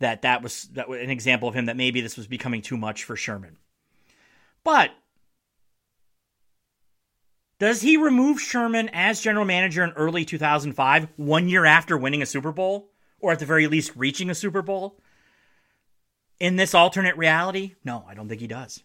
that 0.00 0.22
that 0.22 0.42
was 0.42 0.64
that 0.72 0.88
was 0.88 1.00
an 1.00 1.10
example 1.10 1.48
of 1.48 1.54
him 1.54 1.66
that 1.66 1.76
maybe 1.76 2.00
this 2.00 2.16
was 2.16 2.26
becoming 2.26 2.62
too 2.62 2.76
much 2.76 3.04
for 3.04 3.16
Sherman. 3.16 3.58
But 4.64 4.90
does 7.58 7.82
he 7.82 7.96
remove 7.96 8.40
Sherman 8.40 8.90
as 8.92 9.20
general 9.20 9.44
manager 9.44 9.84
in 9.84 9.90
early 9.92 10.24
2005, 10.24 11.08
one 11.16 11.48
year 11.48 11.64
after 11.64 11.96
winning 11.96 12.22
a 12.22 12.26
Super 12.26 12.50
Bowl, 12.50 12.90
or 13.20 13.32
at 13.32 13.38
the 13.38 13.46
very 13.46 13.68
least 13.68 13.92
reaching 13.94 14.30
a 14.30 14.34
Super 14.34 14.62
Bowl? 14.62 14.98
In 16.40 16.56
this 16.56 16.74
alternate 16.74 17.16
reality, 17.16 17.74
no, 17.84 18.04
I 18.08 18.14
don't 18.14 18.28
think 18.28 18.40
he 18.40 18.48
does. 18.48 18.82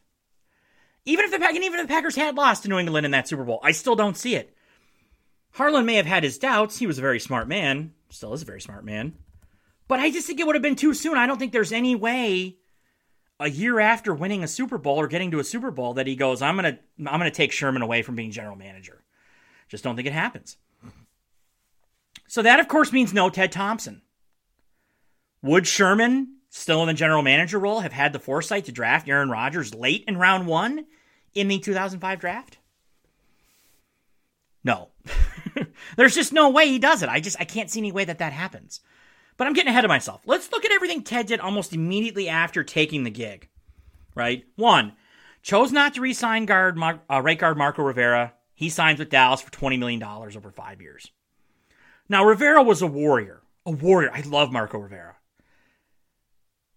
Even 1.06 1.26
if 1.26 1.32
the 1.32 1.38
even 1.38 1.80
if 1.80 1.88
the 1.88 1.94
Packers 1.94 2.16
had 2.16 2.36
lost 2.36 2.64
to 2.64 2.70
New 2.70 2.78
England 2.78 3.06
in 3.06 3.12
that 3.12 3.28
Super 3.28 3.44
Bowl, 3.44 3.60
I 3.64 3.72
still 3.72 3.96
don't 3.96 4.18
see 4.18 4.36
it. 4.36 4.56
Harlan 5.52 5.86
may 5.86 5.96
have 5.96 6.06
had 6.06 6.24
his 6.24 6.38
doubts. 6.38 6.78
He 6.78 6.86
was 6.86 7.00
a 7.00 7.02
very 7.02 7.20
smart 7.20 7.48
man, 7.48 7.94
still 8.10 8.34
is 8.34 8.44
a 8.44 8.46
very 8.46 8.62
smart 8.62 8.86
man. 8.86 9.16
But 9.88 10.00
I 10.00 10.12
just 10.12 10.28
think 10.28 10.40
it 10.40 10.46
would 10.46 10.56
have 10.56 10.62
been 10.62 10.76
too 10.76 10.94
soon. 10.94 11.18
I 11.18 11.26
don't 11.26 11.40
think 11.40 11.52
there's 11.52 11.72
any 11.72 11.96
way 11.96 12.59
a 13.40 13.50
year 13.50 13.80
after 13.80 14.14
winning 14.14 14.44
a 14.44 14.48
Super 14.48 14.78
Bowl 14.78 14.98
or 14.98 15.08
getting 15.08 15.32
to 15.32 15.40
a 15.40 15.44
Super 15.44 15.72
Bowl 15.72 15.94
that 15.94 16.08
he 16.08 16.16
goes, 16.16 16.42
I'm 16.42 16.56
gonna 16.56 16.80
I'm 17.00 17.20
gonna 17.20 17.32
take 17.32 17.52
Sherman 17.52 17.82
away 17.82 18.02
from 18.02 18.16
being 18.16 18.32
general 18.32 18.56
manager. 18.56 19.04
Just 19.68 19.84
don't 19.84 19.96
think 19.96 20.08
it 20.08 20.14
happens. 20.14 20.58
So 22.28 22.42
that 22.42 22.60
of 22.60 22.68
course 22.68 22.92
means 22.92 23.14
no 23.14 23.30
Ted 23.30 23.52
Thompson. 23.52 24.02
Would 25.42 25.66
Sherman, 25.66 26.36
still 26.50 26.82
in 26.82 26.88
the 26.88 26.94
general 26.94 27.22
manager 27.22 27.60
role, 27.60 27.80
have 27.80 27.94
had 27.94 28.12
the 28.12 28.20
foresight 28.20 28.66
to 28.66 28.72
draft 28.72 29.08
Aaron 29.08 29.30
Rodgers 29.30 29.74
late 29.74 30.04
in 30.08 30.18
round 30.18 30.48
one 30.48 30.86
in 31.34 31.48
the 31.48 31.60
2005 31.60 32.20
draft? 32.20 32.58
No. 34.64 34.90
There's 35.96 36.16
just 36.16 36.34
no 36.34 36.50
way 36.50 36.68
he 36.68 36.78
does 36.78 37.02
it. 37.02 37.10
I 37.10 37.22
just 37.22 37.38
I 37.40 37.46
can't 37.46 37.72
see 37.72 37.80
any 37.80 37.94
way 37.94 38.04
that 38.04 38.20
that 38.20 38.34
happens. 38.34 38.82
But 39.40 39.48
I'm 39.48 39.54
getting 39.54 39.70
ahead 39.70 39.86
of 39.86 39.90
myself. 39.90 40.22
Let's 40.26 40.52
look 40.52 40.66
at 40.66 40.74
everything 40.74 41.02
Ted 41.02 41.28
did 41.28 41.40
almost 41.40 41.72
immediately 41.72 42.28
after 42.28 42.62
taking 42.62 43.06
the 43.06 43.10
gig. 43.10 43.48
Right? 44.14 44.44
One, 44.58 44.98
chose 45.42 45.72
not 45.72 45.94
to 45.94 46.02
re-sign 46.02 46.46
guard 46.46 46.78
uh, 46.78 47.22
right 47.22 47.40
guard 47.40 47.58
Marco 47.58 47.82
Rivera. 47.82 48.34
He 48.54 48.68
signs 48.68 49.00
with 49.00 49.10
Dallas 49.10 49.40
for 49.40 49.50
$20 49.50 49.80
million 49.80 50.04
over 50.04 50.52
five 50.52 50.82
years. 50.82 51.10
Now, 52.10 52.26
Rivera 52.26 52.62
was 52.62 52.82
a 52.82 52.88
warrior. 52.88 53.42
A 53.66 53.72
warrior. 53.72 54.12
I 54.14 54.22
love 54.22 54.52
Marco 54.52 54.78
Rivera. 54.78 55.16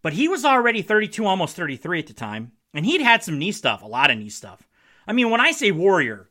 But 0.00 0.12
he 0.12 0.28
was 0.28 0.44
already 0.44 0.82
32, 0.82 1.26
almost 1.26 1.56
33 1.56 1.98
at 1.98 2.06
the 2.06 2.12
time. 2.12 2.52
And 2.72 2.86
he'd 2.86 3.00
had 3.00 3.24
some 3.24 3.40
knee 3.40 3.50
stuff, 3.50 3.82
a 3.82 3.88
lot 3.88 4.12
of 4.12 4.18
knee 4.18 4.28
stuff. 4.28 4.68
I 5.04 5.12
mean, 5.12 5.30
when 5.30 5.40
I 5.40 5.50
say 5.50 5.72
warrior, 5.72 6.30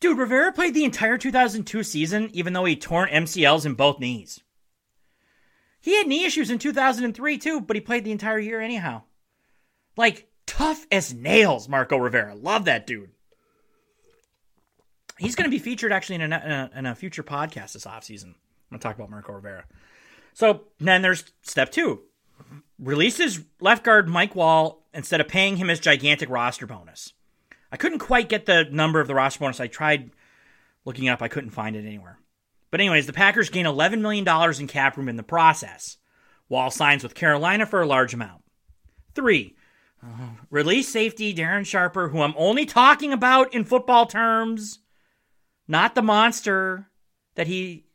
dude, 0.00 0.16
Rivera 0.16 0.50
played 0.50 0.72
the 0.72 0.84
entire 0.84 1.18
2002 1.18 1.82
season, 1.82 2.30
even 2.32 2.54
though 2.54 2.64
he 2.64 2.74
torn 2.74 3.10
MCLs 3.10 3.66
in 3.66 3.74
both 3.74 4.00
knees. 4.00 4.40
He 5.80 5.96
had 5.96 6.06
knee 6.06 6.24
issues 6.24 6.50
in 6.50 6.58
2003 6.58 7.38
too, 7.38 7.60
but 7.60 7.76
he 7.76 7.80
played 7.80 8.04
the 8.04 8.12
entire 8.12 8.38
year 8.38 8.60
anyhow. 8.60 9.02
Like 9.96 10.28
tough 10.46 10.86
as 10.90 11.14
nails, 11.14 11.68
Marco 11.68 11.96
Rivera. 11.96 12.34
Love 12.34 12.64
that 12.66 12.86
dude. 12.86 13.10
He's 15.18 15.34
going 15.34 15.50
to 15.50 15.54
be 15.54 15.58
featured 15.58 15.92
actually 15.92 16.16
in 16.16 16.32
a, 16.32 16.42
in 16.44 16.50
a, 16.50 16.70
in 16.76 16.86
a 16.86 16.94
future 16.94 17.22
podcast 17.22 17.72
this 17.72 17.86
offseason. 17.86 18.34
I'm 18.34 18.70
going 18.70 18.78
to 18.78 18.78
talk 18.78 18.96
about 18.96 19.10
Marco 19.10 19.32
Rivera. 19.32 19.64
So 20.34 20.64
then 20.78 21.02
there's 21.02 21.24
step 21.42 21.72
two 21.72 22.02
releases 22.78 23.40
left 23.60 23.84
guard 23.84 24.08
Mike 24.08 24.34
Wahle 24.34 24.76
instead 24.94 25.20
of 25.20 25.28
paying 25.28 25.56
him 25.56 25.68
his 25.68 25.80
gigantic 25.80 26.28
roster 26.28 26.66
bonus. 26.66 27.12
I 27.70 27.76
couldn't 27.76 27.98
quite 27.98 28.28
get 28.28 28.46
the 28.46 28.64
number 28.70 29.00
of 29.00 29.08
the 29.08 29.14
roster 29.14 29.40
bonus. 29.40 29.60
I 29.60 29.66
tried 29.66 30.10
looking 30.84 31.06
it 31.06 31.10
up, 31.10 31.22
I 31.22 31.28
couldn't 31.28 31.50
find 31.50 31.76
it 31.76 31.84
anywhere. 31.84 32.18
But, 32.70 32.80
anyways, 32.80 33.06
the 33.06 33.12
Packers 33.12 33.50
gain 33.50 33.66
$11 33.66 34.00
million 34.00 34.26
in 34.60 34.66
cap 34.66 34.96
room 34.96 35.08
in 35.08 35.16
the 35.16 35.22
process, 35.22 35.96
Wahle 36.50 36.72
signs 36.72 37.02
with 37.02 37.14
Carolina 37.14 37.66
for 37.66 37.80
a 37.80 37.86
large 37.86 38.14
amount. 38.14 38.42
Three, 39.14 39.56
uh, 40.02 40.28
release 40.50 40.88
safety 40.88 41.34
Darren 41.34 41.66
Sharper, 41.66 42.08
who 42.08 42.20
I'm 42.20 42.34
only 42.36 42.66
talking 42.66 43.12
about 43.12 43.54
in 43.54 43.64
football 43.64 44.06
terms, 44.06 44.80
not 45.66 45.94
the 45.94 46.02
monster 46.02 46.88
that 47.34 47.46
he 47.46 47.86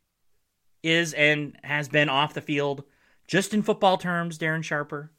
is 0.81 1.13
and 1.13 1.57
has 1.63 1.87
been 1.87 2.09
off 2.09 2.33
the 2.33 2.41
field, 2.41 2.83
just 3.27 3.53
in 3.53 3.61
football 3.61 3.97
terms, 3.97 4.37
Darren 4.37 4.63
Sharper. 4.63 5.11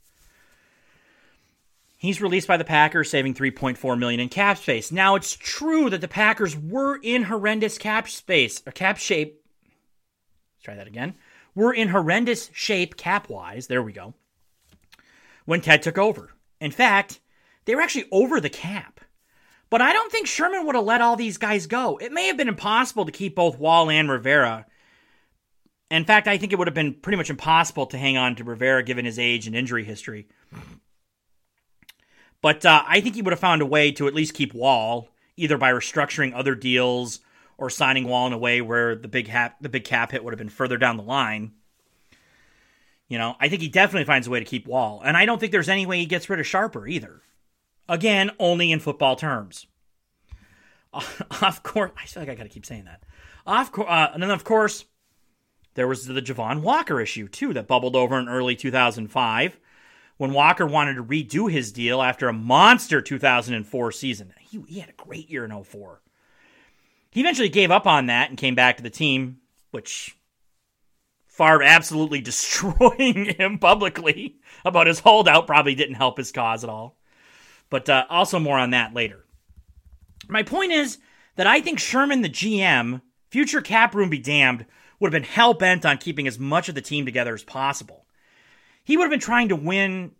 He's 1.96 2.20
released 2.20 2.48
by 2.48 2.58
the 2.58 2.64
Packers, 2.64 3.08
saving 3.08 3.32
3.4 3.32 3.98
million 3.98 4.20
in 4.20 4.28
cap 4.28 4.58
space. 4.58 4.92
Now 4.92 5.14
it's 5.14 5.34
true 5.34 5.88
that 5.88 6.02
the 6.02 6.08
Packers 6.08 6.54
were 6.54 6.98
in 7.02 7.22
horrendous 7.22 7.78
cap 7.78 8.08
space 8.08 8.62
or 8.66 8.72
cap 8.72 8.98
shape 8.98 9.43
try 10.64 10.74
that 10.74 10.86
again. 10.86 11.14
We're 11.54 11.74
in 11.74 11.88
horrendous 11.88 12.50
shape 12.52 12.96
cap 12.96 13.28
wise. 13.28 13.66
There 13.66 13.82
we 13.82 13.92
go. 13.92 14.14
When 15.44 15.60
Ted 15.60 15.82
took 15.82 15.98
over. 15.98 16.30
In 16.60 16.70
fact, 16.70 17.20
they 17.64 17.74
were 17.74 17.82
actually 17.82 18.08
over 18.10 18.40
the 18.40 18.50
cap. 18.50 19.00
But 19.70 19.82
I 19.82 19.92
don't 19.92 20.10
think 20.10 20.26
Sherman 20.26 20.66
would 20.66 20.74
have 20.74 20.84
let 20.84 21.00
all 21.00 21.16
these 21.16 21.38
guys 21.38 21.66
go. 21.66 21.96
It 21.98 22.12
may 22.12 22.26
have 22.26 22.36
been 22.36 22.48
impossible 22.48 23.04
to 23.06 23.12
keep 23.12 23.34
both 23.34 23.58
Wahle 23.58 23.92
and 23.92 24.10
Rivera. 24.10 24.66
In 25.90 26.04
fact, 26.04 26.28
I 26.28 26.38
think 26.38 26.52
it 26.52 26.58
would 26.58 26.68
have 26.68 26.74
been 26.74 26.94
pretty 26.94 27.16
much 27.16 27.30
impossible 27.30 27.86
to 27.86 27.98
hang 27.98 28.16
on 28.16 28.36
to 28.36 28.44
Rivera 28.44 28.82
given 28.82 29.04
his 29.04 29.18
age 29.18 29.46
and 29.46 29.54
injury 29.54 29.84
history. 29.84 30.28
But 32.40 32.64
uh, 32.64 32.82
I 32.86 33.00
think 33.00 33.14
he 33.14 33.22
would 33.22 33.32
have 33.32 33.40
found 33.40 33.62
a 33.62 33.66
way 33.66 33.92
to 33.92 34.06
at 34.06 34.14
least 34.14 34.34
keep 34.34 34.52
Wahle, 34.52 35.08
either 35.36 35.58
by 35.58 35.72
restructuring 35.72 36.34
other 36.34 36.54
deals 36.54 37.20
or 37.56 37.70
signing 37.70 38.06
Wahle 38.06 38.28
in 38.28 38.32
a 38.32 38.38
way 38.38 38.60
where 38.60 38.94
the 38.94 39.08
big 39.08 39.26
cap 39.26 39.56
the 39.60 39.68
big 39.68 39.84
cap 39.84 40.12
hit 40.12 40.24
would 40.24 40.32
have 40.32 40.38
been 40.38 40.48
further 40.48 40.76
down 40.76 40.96
the 40.96 41.02
line. 41.02 41.52
You 43.08 43.18
know, 43.18 43.36
I 43.38 43.48
think 43.48 43.60
he 43.62 43.68
definitely 43.68 44.06
finds 44.06 44.26
a 44.26 44.30
way 44.30 44.38
to 44.38 44.44
keep 44.44 44.66
Wahle, 44.66 45.02
and 45.04 45.16
I 45.16 45.26
don't 45.26 45.38
think 45.38 45.52
there's 45.52 45.68
any 45.68 45.86
way 45.86 45.98
he 45.98 46.06
gets 46.06 46.28
rid 46.28 46.40
of 46.40 46.46
Sharper 46.46 46.86
either. 46.86 47.22
Again, 47.88 48.30
only 48.38 48.72
in 48.72 48.80
football 48.80 49.14
terms. 49.14 49.66
of 51.42 51.62
course, 51.62 51.92
I 51.96 52.06
feel 52.06 52.22
like 52.22 52.30
I 52.30 52.34
got 52.34 52.44
to 52.44 52.48
keep 52.48 52.66
saying 52.66 52.84
that. 52.84 53.02
Of 53.46 53.72
course, 53.72 53.88
uh, 53.90 54.10
and 54.14 54.22
then 54.22 54.30
of 54.30 54.44
course, 54.44 54.86
there 55.74 55.88
was 55.88 56.06
the 56.06 56.22
Javon 56.22 56.62
Walker 56.62 57.00
issue 57.00 57.28
too 57.28 57.52
that 57.52 57.66
bubbled 57.66 57.96
over 57.96 58.18
in 58.18 58.28
early 58.28 58.56
2005 58.56 59.58
when 60.16 60.32
Walker 60.32 60.66
wanted 60.66 60.94
to 60.94 61.04
redo 61.04 61.50
his 61.50 61.72
deal 61.72 62.00
after 62.00 62.28
a 62.28 62.32
monster 62.32 63.02
2004 63.02 63.92
season. 63.92 64.32
He, 64.40 64.62
he 64.68 64.80
had 64.80 64.90
a 64.90 64.92
great 64.92 65.28
year 65.28 65.44
in 65.44 65.64
04. 65.64 66.00
He 67.14 67.20
eventually 67.20 67.48
gave 67.48 67.70
up 67.70 67.86
on 67.86 68.06
that 68.06 68.28
and 68.28 68.36
came 68.36 68.56
back 68.56 68.76
to 68.76 68.82
the 68.82 68.90
team, 68.90 69.38
which 69.70 70.18
Favre 71.28 71.62
absolutely 71.62 72.20
destroying 72.20 73.36
him 73.36 73.58
publicly 73.58 74.40
about 74.64 74.88
his 74.88 74.98
holdout 74.98 75.46
probably 75.46 75.76
didn't 75.76 75.94
help 75.94 76.18
his 76.18 76.32
cause 76.32 76.64
at 76.64 76.70
all. 76.70 76.98
But 77.70 77.88
uh, 77.88 78.06
also 78.10 78.40
more 78.40 78.58
on 78.58 78.70
that 78.70 78.94
later. 78.94 79.24
My 80.28 80.42
point 80.42 80.72
is 80.72 80.98
that 81.36 81.46
I 81.46 81.60
think 81.60 81.78
Sherman, 81.78 82.22
the 82.22 82.28
GM, 82.28 83.00
future 83.30 83.60
cap 83.60 83.94
room 83.94 84.10
be 84.10 84.18
damned, 84.18 84.66
would 84.98 85.12
have 85.12 85.22
been 85.22 85.30
hell 85.30 85.54
bent 85.54 85.86
on 85.86 85.98
keeping 85.98 86.26
as 86.26 86.40
much 86.40 86.68
of 86.68 86.74
the 86.74 86.80
team 86.80 87.04
together 87.04 87.32
as 87.32 87.44
possible. 87.44 88.06
He 88.82 88.96
would 88.96 89.04
have 89.04 89.12
been 89.12 89.20
trying 89.20 89.50
to 89.50 89.56
win. 89.56 90.16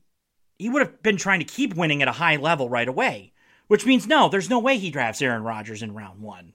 He 0.60 0.68
would 0.68 0.82
have 0.82 1.02
been 1.02 1.16
trying 1.16 1.40
to 1.40 1.44
keep 1.44 1.74
winning 1.74 2.02
at 2.02 2.08
a 2.08 2.12
high 2.12 2.36
level 2.36 2.68
right 2.68 2.86
away, 2.86 3.32
which 3.66 3.84
means 3.84 4.06
no, 4.06 4.28
there's 4.28 4.48
no 4.48 4.60
way 4.60 4.78
he 4.78 4.92
drafts 4.92 5.20
Aaron 5.20 5.42
Rodgers 5.42 5.82
in 5.82 5.92
round 5.92 6.22
one 6.22 6.52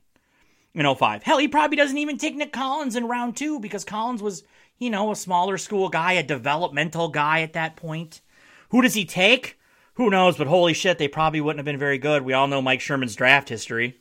in 0.73 0.95
05. 0.95 1.23
Hell, 1.23 1.37
he 1.37 1.47
probably 1.47 1.77
doesn't 1.77 1.97
even 1.97 2.17
take 2.17 2.35
Nick 2.35 2.53
Collins 2.53 2.95
in 2.95 3.07
round 3.07 3.35
two 3.35 3.59
because 3.59 3.83
Collins 3.83 4.21
was, 4.21 4.43
you 4.77 4.89
know, 4.89 5.11
a 5.11 5.15
smaller 5.15 5.57
school 5.57 5.89
guy, 5.89 6.13
a 6.13 6.23
developmental 6.23 7.09
guy 7.09 7.41
at 7.41 7.53
that 7.53 7.75
point. 7.75 8.21
Who 8.69 8.81
does 8.81 8.93
he 8.93 9.05
take? 9.05 9.57
Who 9.95 10.09
knows, 10.09 10.37
but 10.37 10.47
holy 10.47 10.73
shit, 10.73 10.97
they 10.97 11.07
probably 11.07 11.41
wouldn't 11.41 11.59
have 11.59 11.65
been 11.65 11.79
very 11.79 11.97
good. 11.97 12.23
We 12.23 12.33
all 12.33 12.47
know 12.47 12.61
Mike 12.61 12.81
Sherman's 12.81 13.15
draft 13.15 13.49
history. 13.49 13.97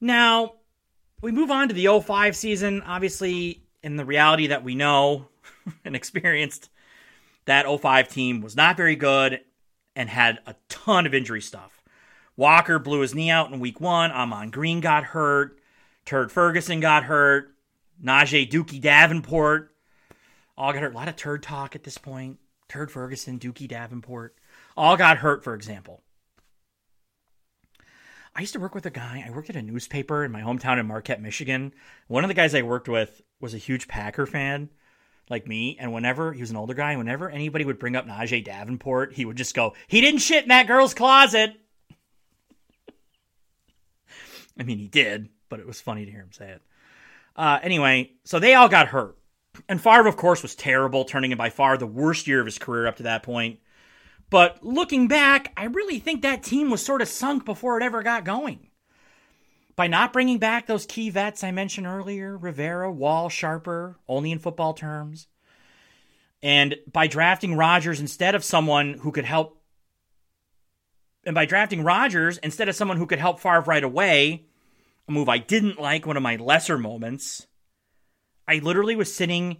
Now, 0.00 0.54
we 1.22 1.32
move 1.32 1.50
on 1.50 1.68
to 1.68 1.74
the 1.74 2.00
05 2.00 2.36
season. 2.36 2.82
Obviously, 2.82 3.62
in 3.82 3.96
the 3.96 4.04
reality 4.04 4.48
that 4.48 4.62
we 4.62 4.74
know 4.74 5.28
and 5.84 5.96
experienced, 5.96 6.68
that 7.46 7.66
05 7.66 8.08
team 8.08 8.40
was 8.40 8.54
not 8.54 8.76
very 8.76 8.96
good 8.96 9.40
and 9.96 10.08
had 10.08 10.38
a 10.46 10.54
ton 10.68 11.06
of 11.06 11.14
injury 11.14 11.40
stuff. 11.40 11.75
Walker 12.36 12.78
blew 12.78 13.00
his 13.00 13.14
knee 13.14 13.30
out 13.30 13.52
in 13.52 13.60
week 13.60 13.80
one. 13.80 14.10
Ahman 14.10 14.50
Green 14.50 14.80
got 14.80 15.04
hurt. 15.04 15.58
Turd 16.04 16.30
Ferguson 16.30 16.80
got 16.80 17.04
hurt. 17.04 17.54
Najeh 18.02 18.50
Dookie 18.50 18.80
Davenport 18.80 19.74
all 20.56 20.72
got 20.72 20.82
hurt. 20.82 20.92
A 20.92 20.96
lot 20.96 21.08
of 21.08 21.16
turd 21.16 21.42
talk 21.42 21.74
at 21.74 21.82
this 21.82 21.98
point. 21.98 22.38
Turd 22.68 22.90
Ferguson, 22.90 23.38
Dookie 23.38 23.68
Davenport, 23.68 24.36
all 24.76 24.96
got 24.96 25.18
hurt, 25.18 25.44
for 25.44 25.54
example. 25.54 26.02
I 28.34 28.40
used 28.40 28.54
to 28.54 28.60
work 28.60 28.74
with 28.74 28.84
a 28.86 28.90
guy. 28.90 29.24
I 29.26 29.30
worked 29.30 29.50
at 29.50 29.56
a 29.56 29.62
newspaper 29.62 30.24
in 30.24 30.32
my 30.32 30.42
hometown 30.42 30.78
in 30.78 30.86
Marquette, 30.86 31.22
Michigan. 31.22 31.72
One 32.08 32.24
of 32.24 32.28
the 32.28 32.34
guys 32.34 32.54
I 32.54 32.62
worked 32.62 32.88
with 32.88 33.22
was 33.40 33.54
a 33.54 33.58
huge 33.58 33.88
Packer 33.88 34.26
fan, 34.26 34.68
like 35.30 35.46
me. 35.46 35.76
And 35.78 35.92
whenever 35.92 36.32
he 36.32 36.40
was 36.40 36.50
an 36.50 36.56
older 36.56 36.74
guy, 36.74 36.96
whenever 36.96 37.30
anybody 37.30 37.64
would 37.64 37.78
bring 37.78 37.96
up 37.96 38.06
Najeh 38.06 38.44
Davenport, 38.44 39.14
he 39.14 39.24
would 39.24 39.36
just 39.36 39.54
go, 39.54 39.74
"He 39.86 40.00
didn't 40.00 40.20
shit 40.20 40.42
in 40.42 40.48
that 40.48 40.66
girl's 40.66 40.92
closet." 40.92 41.58
I 44.58 44.62
mean, 44.62 44.78
he 44.78 44.88
did, 44.88 45.28
but 45.48 45.60
it 45.60 45.66
was 45.66 45.80
funny 45.80 46.04
to 46.04 46.10
hear 46.10 46.22
him 46.22 46.32
say 46.32 46.50
it. 46.50 46.62
Uh, 47.34 47.58
anyway, 47.62 48.12
so 48.24 48.38
they 48.38 48.54
all 48.54 48.68
got 48.68 48.88
hurt. 48.88 49.16
And 49.68 49.80
Favre, 49.80 50.06
of 50.06 50.16
course, 50.16 50.42
was 50.42 50.54
terrible, 50.54 51.04
turning 51.04 51.32
in 51.32 51.38
by 51.38 51.50
far 51.50 51.76
the 51.76 51.86
worst 51.86 52.26
year 52.26 52.40
of 52.40 52.46
his 52.46 52.58
career 52.58 52.86
up 52.86 52.96
to 52.96 53.04
that 53.04 53.22
point. 53.22 53.60
But 54.28 54.64
looking 54.64 55.08
back, 55.08 55.52
I 55.56 55.64
really 55.64 55.98
think 55.98 56.22
that 56.22 56.42
team 56.42 56.70
was 56.70 56.84
sort 56.84 57.02
of 57.02 57.08
sunk 57.08 57.44
before 57.44 57.78
it 57.78 57.84
ever 57.84 58.02
got 58.02 58.24
going. 58.24 58.70
By 59.76 59.86
not 59.86 60.12
bringing 60.12 60.38
back 60.38 60.66
those 60.66 60.86
key 60.86 61.10
vets 61.10 61.44
I 61.44 61.50
mentioned 61.50 61.86
earlier 61.86 62.36
Rivera, 62.36 62.92
Wahle, 62.92 63.30
Sharper, 63.30 63.98
only 64.08 64.32
in 64.32 64.38
football 64.38 64.72
terms, 64.72 65.28
and 66.42 66.76
by 66.90 67.06
drafting 67.06 67.56
Rodgers 67.56 68.00
instead 68.00 68.34
of 68.34 68.42
someone 68.42 68.94
who 68.94 69.12
could 69.12 69.26
help, 69.26 69.60
and 71.26 71.34
by 71.34 71.44
drafting 71.44 71.82
Rodgers 71.82 72.38
instead 72.38 72.68
of 72.68 72.76
someone 72.76 72.96
who 72.96 73.06
could 73.06 73.18
help 73.18 73.40
Favre 73.40 73.62
right 73.62 73.82
away, 73.82 74.46
a 75.08 75.12
move 75.12 75.28
I 75.28 75.38
didn't 75.38 75.80
like, 75.80 76.06
one 76.06 76.16
of 76.16 76.22
my 76.22 76.36
lesser 76.36 76.78
moments. 76.78 77.46
I 78.46 78.58
literally 78.58 78.94
was 78.94 79.12
sitting 79.12 79.58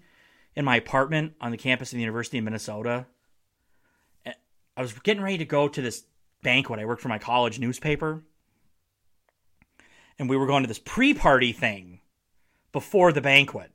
in 0.54 0.64
my 0.64 0.76
apartment 0.76 1.34
on 1.40 1.50
the 1.50 1.56
campus 1.56 1.92
of 1.92 1.96
the 1.96 2.02
University 2.02 2.38
of 2.38 2.44
Minnesota. 2.44 3.06
I 4.76 4.80
was 4.80 4.92
getting 4.92 5.22
ready 5.22 5.38
to 5.38 5.44
go 5.44 5.68
to 5.68 5.82
this 5.82 6.04
banquet. 6.42 6.78
I 6.78 6.84
worked 6.84 7.02
for 7.02 7.08
my 7.08 7.18
college 7.18 7.58
newspaper. 7.58 8.22
And 10.18 10.30
we 10.30 10.36
were 10.36 10.46
going 10.46 10.62
to 10.62 10.68
this 10.68 10.78
pre 10.78 11.14
party 11.14 11.52
thing 11.52 12.00
before 12.72 13.12
the 13.12 13.20
banquet. 13.20 13.70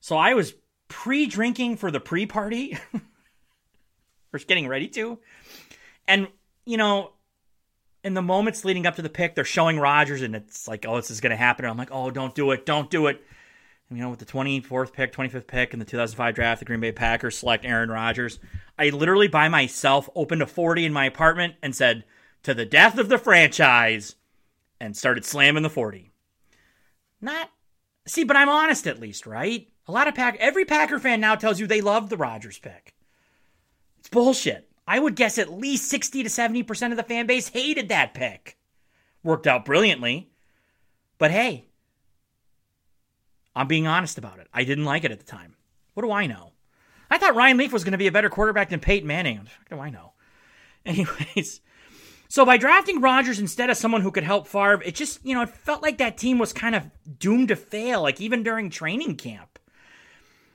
So 0.00 0.16
I 0.16 0.34
was 0.34 0.54
pre 0.88 1.26
drinking 1.26 1.76
for 1.76 1.90
the 1.90 2.00
pre 2.00 2.26
party, 2.26 2.76
or 4.32 4.38
getting 4.40 4.68
ready 4.68 4.88
to. 4.88 5.18
And, 6.08 6.28
you 6.64 6.76
know, 6.76 7.12
in 8.02 8.14
the 8.14 8.22
moments 8.22 8.64
leading 8.64 8.86
up 8.86 8.96
to 8.96 9.02
the 9.02 9.10
pick, 9.10 9.34
they're 9.34 9.44
showing 9.44 9.78
Rodgers, 9.78 10.22
and 10.22 10.34
it's 10.34 10.66
like, 10.66 10.86
oh, 10.86 10.96
this 10.96 11.10
is 11.10 11.20
going 11.20 11.30
to 11.30 11.36
happen. 11.36 11.64
And 11.64 11.72
I'm 11.72 11.78
like, 11.78 11.92
oh, 11.92 12.10
don't 12.10 12.34
do 12.34 12.50
it, 12.52 12.64
don't 12.64 12.90
do 12.90 13.06
it. 13.06 13.22
And, 13.88 13.98
you 13.98 14.04
know, 14.04 14.10
with 14.10 14.20
the 14.20 14.24
24th 14.24 14.92
pick, 14.92 15.12
25th 15.12 15.46
pick 15.46 15.72
in 15.72 15.78
the 15.78 15.84
2005 15.84 16.34
draft, 16.34 16.60
the 16.60 16.64
Green 16.64 16.80
Bay 16.80 16.92
Packers 16.92 17.36
select 17.36 17.64
Aaron 17.64 17.90
Rodgers. 17.90 18.38
I 18.78 18.90
literally 18.90 19.28
by 19.28 19.48
myself 19.48 20.08
opened 20.14 20.42
a 20.42 20.46
40 20.46 20.86
in 20.86 20.92
my 20.92 21.04
apartment 21.04 21.54
and 21.62 21.74
said, 21.74 22.04
to 22.42 22.54
the 22.54 22.64
death 22.64 22.98
of 22.98 23.08
the 23.08 23.18
franchise, 23.18 24.16
and 24.80 24.96
started 24.96 25.24
slamming 25.24 25.62
the 25.62 25.70
40. 25.70 26.10
Not, 27.20 27.50
see, 28.06 28.24
but 28.24 28.36
I'm 28.36 28.48
honest 28.48 28.86
at 28.86 29.00
least, 29.00 29.26
right? 29.26 29.68
A 29.86 29.92
lot 29.92 30.08
of 30.08 30.14
Pack, 30.14 30.36
every 30.40 30.64
Packer 30.64 30.98
fan 30.98 31.20
now 31.20 31.34
tells 31.34 31.60
you 31.60 31.66
they 31.66 31.82
love 31.82 32.08
the 32.08 32.16
Rodgers 32.16 32.58
pick. 32.58 32.94
It's 33.98 34.08
bullshit. 34.08 34.69
I 34.90 34.98
would 34.98 35.14
guess 35.14 35.38
at 35.38 35.52
least 35.52 35.88
60 35.88 36.24
to 36.24 36.28
70% 36.28 36.90
of 36.90 36.96
the 36.96 37.04
fan 37.04 37.28
base 37.28 37.46
hated 37.46 37.90
that 37.90 38.12
pick. 38.12 38.58
Worked 39.22 39.46
out 39.46 39.64
brilliantly. 39.64 40.32
But 41.16 41.30
hey, 41.30 41.68
I'm 43.54 43.68
being 43.68 43.86
honest 43.86 44.18
about 44.18 44.40
it. 44.40 44.48
I 44.52 44.64
didn't 44.64 44.86
like 44.86 45.04
it 45.04 45.12
at 45.12 45.20
the 45.20 45.24
time. 45.24 45.54
What 45.94 46.02
do 46.02 46.10
I 46.10 46.26
know? 46.26 46.54
I 47.08 47.18
thought 47.18 47.36
Ryan 47.36 47.56
Leaf 47.56 47.72
was 47.72 47.84
going 47.84 47.92
to 47.92 47.98
be 47.98 48.08
a 48.08 48.12
better 48.12 48.28
quarterback 48.28 48.70
than 48.70 48.80
Peyton 48.80 49.06
Manning. 49.06 49.38
What 49.38 49.48
do 49.70 49.80
I 49.80 49.90
know? 49.90 50.14
Anyways, 50.84 51.60
so 52.28 52.44
by 52.44 52.56
drafting 52.56 53.00
Rodgers 53.00 53.38
instead 53.38 53.70
of 53.70 53.76
someone 53.76 54.00
who 54.00 54.10
could 54.10 54.24
help 54.24 54.48
Favre, 54.48 54.82
it 54.82 54.96
just, 54.96 55.24
you 55.24 55.36
know, 55.36 55.42
it 55.42 55.50
felt 55.50 55.82
like 55.82 55.98
that 55.98 56.18
team 56.18 56.36
was 56.40 56.52
kind 56.52 56.74
of 56.74 56.90
doomed 57.16 57.48
to 57.48 57.56
fail, 57.56 58.02
like 58.02 58.20
even 58.20 58.42
during 58.42 58.70
training 58.70 59.14
camp. 59.14 59.49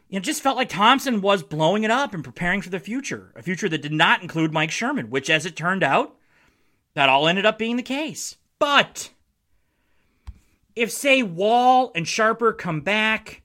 It 0.10 0.20
just 0.22 0.42
felt 0.42 0.58
like 0.58 0.70
Thompson 0.70 1.22
was 1.22 1.44
blowing 1.44 1.84
it 1.84 1.92
up 1.92 2.14
and 2.14 2.24
preparing 2.24 2.62
for 2.62 2.70
the 2.70 2.80
future, 2.80 3.32
a 3.36 3.42
future 3.42 3.68
that 3.70 3.82
did 3.82 3.92
not 3.92 4.22
include 4.22 4.54
Mike 4.54 4.72
Sherman, 4.72 5.10
which, 5.10 5.30
as 5.30 5.46
it 5.46 5.56
turned 5.56 5.84
out, 5.84 6.16
that 6.94 7.10
all 7.10 7.28
ended 7.28 7.46
up 7.46 7.58
being 7.58 7.76
the 7.76 7.84
case. 7.84 8.38
But 8.60 9.12
if, 10.76 10.92
say, 10.92 11.24
Wahle 11.24 11.92
and 11.96 12.08
Sharper 12.08 12.54
come 12.54 12.82
back, 12.82 13.42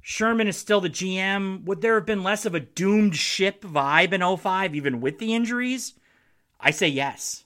Sherman 0.00 0.48
is 0.48 0.56
still 0.56 0.80
the 0.80 0.90
GM, 0.90 1.64
would 1.64 1.80
there 1.80 1.94
have 1.94 2.06
been 2.06 2.22
less 2.22 2.44
of 2.44 2.54
a 2.54 2.60
doomed 2.60 3.16
ship 3.16 3.62
vibe 3.62 4.12
in 4.12 4.36
05, 4.36 4.74
even 4.74 5.00
with 5.00 5.18
the 5.18 5.34
injuries? 5.34 5.94
I 6.60 6.70
say 6.70 6.88
yes. 6.88 7.44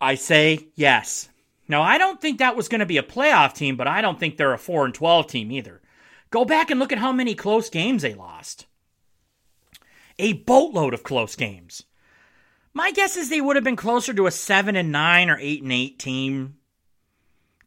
I 0.00 0.16
say 0.16 0.66
yes. 0.74 1.28
Now, 1.68 1.82
I 1.82 1.96
don't 1.96 2.20
think 2.20 2.38
that 2.38 2.56
was 2.56 2.68
going 2.68 2.80
to 2.80 2.86
be 2.86 2.98
a 2.98 3.02
playoff 3.02 3.54
team, 3.54 3.76
but 3.76 3.86
I 3.86 4.00
don't 4.00 4.18
think 4.18 4.36
they're 4.36 4.52
a 4.52 4.58
4 4.58 4.84
and 4.84 4.94
12 4.94 5.26
team 5.28 5.52
either. 5.52 5.80
Go 6.32 6.46
back 6.46 6.70
and 6.70 6.80
look 6.80 6.92
at 6.92 6.98
how 6.98 7.12
many 7.12 7.34
close 7.34 7.68
games 7.68 8.00
they 8.00 8.14
lost. 8.14 8.64
A 10.18 10.32
boatload 10.32 10.94
of 10.94 11.02
close 11.02 11.36
games. 11.36 11.84
My 12.72 12.90
guess 12.90 13.18
is 13.18 13.28
they 13.28 13.42
would 13.42 13.54
have 13.56 13.64
been 13.64 13.76
closer 13.76 14.14
to 14.14 14.26
a 14.26 14.30
7 14.30 14.74
and 14.74 14.90
9 14.90 15.28
or 15.28 15.36
8 15.38 15.62
and 15.62 15.72
8 15.72 15.98
team. 15.98 16.56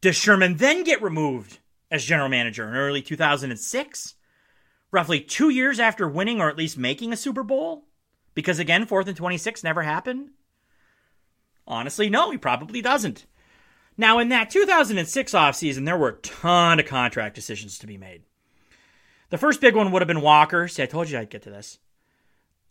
Does 0.01 0.15
Sherman 0.15 0.57
then 0.57 0.83
get 0.83 1.03
removed 1.03 1.59
as 1.91 2.03
general 2.03 2.27
manager 2.27 2.67
in 2.67 2.73
early 2.73 3.03
2006? 3.03 4.15
Roughly 4.91 5.19
2 5.21 5.49
years 5.49 5.79
after 5.79 6.09
winning 6.09 6.41
or 6.41 6.49
at 6.49 6.57
least 6.57 6.75
making 6.75 7.13
a 7.13 7.17
Super 7.17 7.43
Bowl? 7.43 7.85
Because 8.33 8.57
again, 8.57 8.87
4th 8.87 9.07
and 9.07 9.15
26 9.15 9.63
never 9.63 9.83
happened? 9.83 10.31
Honestly, 11.67 12.09
no, 12.09 12.31
he 12.31 12.37
probably 12.39 12.81
doesn't. 12.81 13.27
Now, 13.95 14.17
in 14.17 14.29
that 14.29 14.49
2006 14.49 15.33
offseason, 15.33 15.85
there 15.85 15.97
were 15.97 16.09
a 16.09 16.21
ton 16.21 16.79
of 16.79 16.87
contract 16.87 17.35
decisions 17.35 17.77
to 17.77 17.85
be 17.85 17.97
made. 17.97 18.23
The 19.29 19.37
first 19.37 19.61
big 19.61 19.75
one 19.75 19.91
would 19.91 20.01
have 20.01 20.07
been 20.07 20.21
Walker. 20.21 20.67
See, 20.67 20.83
I 20.83 20.85
told 20.85 21.09
you 21.09 21.17
I'd 21.17 21.29
get 21.29 21.43
to 21.43 21.49
this. 21.49 21.79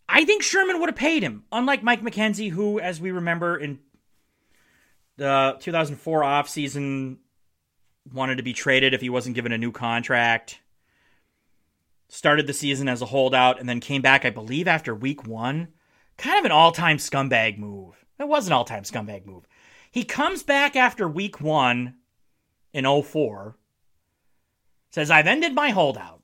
I 0.07 0.23
think 0.23 0.43
Sherman 0.43 0.79
would 0.79 0.89
have 0.89 0.95
paid 0.95 1.23
him, 1.23 1.43
unlike 1.51 1.83
Mike 1.83 2.01
McKenzie, 2.01 2.51
who, 2.51 2.79
as 2.79 3.01
we 3.01 3.11
remember 3.11 3.57
in 3.57 3.79
the 5.17 5.57
2004 5.59 6.21
offseason, 6.21 7.17
wanted 8.13 8.37
to 8.37 8.43
be 8.43 8.53
traded 8.53 8.93
if 8.93 9.01
he 9.01 9.09
wasn't 9.09 9.35
given 9.35 9.51
a 9.51 9.57
new 9.57 9.71
contract. 9.71 10.59
Started 12.07 12.45
the 12.45 12.53
season 12.53 12.87
as 12.87 13.01
a 13.01 13.07
holdout 13.07 13.59
and 13.59 13.67
then 13.67 13.79
came 13.79 14.01
back, 14.01 14.25
I 14.25 14.29
believe, 14.29 14.67
after 14.67 14.93
week 14.93 15.25
one. 15.25 15.69
Kind 16.17 16.39
of 16.39 16.45
an 16.45 16.51
all 16.51 16.71
time 16.71 16.97
scumbag 16.97 17.57
move. 17.57 18.05
It 18.19 18.27
was 18.27 18.47
an 18.47 18.53
all 18.53 18.63
time 18.63 18.83
scumbag 18.83 19.25
move. 19.25 19.47
He 19.91 20.03
comes 20.03 20.43
back 20.43 20.75
after 20.75 21.07
week 21.07 21.41
one 21.41 21.95
in 22.73 22.85
04, 22.85 23.57
says, 24.91 25.09
I've 25.09 25.27
ended 25.27 25.55
my 25.55 25.69
holdout 25.71 26.21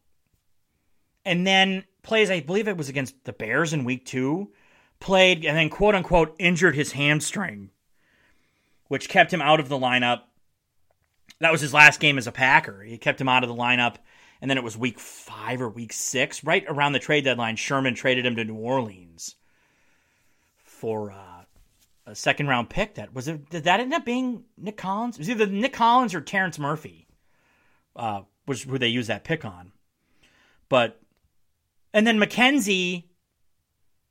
and 1.26 1.46
then 1.46 1.84
plays, 2.04 2.30
I 2.30 2.40
believe 2.40 2.68
it 2.68 2.78
was 2.78 2.90
against 2.90 3.24
the 3.24 3.34
Bears 3.34 3.74
in 3.74 3.86
week 3.86 4.06
two, 4.06 4.52
played 5.00 5.46
and 5.46 5.58
then 5.58 5.70
quote 5.70 5.96
unquote 5.96 6.36
injured 6.40 6.76
his 6.76 6.94
hamstring, 6.94 7.70
which 8.88 9.10
kept 9.10 9.34
him 9.34 9.42
out 9.42 9.60
of 9.60 9.70
the 9.70 9.80
lineup. 9.80 10.22
That 11.40 11.52
was 11.52 11.62
his 11.62 11.74
last 11.74 12.00
game 12.00 12.18
as 12.18 12.28
a 12.28 12.32
Packer. 12.32 12.84
He 12.84 12.98
kept 12.98 13.20
him 13.20 13.30
out 13.30 13.44
of 13.44 13.50
the 13.50 13.56
lineup. 13.56 13.96
And 14.42 14.50
then 14.50 14.58
it 14.58 14.64
was 14.64 14.76
week 14.76 15.00
five 15.00 15.62
or 15.62 15.70
week 15.70 15.94
six, 15.94 16.44
right 16.44 16.66
around 16.68 16.94
the 16.94 17.00
trade 17.00 17.26
deadline. 17.26 17.56
Sherman 17.56 17.94
traded 17.94 18.26
him 18.26 18.36
to 18.38 18.44
New 18.44 18.56
Orleans 18.56 19.36
for 20.64 21.12
uh, 21.12 21.44
a 22.08 22.16
second 22.16 22.48
round 22.48 22.70
pick. 22.70 22.96
That 22.96 23.14
was 23.14 23.28
it. 23.28 23.52
Did 23.52 23.66
that 23.66 23.80
end 23.80 23.94
up 23.94 24.04
being 24.04 24.46
Nick 24.58 24.78
Collins? 24.78 25.18
It 25.18 25.20
was 25.20 25.30
either 25.30 25.46
Nick 25.46 25.74
Collins 25.74 26.16
or 26.16 26.22
Terrence 26.22 26.58
Murphy, 26.58 27.08
uh, 27.96 28.22
was 28.48 28.64
who 28.64 28.80
they 28.80 28.88
used 28.88 29.10
that 29.10 29.24
pick 29.24 29.46
on. 29.46 29.72
But 30.70 31.00
and 31.94 32.06
then 32.06 32.20
McKenzie, 32.20 33.06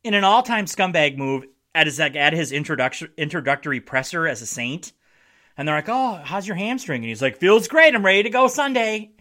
in 0.03 0.15
an 0.15 0.25
all-time 0.25 0.67
scumbag 0.67 1.17
move, 1.17 1.45
at 1.75 1.87
his 1.87 1.99
like, 1.99 2.17
at 2.17 2.33
his 2.33 2.53
introduction 2.53 3.11
introductory 3.17 3.81
presser 3.81 4.27
as 4.27 4.43
a 4.43 4.47
Saint, 4.47 4.93
and 5.57 5.67
they're 5.67 5.77
like, 5.77 5.89
"Oh, 5.89 6.21
how's 6.25 6.47
your 6.47 6.57
hamstring?" 6.57 7.03
And 7.03 7.09
he's 7.09 7.23
like, 7.23 7.37
"Feels 7.37 7.69
great. 7.69 7.95
I'm 7.95 8.05
ready 8.05 8.25
to 8.25 8.31
go 8.31 8.49
Sunday." 8.49 9.13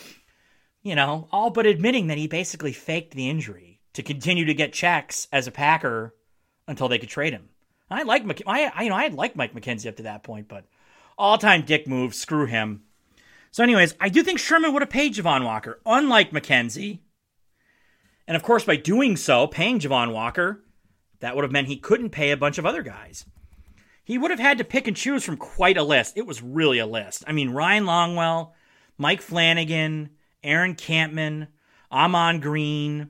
you 0.82 0.94
know, 0.94 1.28
all 1.30 1.50
but 1.50 1.66
admitting 1.66 2.08
that 2.08 2.18
he 2.18 2.26
basically 2.26 2.72
faked 2.72 3.14
the 3.14 3.28
injury 3.28 3.80
to 3.94 4.02
continue 4.02 4.46
to 4.46 4.54
get 4.54 4.72
checks 4.72 5.28
as 5.32 5.46
a 5.46 5.52
Packer 5.52 6.14
until 6.66 6.88
they 6.88 6.98
could 6.98 7.08
trade 7.08 7.32
him. 7.32 7.48
I 7.90 8.02
like 8.02 8.24
I, 8.46 8.70
I 8.74 8.82
you 8.82 8.90
know 8.90 8.96
I 8.96 9.08
like 9.08 9.36
Mike 9.36 9.54
McKenzie 9.54 9.88
up 9.88 9.96
to 9.96 10.02
that 10.04 10.22
point, 10.22 10.48
but 10.48 10.66
all-time 11.16 11.62
dick 11.62 11.86
move. 11.86 12.14
Screw 12.14 12.46
him. 12.46 12.82
So, 13.50 13.62
anyways, 13.62 13.94
I 13.98 14.08
do 14.08 14.22
think 14.22 14.38
Sherman 14.38 14.72
would 14.72 14.82
have 14.82 14.90
paid 14.90 15.14
Javon 15.14 15.44
Walker, 15.44 15.80
unlike 15.86 16.32
McKenzie. 16.32 17.00
And 18.28 18.36
of 18.36 18.42
course, 18.42 18.62
by 18.62 18.76
doing 18.76 19.16
so, 19.16 19.46
paying 19.46 19.80
Javon 19.80 20.12
Walker, 20.12 20.62
that 21.20 21.34
would 21.34 21.44
have 21.44 21.50
meant 21.50 21.66
he 21.66 21.78
couldn't 21.78 22.10
pay 22.10 22.30
a 22.30 22.36
bunch 22.36 22.58
of 22.58 22.66
other 22.66 22.82
guys. 22.82 23.24
He 24.04 24.18
would 24.18 24.30
have 24.30 24.38
had 24.38 24.58
to 24.58 24.64
pick 24.64 24.86
and 24.86 24.96
choose 24.96 25.24
from 25.24 25.38
quite 25.38 25.78
a 25.78 25.82
list. 25.82 26.16
It 26.16 26.26
was 26.26 26.42
really 26.42 26.78
a 26.78 26.86
list. 26.86 27.24
I 27.26 27.32
mean, 27.32 27.50
Ryan 27.50 27.84
Longwell, 27.84 28.52
Mike 28.98 29.22
Flanagan, 29.22 30.10
Aaron 30.44 30.74
Kampman, 30.74 31.48
Ahman 31.90 32.40
Green. 32.40 33.08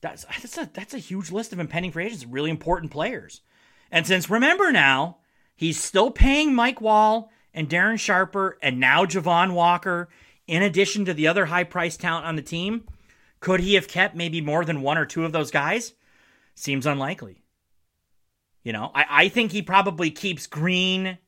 That's 0.00 0.24
that's 0.24 0.58
a 0.58 0.68
that's 0.72 0.94
a 0.94 0.98
huge 0.98 1.30
list 1.30 1.52
of 1.52 1.60
impending 1.60 1.92
free 1.92 2.06
agents, 2.06 2.26
really 2.26 2.50
important 2.50 2.90
players. 2.90 3.42
And 3.92 4.04
since 4.06 4.28
remember 4.28 4.72
now, 4.72 5.18
he's 5.54 5.80
still 5.80 6.10
paying 6.10 6.52
Mike 6.52 6.80
Wahle 6.80 7.28
and 7.54 7.68
Darren 7.68 7.98
Sharper 7.98 8.58
and 8.60 8.80
now 8.80 9.04
Javon 9.04 9.52
Walker, 9.52 10.08
in 10.48 10.64
addition 10.64 11.04
to 11.04 11.14
the 11.14 11.28
other 11.28 11.46
high 11.46 11.64
price 11.64 11.96
talent 11.96 12.26
on 12.26 12.34
the 12.34 12.42
team. 12.42 12.84
Could 13.42 13.58
he 13.58 13.74
have 13.74 13.88
kept 13.88 14.14
maybe 14.14 14.40
more 14.40 14.64
than 14.64 14.82
one 14.82 14.96
or 14.96 15.04
two 15.04 15.24
of 15.24 15.32
those 15.32 15.50
guys? 15.50 15.94
Seems 16.54 16.86
unlikely. 16.86 17.42
You 18.62 18.72
know, 18.72 18.92
I, 18.94 19.04
I 19.10 19.28
think 19.30 19.50
he 19.50 19.62
probably 19.62 20.12
keeps 20.12 20.46
Green 20.46 21.18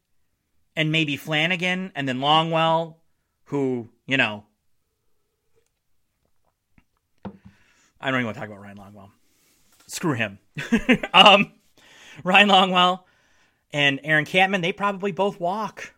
and 0.76 0.92
maybe 0.92 1.16
Flanagan 1.16 1.90
and 1.96 2.08
then 2.08 2.20
Longwell, 2.20 2.94
who, 3.46 3.88
you 4.06 4.16
know, 4.16 4.44
I 8.00 8.12
don't 8.12 8.20
even 8.20 8.26
want 8.26 8.36
to 8.36 8.40
talk 8.40 8.48
about 8.48 8.62
Ryan 8.62 8.78
Longwell. 8.78 9.10
Screw 9.88 10.12
him. 10.12 10.38
um, 11.12 11.50
Ryan 12.22 12.48
Longwell 12.48 13.00
and 13.72 13.98
Aaron 14.04 14.24
Kampman, 14.24 14.62
they 14.62 14.72
probably 14.72 15.10
both 15.10 15.40
walk. 15.40 15.92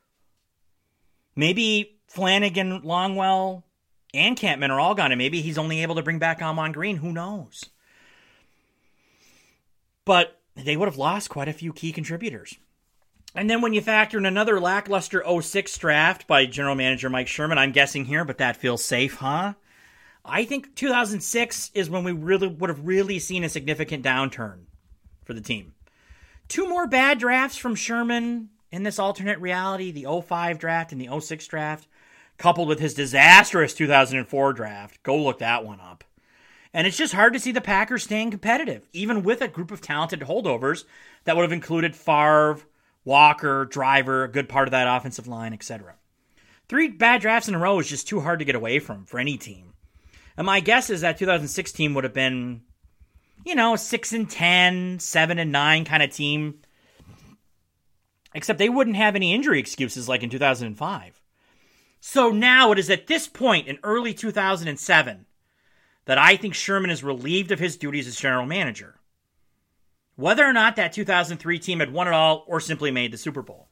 Maybe 1.35 1.99
Flanagan, 2.07 2.81
Longwell, 2.81 3.65
and 4.15 4.37
Kampman 4.37 4.71
are 4.71 4.81
all 4.81 4.95
gone, 4.95 5.13
and 5.13 5.19
maybe 5.19 5.43
he's 5.43 5.59
only 5.59 5.83
able 5.83 5.95
to 5.97 6.03
bring 6.03 6.19
back 6.19 6.41
Ahman 6.41 6.73
Green. 6.73 6.97
Who 6.97 7.13
knows? 7.13 7.67
But 10.05 10.41
they 10.55 10.77
would 10.77 10.89
have 10.89 10.97
lost 10.97 11.29
quite 11.29 11.49
a 11.49 11.53
few 11.53 11.73
key 11.73 11.93
contributors. 11.93 12.57
And 13.35 13.51
then 13.51 13.61
when 13.61 13.75
you 13.75 13.83
factor 13.83 14.17
in 14.17 14.25
another 14.25 14.59
lackluster 14.59 15.23
06 15.27 15.77
draft 15.77 16.27
by 16.27 16.47
general 16.47 16.75
manager 16.75 17.11
Mike 17.11 17.29
Sherman, 17.29 17.59
I'm 17.59 17.73
guessing 17.73 18.07
here, 18.07 18.25
but 18.25 18.39
that 18.39 18.57
feels 18.57 18.83
safe, 18.83 19.17
huh? 19.17 19.55
I 20.25 20.45
think 20.45 20.75
2006 20.75 21.71
is 21.75 21.91
when 21.91 22.03
we 22.03 22.13
really 22.13 22.49
would 22.49 22.71
have 22.71 22.87
really 22.87 23.19
seen 23.19 23.45
a 23.45 23.49
significant 23.49 24.05
downturn 24.05 24.65
for 25.25 25.35
the 25.35 25.41
team. 25.41 25.75
Two 26.49 26.69
more 26.69 26.87
bad 26.87 27.19
drafts 27.19 27.59
from 27.59 27.75
Sherman 27.75 28.49
in 28.73 28.83
this 28.83 28.99
alternate 28.99 29.41
reality, 29.41 29.93
the 29.93 30.07
05 30.23 30.59
draft 30.59 30.93
and 30.93 31.01
the 31.01 31.21
06 31.21 31.47
draft, 31.47 31.87
coupled 32.39 32.69
with 32.69 32.81
his 32.81 32.95
disastrous 32.95 33.75
2004 33.75 34.53
draft. 34.53 35.03
Go 35.03 35.17
look 35.17 35.39
that 35.39 35.65
one 35.65 35.81
up. 35.81 36.05
And 36.73 36.87
it's 36.87 36.97
just 36.97 37.15
hard 37.15 37.33
to 37.33 37.41
see 37.41 37.53
the 37.53 37.61
Packers 37.61 38.05
staying 38.05 38.31
competitive, 38.31 38.87
even 38.93 39.23
with 39.23 39.41
a 39.41 39.49
group 39.49 39.71
of 39.71 39.81
talented 39.81 40.21
holdovers 40.21 40.85
that 41.25 41.35
would 41.35 41.43
have 41.43 41.53
included 41.53 41.97
Favre, 41.97 42.59
Walker, 43.05 43.65
Driver, 43.65 44.25
a 44.25 44.29
good 44.29 44.49
part 44.49 44.69
of 44.69 44.73
that 44.73 44.95
offensive 44.95 45.27
line, 45.27 45.55
etc. 45.55 45.95
Three 46.69 46.89
bad 46.89 47.23
drafts 47.23 47.49
in 47.49 47.55
a 47.55 47.59
row 47.59 47.79
is 47.79 47.89
just 47.89 48.09
too 48.09 48.21
hard 48.21 48.41
to 48.41 48.45
get 48.45 48.55
away 48.55 48.79
from 48.79 49.07
for 49.07 49.19
any 49.19 49.39
team. 49.39 49.73
And 50.37 50.45
my 50.45 50.61
guess 50.61 50.91
is 50.91 51.01
that 51.01 51.17
2016 51.17 51.95
would 51.95 52.05
have 52.05 52.13
been, 52.13 52.63
you 53.45 53.55
know, 53.55 53.77
6 53.77 54.13
and 54.13 54.29
10, 54.29 54.99
7 54.99 55.39
and 55.39 55.53
9 55.53 55.85
kind 55.85 56.03
of 56.03 56.11
team. 56.11 56.61
Except 58.35 58.59
they 58.59 58.69
wouldn't 58.69 58.97
have 58.97 59.17
any 59.17 59.33
injury 59.33 59.61
excuses 59.61 60.11
like 60.11 60.23
in 60.23 60.29
2005. 60.29 61.23
So 62.09 62.31
now 62.31 62.71
it 62.71 62.79
is 62.79 62.89
at 62.89 63.09
this 63.09 63.27
point 63.27 63.67
in 63.67 63.81
early 63.83 64.15
2007 64.15 65.27
that 66.05 66.19
I 66.19 66.37
think 66.37 66.55
Sherman 66.55 66.89
is 66.89 67.03
relieved 67.03 67.51
of 67.51 67.59
his 67.59 67.77
duties 67.77 68.07
as 68.07 68.15
general 68.15 68.47
manager. 68.47 69.01
Whether 70.15 70.47
or 70.47 70.53
not 70.53 70.77
that 70.77 70.93
2003 70.93 71.59
team 71.59 71.81
had 71.81 71.93
won 71.93 72.07
it 72.07 72.13
all 72.13 72.45
or 72.47 72.61
simply 72.61 72.93
made 72.93 73.13
the 73.13 73.19
Super 73.19 73.43
Bowl. 73.43 73.67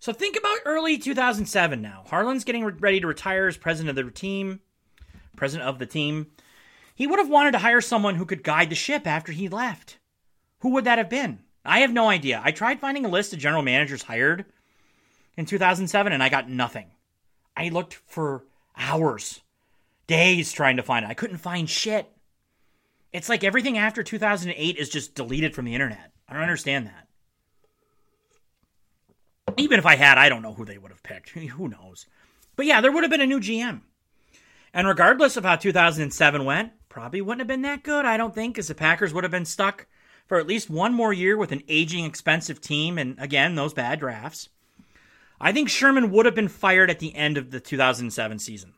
So 0.00 0.14
think 0.14 0.38
about 0.38 0.60
early 0.64 0.96
2007 0.96 1.82
now. 1.82 2.04
Harlan's 2.06 2.44
getting 2.44 2.64
ready 2.64 2.98
to 2.98 3.06
retire 3.06 3.46
as 3.46 3.58
president 3.58 3.98
of 3.98 4.06
the 4.06 4.10
team 4.10 4.60
president 5.36 5.68
of 5.68 5.78
the 5.78 5.86
team, 5.86 6.28
he 6.94 7.06
would 7.06 7.18
have 7.18 7.28
wanted 7.28 7.52
to 7.52 7.58
hire 7.58 7.82
someone 7.82 8.14
who 8.14 8.24
could 8.24 8.42
guide 8.42 8.70
the 8.70 8.74
ship 8.74 9.06
after 9.06 9.32
he 9.32 9.50
left. 9.50 9.98
Who 10.60 10.70
would 10.70 10.84
that 10.84 10.96
have 10.96 11.10
been? 11.10 11.40
I 11.62 11.80
have 11.80 11.92
no 11.92 12.08
idea. 12.08 12.40
I 12.42 12.52
tried 12.52 12.80
finding 12.80 13.04
a 13.04 13.08
list 13.10 13.34
of 13.34 13.38
general 13.38 13.62
managers 13.62 14.04
hired 14.04 14.46
in 15.36 15.44
2007 15.44 16.10
and 16.10 16.22
I 16.22 16.30
got 16.30 16.48
nothing. 16.48 16.86
I 17.58 17.70
looked 17.70 17.94
for 18.06 18.44
hours, 18.76 19.40
days 20.06 20.52
trying 20.52 20.76
to 20.76 20.82
find 20.84 21.04
it. 21.04 21.08
I 21.08 21.14
couldn't 21.14 21.38
find 21.38 21.68
shit. 21.68 22.08
It's 23.12 23.28
like 23.28 23.42
everything 23.42 23.76
after 23.76 24.04
2008 24.04 24.76
is 24.76 24.88
just 24.88 25.16
deleted 25.16 25.56
from 25.56 25.64
the 25.64 25.74
internet. 25.74 26.12
I 26.28 26.34
don't 26.34 26.42
understand 26.42 26.86
that. 26.86 27.08
Even 29.56 29.80
if 29.80 29.86
I 29.86 29.96
had, 29.96 30.18
I 30.18 30.28
don't 30.28 30.42
know 30.42 30.54
who 30.54 30.64
they 30.64 30.78
would 30.78 30.92
have 30.92 31.02
picked. 31.02 31.30
who 31.30 31.68
knows? 31.68 32.06
But 32.54 32.66
yeah, 32.66 32.80
there 32.80 32.92
would 32.92 33.02
have 33.02 33.10
been 33.10 33.20
a 33.20 33.26
new 33.26 33.40
GM. 33.40 33.80
And 34.72 34.86
regardless 34.86 35.36
of 35.36 35.44
how 35.44 35.56
2007 35.56 36.44
went, 36.44 36.72
probably 36.88 37.20
wouldn't 37.20 37.40
have 37.40 37.48
been 37.48 37.62
that 37.62 37.82
good, 37.82 38.04
I 38.04 38.16
don't 38.16 38.36
think, 38.36 38.56
as 38.56 38.68
the 38.68 38.74
Packers 38.76 39.12
would 39.12 39.24
have 39.24 39.32
been 39.32 39.44
stuck 39.44 39.88
for 40.28 40.38
at 40.38 40.46
least 40.46 40.70
one 40.70 40.94
more 40.94 41.12
year 41.12 41.36
with 41.36 41.50
an 41.50 41.64
aging, 41.68 42.04
expensive 42.04 42.60
team 42.60 42.98
and, 42.98 43.16
again, 43.18 43.56
those 43.56 43.74
bad 43.74 43.98
drafts. 43.98 44.48
I 45.40 45.52
think 45.52 45.68
Sherman 45.68 46.10
would 46.10 46.26
have 46.26 46.34
been 46.34 46.48
fired 46.48 46.90
at 46.90 46.98
the 46.98 47.14
end 47.14 47.36
of 47.36 47.50
the 47.50 47.60
2007 47.60 48.38
season. 48.38 48.74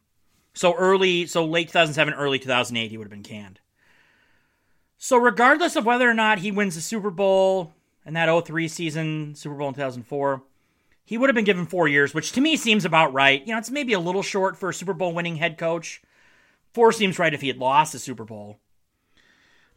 So 0.52 0.74
early, 0.74 1.26
so 1.26 1.44
late 1.44 1.68
2007, 1.68 2.14
early 2.14 2.38
2008, 2.38 2.90
he 2.90 2.98
would 2.98 3.04
have 3.04 3.10
been 3.10 3.22
canned. 3.22 3.60
So 4.98 5.16
regardless 5.16 5.76
of 5.76 5.86
whether 5.86 6.08
or 6.08 6.14
not 6.14 6.40
he 6.40 6.50
wins 6.50 6.74
the 6.74 6.80
Super 6.80 7.10
Bowl 7.10 7.72
in 8.04 8.14
that 8.14 8.44
03 8.44 8.68
season, 8.68 9.34
Super 9.34 9.54
Bowl 9.54 9.68
in 9.68 9.74
2004, 9.74 10.42
he 11.04 11.16
would 11.16 11.28
have 11.28 11.34
been 11.34 11.44
given 11.44 11.66
four 11.66 11.88
years, 11.88 12.12
which 12.12 12.32
to 12.32 12.40
me 12.40 12.56
seems 12.56 12.84
about 12.84 13.12
right. 13.12 13.40
You 13.46 13.52
know, 13.52 13.58
it's 13.58 13.70
maybe 13.70 13.94
a 13.94 14.00
little 14.00 14.22
short 14.22 14.56
for 14.56 14.68
a 14.68 14.74
Super 14.74 14.92
Bowl 14.92 15.14
winning 15.14 15.36
head 15.36 15.56
coach. 15.56 16.02
Four 16.72 16.92
seems 16.92 17.18
right 17.18 17.34
if 17.34 17.40
he 17.40 17.48
had 17.48 17.58
lost 17.58 17.92
the 17.92 17.98
Super 17.98 18.24
Bowl. 18.24 18.58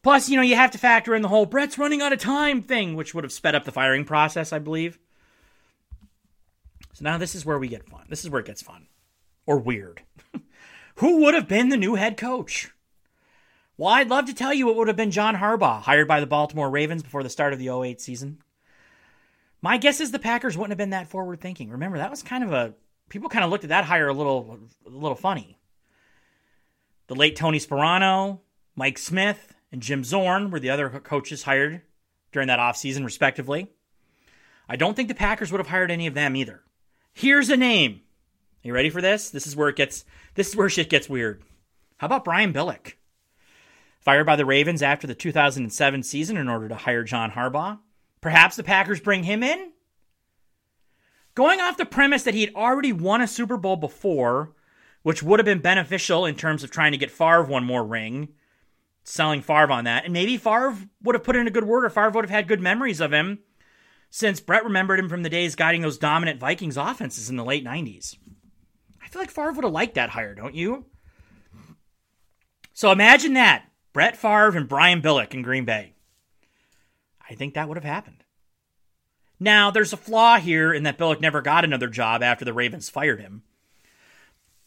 Plus, 0.04 0.28
you 0.28 0.36
know, 0.36 0.44
you 0.44 0.56
have 0.56 0.72
to 0.72 0.78
factor 0.78 1.16
in 1.16 1.22
the 1.22 1.30
whole 1.30 1.46
Brett's 1.46 1.78
running 1.78 2.02
out 2.02 2.12
of 2.12 2.20
time 2.20 2.62
thing, 2.62 2.94
which 2.94 3.16
would 3.16 3.24
have 3.24 3.32
sped 3.32 3.56
up 3.56 3.64
the 3.64 3.72
firing 3.72 4.04
process, 4.04 4.52
I 4.52 4.60
believe. 4.60 5.00
So 6.94 7.04
now 7.04 7.18
this 7.18 7.36
is 7.36 7.46
where 7.46 7.60
we 7.60 7.68
get 7.68 7.90
fun. 7.90 8.06
This 8.08 8.24
is 8.24 8.30
where 8.30 8.40
it 8.40 8.48
gets 8.48 8.62
fun. 8.62 8.88
Or 9.46 9.60
weird. 9.60 10.02
Who 10.96 11.22
would 11.22 11.34
have 11.34 11.48
been 11.48 11.70
the 11.70 11.78
new 11.78 11.96
head 11.96 12.18
coach? 12.18 12.72
Well, 13.78 13.92
I'd 13.92 14.10
love 14.10 14.26
to 14.26 14.36
tell 14.36 14.54
you 14.54 14.70
it 14.70 14.76
would 14.76 14.88
have 14.88 14.96
been 14.96 15.12
John 15.12 15.36
Harbaugh, 15.36 15.82
hired 15.82 16.08
by 16.08 16.20
the 16.20 16.28
Baltimore 16.28 16.70
Ravens 16.70 17.02
before 17.02 17.24
the 17.24 17.30
start 17.30 17.54
of 17.54 17.60
the 17.60 17.70
08 17.70 18.00
season. 18.00 18.38
My 19.62 19.78
guess 19.78 20.00
is 20.00 20.12
the 20.12 20.20
Packers 20.20 20.56
wouldn't 20.56 20.72
have 20.72 20.78
been 20.78 20.92
that 20.92 21.10
forward 21.10 21.42
thinking. 21.42 21.72
Remember, 21.72 21.98
that 21.98 22.12
was 22.12 22.22
kind 22.22 22.44
of 22.44 22.54
a 22.54 22.76
people 23.10 23.30
kind 23.30 23.44
of 23.44 23.50
looked 23.50 23.64
at 23.64 23.70
that 23.70 23.86
hire 23.86 24.08
a 24.08 24.14
little 24.14 24.60
a 24.86 24.90
little 24.90 25.16
funny. 25.16 25.58
The 27.08 27.16
late 27.16 27.36
Tony 27.36 27.60
Sparano, 27.60 28.40
Mike 28.76 28.98
Smith, 28.98 29.54
and 29.72 29.82
Jim 29.82 30.04
Zorn 30.04 30.52
were 30.52 30.60
the 30.60 30.70
other 30.70 30.90
coaches 30.90 31.44
hired 31.44 31.82
during 32.32 32.48
that 32.48 32.60
offseason, 32.60 33.04
respectively. 33.06 33.70
I 34.70 34.76
don't 34.76 34.96
think 34.96 35.08
the 35.08 35.16
Packers 35.16 35.52
would 35.52 35.60
have 35.60 35.68
hired 35.68 35.92
any 35.92 36.08
of 36.08 36.14
them 36.14 36.36
either. 36.36 36.62
Here's 37.14 37.50
a 37.50 37.58
name. 37.58 38.02
Are 38.64 38.68
you 38.68 38.74
ready 38.74 38.90
for 38.90 39.02
this? 39.02 39.30
This 39.30 39.46
is 39.46 39.56
where 39.56 39.70
it 39.70 39.76
gets 39.76 40.04
this 40.36 40.50
is 40.50 40.56
where 40.56 40.70
shit 40.70 40.90
gets 40.90 41.08
weird. 41.08 41.44
How 41.98 42.08
about 42.08 42.26
Brian 42.26 42.52
Billick? 42.52 42.94
Fired 44.00 44.26
by 44.26 44.36
the 44.36 44.46
Ravens 44.46 44.82
after 44.82 45.08
the 45.08 45.16
2007 45.16 46.04
season 46.04 46.38
in 46.38 46.50
order 46.50 46.68
to 46.68 46.76
hire 46.76 47.04
John 47.04 47.32
Harbaugh. 47.32 47.80
Perhaps 48.20 48.56
the 48.56 48.64
Packers 48.64 49.00
bring 49.00 49.24
him 49.24 49.44
in? 49.44 49.72
Going 51.36 51.62
off 51.62 51.78
the 51.78 51.86
premise 51.86 52.24
that 52.24 52.34
he 52.34 52.42
had 52.42 52.56
already 52.56 52.92
won 52.92 53.22
a 53.22 53.28
Super 53.28 53.58
Bowl 53.58 53.76
before, 53.76 54.54
which 55.04 55.24
would 55.24 55.40
have 55.40 55.46
been 55.46 55.60
beneficial 55.60 56.26
in 56.26 56.36
terms 56.36 56.64
of 56.64 56.72
trying 56.72 56.92
to 56.92 56.98
get 56.98 57.12
Favre 57.12 57.44
one 57.44 57.64
more 57.64 57.84
ring, 57.84 58.30
selling 59.04 59.42
Favre 59.42 59.72
on 59.72 59.86
that, 59.86 60.04
and 60.04 60.14
maybe 60.14 60.38
Favre 60.38 60.76
would 61.04 61.16
have 61.16 61.24
put 61.24 61.36
in 61.36 61.48
a 61.48 61.52
good 61.52 61.66
word 61.66 61.86
or 61.86 61.90
Favre 61.90 62.12
would 62.12 62.26
have 62.26 62.30
had 62.30 62.48
good 62.48 62.62
memories 62.62 63.02
of 63.02 63.12
him 63.14 63.40
since 64.16 64.40
Brett 64.40 64.64
remembered 64.64 65.00
him 65.00 65.10
from 65.10 65.24
the 65.24 65.30
days 65.30 65.56
guiding 65.56 65.82
those 65.82 65.98
dominant 65.98 66.40
Vikings 66.40 66.78
offenses 66.78 67.32
in 67.32 67.36
the 67.36 67.44
late 67.44 67.66
90s. 67.66 68.16
I 69.04 69.08
feel 69.08 69.20
like 69.20 69.32
Favre 69.32 69.54
would 69.54 69.64
have 69.64 69.74
liked 69.74 69.96
that 69.96 70.12
hire, 70.12 70.36
don't 70.36 70.54
you? 70.54 70.86
So 72.74 72.92
imagine 72.92 73.34
that 73.34 73.66
Brett 73.92 74.16
Favre 74.16 74.56
and 74.56 74.70
Brian 74.70 75.02
Billick 75.02 75.34
in 75.34 75.42
Green 75.42 75.66
Bay. 75.66 75.96
I 77.28 77.34
think 77.34 77.56
that 77.56 77.68
would 77.68 77.76
have 77.76 77.84
happened. 77.84 78.24
Now, 79.40 79.72
there's 79.72 79.94
a 79.94 79.98
flaw 79.98 80.38
here 80.38 80.72
in 80.72 80.84
that 80.84 81.00
Billick 81.00 81.20
never 81.20 81.42
got 81.42 81.64
another 81.64 81.88
job 81.88 82.22
after 82.22 82.46
the 82.46 82.54
Ravens 82.54 82.92
fired 82.92 83.20
him. 83.20 83.42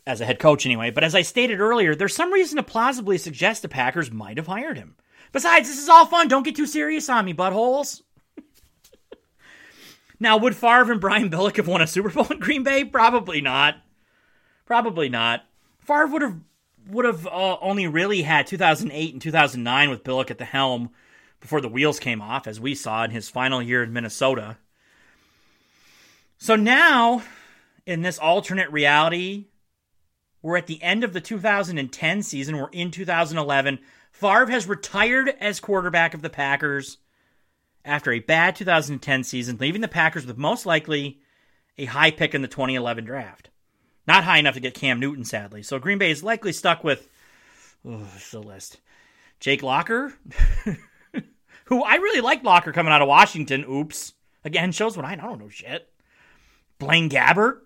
As 0.04 0.20
a 0.20 0.26
head 0.26 0.40
coach, 0.40 0.66
anyway. 0.66 0.90
But 0.90 1.04
as 1.04 1.14
I 1.14 1.22
stated 1.22 1.60
earlier, 1.60 1.94
there's 1.94 2.16
some 2.16 2.32
reason 2.32 2.56
to 2.56 2.64
plausibly 2.64 3.16
suggest 3.16 3.62
the 3.62 3.68
Packers 3.68 4.10
might 4.10 4.38
have 4.38 4.48
hired 4.48 4.76
him. 4.76 4.96
Besides, 5.30 5.68
this 5.68 5.78
is 5.80 5.88
all 5.88 6.04
fun. 6.04 6.26
Don't 6.26 6.42
get 6.42 6.56
too 6.56 6.66
serious 6.66 7.08
on 7.08 7.24
me, 7.24 7.32
buttholes. 7.32 8.02
Now, 10.18 10.36
would 10.36 10.56
Favre 10.56 10.92
and 10.92 11.00
Brian 11.00 11.30
Billick 11.30 11.56
have 11.56 11.68
won 11.68 11.82
a 11.82 11.86
Super 11.86 12.10
Bowl 12.10 12.26
in 12.30 12.38
Green 12.38 12.62
Bay? 12.62 12.84
Probably 12.84 13.40
not. 13.40 13.76
Probably 14.64 15.08
not. 15.08 15.44
Favre 15.80 16.06
would 16.06 16.22
have 16.22 16.40
would 16.88 17.04
have 17.04 17.26
uh, 17.26 17.58
only 17.60 17.86
really 17.86 18.22
had 18.22 18.46
2008 18.46 19.12
and 19.12 19.20
2009 19.20 19.90
with 19.90 20.04
Billick 20.04 20.30
at 20.30 20.38
the 20.38 20.44
helm 20.44 20.90
before 21.40 21.60
the 21.60 21.68
wheels 21.68 21.98
came 21.98 22.22
off, 22.22 22.46
as 22.46 22.60
we 22.60 22.74
saw 22.74 23.04
in 23.04 23.10
his 23.10 23.28
final 23.28 23.60
year 23.60 23.82
in 23.82 23.92
Minnesota. 23.92 24.56
So 26.38 26.54
now, 26.54 27.22
in 27.86 28.02
this 28.02 28.18
alternate 28.18 28.70
reality, 28.70 29.46
we're 30.42 30.56
at 30.56 30.68
the 30.68 30.82
end 30.82 31.02
of 31.02 31.12
the 31.12 31.20
2010 31.20 32.22
season. 32.22 32.56
We're 32.56 32.68
in 32.70 32.90
2011. 32.90 33.80
Favre 34.12 34.46
has 34.46 34.68
retired 34.68 35.34
as 35.40 35.60
quarterback 35.60 36.14
of 36.14 36.22
the 36.22 36.30
Packers 36.30 36.98
after 37.86 38.12
a 38.12 38.18
bad 38.18 38.56
2010 38.56 39.24
season, 39.24 39.56
leaving 39.58 39.80
the 39.80 39.88
Packers 39.88 40.26
with 40.26 40.36
most 40.36 40.66
likely 40.66 41.20
a 41.78 41.86
high 41.86 42.10
pick 42.10 42.34
in 42.34 42.42
the 42.42 42.48
2011 42.48 43.04
draft. 43.04 43.50
Not 44.06 44.24
high 44.24 44.38
enough 44.38 44.54
to 44.54 44.60
get 44.60 44.74
Cam 44.74 45.00
Newton, 45.00 45.24
sadly. 45.24 45.62
So 45.62 45.78
Green 45.78 45.98
Bay 45.98 46.10
is 46.10 46.22
likely 46.22 46.52
stuck 46.52 46.84
with 46.84 47.08
oh, 47.84 48.06
the 48.30 48.40
list. 48.40 48.78
Jake 49.40 49.62
Locker, 49.62 50.14
who 51.64 51.82
I 51.82 51.96
really 51.96 52.20
like 52.20 52.44
Locker 52.44 52.72
coming 52.72 52.92
out 52.92 53.02
of 53.02 53.08
Washington. 53.08 53.64
Oops. 53.68 54.12
Again, 54.44 54.72
shows 54.72 54.96
what 54.96 55.04
I, 55.04 55.12
I 55.12 55.16
don't 55.16 55.40
know 55.40 55.48
shit. 55.48 55.88
Blaine 56.78 57.10
Gabbert, 57.10 57.60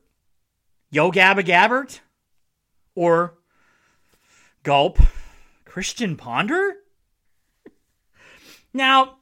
Yo 0.91 1.11
Gabba 1.11 1.45
Gabbert, 1.45 2.01
or 2.95 3.35
Gulp, 4.63 4.99
Christian 5.65 6.17
Ponder? 6.17 6.75
Now, 8.73 9.17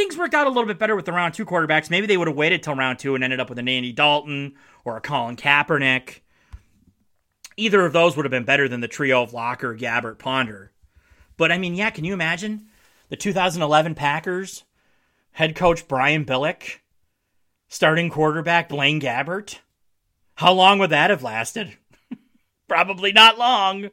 things 0.00 0.16
worked 0.16 0.34
out 0.34 0.46
a 0.46 0.50
little 0.50 0.66
bit 0.66 0.78
better 0.78 0.96
with 0.96 1.04
the 1.04 1.12
round 1.12 1.34
two 1.34 1.44
quarterbacks. 1.44 1.90
Maybe 1.90 2.06
they 2.06 2.16
would 2.16 2.28
have 2.28 2.36
waited 2.36 2.62
till 2.62 2.74
round 2.74 2.98
two 2.98 3.14
and 3.14 3.22
ended 3.22 3.38
up 3.38 3.50
with 3.50 3.58
an 3.58 3.68
Andy 3.68 3.92
Dalton 3.92 4.54
or 4.84 4.96
a 4.96 5.00
Colin 5.00 5.36
Kaepernick. 5.36 6.20
Either 7.58 7.84
of 7.84 7.92
those 7.92 8.16
would 8.16 8.24
have 8.24 8.30
been 8.30 8.44
better 8.44 8.66
than 8.66 8.80
the 8.80 8.88
trio 8.88 9.22
of 9.22 9.34
Locker, 9.34 9.76
Gabbert, 9.76 10.18
Ponder. 10.18 10.72
But 11.36 11.52
I 11.52 11.58
mean, 11.58 11.74
yeah, 11.74 11.90
can 11.90 12.04
you 12.04 12.14
imagine 12.14 12.68
the 13.10 13.16
2011 13.16 13.94
Packers 13.94 14.64
head 15.32 15.54
coach 15.54 15.86
Brian 15.86 16.24
Billick, 16.24 16.78
starting 17.68 18.08
quarterback 18.08 18.70
Blaine 18.70 19.00
Gabbert? 19.00 19.58
How 20.36 20.52
long 20.52 20.78
would 20.78 20.90
that 20.90 21.10
have 21.10 21.22
lasted? 21.22 21.76
Probably 22.68 23.12
not 23.12 23.36
long. 23.36 23.90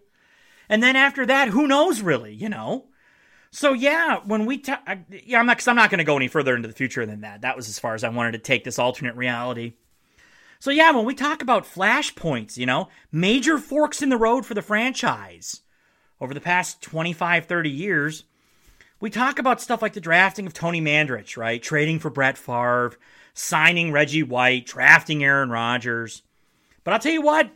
And 0.70 0.82
then 0.82 0.96
after 0.96 1.26
that, 1.26 1.50
who 1.50 1.68
knows 1.68 2.02
really, 2.02 2.34
you 2.34 2.48
know? 2.48 2.86
So 3.52 3.74
yeah, 3.74 4.20
when 4.26 4.46
we 4.46 4.60
ta- 4.60 4.84
yeah, 5.10 5.40
I'm 5.40 5.46
not 5.46 5.58
cause 5.58 5.68
I'm 5.68 5.76
not 5.76 5.90
going 5.90 6.00
to 6.00 6.04
go 6.04 6.18
any 6.18 6.28
further 6.28 6.56
into 6.56 6.68
the 6.68 6.74
future 6.74 7.06
than 7.06 7.22
that. 7.22 7.42
That 7.42 7.56
was 7.56 7.70
as 7.70 7.80
far 7.80 7.96
as 7.96 8.04
I 8.04 8.10
wanted 8.10 8.34
to 8.34 8.40
take 8.40 8.64
this 8.64 8.80
alternate 8.80 9.16
reality. 9.16 9.74
So 10.60 10.72
yeah, 10.72 10.92
when 10.92 11.06
we 11.06 11.14
talk 11.14 11.42
about 11.42 11.66
flashpoints, 11.66 12.58
you 12.58 12.66
know, 12.66 12.90
major 13.12 13.58
forks 13.58 14.02
in 14.02 14.10
the 14.10 14.18
road 14.18 14.46
for 14.46 14.54
the 14.54 14.62
franchise 14.62 15.62
over 16.20 16.34
the 16.34 16.42
past 16.42 16.82
25, 16.82 17.46
30 17.46 17.70
years, 17.70 18.24
we 19.00 19.10
talk 19.10 19.38
about 19.38 19.62
stuff 19.62 19.82
like 19.82 19.94
the 19.94 20.02
drafting 20.02 20.48
of 20.48 20.54
Tony 20.54 20.82
Mandarich, 20.82 21.38
right? 21.38 21.62
Trading 21.62 22.00
for 22.00 22.10
Brett 22.10 22.38
Favre, 22.38 22.94
signing 23.34 23.92
Reggie 23.92 24.24
White, 24.24 24.66
drafting 24.66 25.24
Aaron 25.24 25.52
Rodgers. 25.52 26.24
But 26.84 26.94
I'll 26.94 27.00
tell 27.00 27.12
you 27.12 27.22
what, 27.22 27.52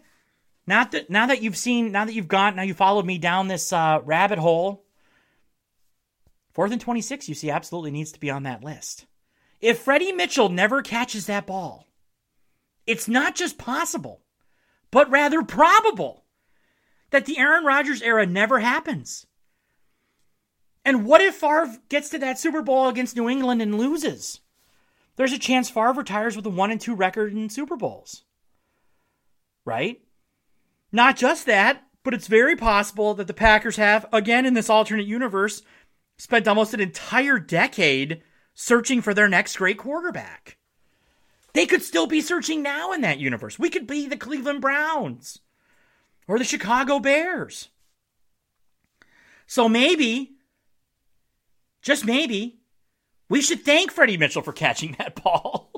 now 0.68 0.84
that 0.84 1.10
now 1.10 1.26
that 1.26 1.42
you've 1.42 1.58
seen, 1.58 1.92
now 1.92 2.06
that 2.06 2.14
you've 2.14 2.28
gone, 2.28 2.56
now 2.56 2.62
you 2.62 2.76
followed 2.76 3.06
me 3.06 3.18
down 3.18 3.48
this 3.48 3.74
uh, 3.74 4.00
rabbit 4.04 4.38
hole, 4.38 4.86
fourth 6.54 6.72
and 6.72 6.82
26, 6.82 7.30
you 7.30 7.36
see, 7.36 7.50
absolutely 7.50 7.92
needs 7.92 8.12
to 8.12 8.20
be 8.20 8.30
on 8.30 8.44
that 8.44 8.64
list. 8.64 9.06
If 9.60 9.80
Freddie 9.80 10.12
Mitchell 10.12 10.50
never 10.50 10.82
catches 10.82 11.28
that 11.28 11.46
ball, 11.48 11.88
it's 12.88 13.08
not 13.08 13.36
just 13.36 13.58
possible, 13.58 14.22
but 14.90 15.10
rather 15.10 15.44
probable 15.44 16.26
that 17.12 17.26
the 17.26 17.38
Aaron 17.38 17.64
Rodgers 17.64 18.02
era 18.02 18.26
never 18.26 18.60
happens. 18.60 19.28
And 20.84 21.06
what 21.06 21.22
if 21.22 21.36
Favre 21.36 21.78
gets 21.90 22.10
to 22.10 22.18
that 22.20 22.40
Super 22.40 22.62
Bowl 22.62 22.88
against 22.88 23.16
New 23.16 23.30
England 23.30 23.62
and 23.62 23.78
loses? 23.78 24.40
There's 25.16 25.34
a 25.34 25.38
chance 25.38 25.70
Favre 25.70 25.94
retires 25.94 26.36
with 26.36 26.46
a 26.46 26.50
1 26.50 26.72
and 26.72 26.82
2 26.82 26.96
record 26.96 27.34
in 27.34 27.50
Super 27.50 27.76
Bowls. 27.76 28.24
Right? 29.64 30.02
Not 30.92 31.18
just 31.18 31.46
that, 31.46 31.84
but 32.04 32.16
it's 32.16 32.28
very 32.28 32.56
possible 32.56 33.14
that 33.14 33.28
the 33.28 33.34
Packers 33.34 33.76
have, 33.76 34.08
again 34.12 34.46
in 34.46 34.56
this 34.56 34.70
alternate 34.70 35.06
universe, 35.06 35.62
spent 36.22 36.48
almost 36.48 36.76
an 36.76 36.80
entire 36.80 37.40
decade 37.40 38.22
searching 38.54 39.02
for 39.02 39.12
their 39.12 39.28
next 39.28 39.58
great 39.58 39.80
quarterback. 39.80 40.56
They 41.54 41.66
could 41.66 41.82
still 41.82 42.06
be 42.06 42.22
searching 42.22 42.62
now 42.62 42.92
in 42.92 43.02
that 43.02 43.18
universe. 43.18 43.58
We 43.58 43.72
could 43.72 43.88
be 43.88 44.06
the 44.06 44.16
Cleveland 44.16 44.62
Browns 44.62 45.40
or 46.28 46.38
the 46.38 46.46
Chicago 46.46 47.00
Bears. 47.00 47.70
So 49.48 49.68
maybe, 49.68 50.34
just 51.82 52.06
maybe, 52.06 52.60
we 53.28 53.42
should 53.42 53.66
thank 53.66 53.92
Freddie 53.92 54.18
Mitchell 54.18 54.44
for 54.44 54.54
catching 54.54 54.96
that 55.00 55.16
ball. 55.24 55.72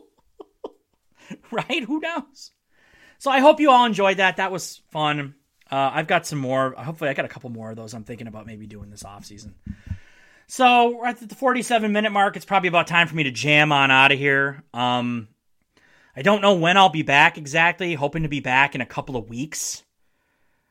right? 1.51 1.85
Who 1.85 2.01
knows? 2.01 2.51
So 3.17 3.31
I 3.31 3.39
hope 3.39 3.61
you 3.61 3.71
all 3.71 3.85
enjoyed 3.85 4.17
that. 4.17 4.35
That 4.35 4.51
was 4.51 4.81
fun. 4.91 5.35
Uh, 5.71 5.91
I've 5.93 6.07
got 6.07 6.27
some 6.27 6.39
more. 6.39 6.71
Hopefully, 6.77 7.09
I 7.09 7.13
got 7.13 7.23
a 7.23 7.29
couple 7.29 7.49
more 7.49 7.69
of 7.69 7.77
those 7.77 7.93
I'm 7.93 8.03
thinking 8.03 8.27
about 8.27 8.45
maybe 8.45 8.67
doing 8.67 8.89
this 8.89 9.05
off 9.05 9.23
season. 9.23 9.55
So 10.56 11.04
at 11.04 11.18
the 11.18 11.34
47 11.34 11.91
minute 11.91 12.12
mark. 12.12 12.36
It's 12.36 12.45
probably 12.45 12.70
about 12.70 12.86
time 12.86 13.08
for 13.08 13.16
me 13.16 13.24
to 13.24 13.32
jam 13.32 13.72
on 13.72 13.89
out 13.89 14.12
of 14.12 14.20
here. 14.20 14.64
Um, 14.72 15.30
I 16.16 16.22
don't 16.22 16.43
know 16.43 16.54
when 16.54 16.78
I'll 16.78 16.89
be 16.89 17.01
back 17.01 17.39
exactly. 17.39 17.95
Hoping 17.95 18.22
to 18.22 18.30
be 18.30 18.39
back 18.39 18.76
in 18.76 18.82
a 18.82 18.86
couple 18.86 19.18
of 19.18 19.30
weeks. 19.30 19.82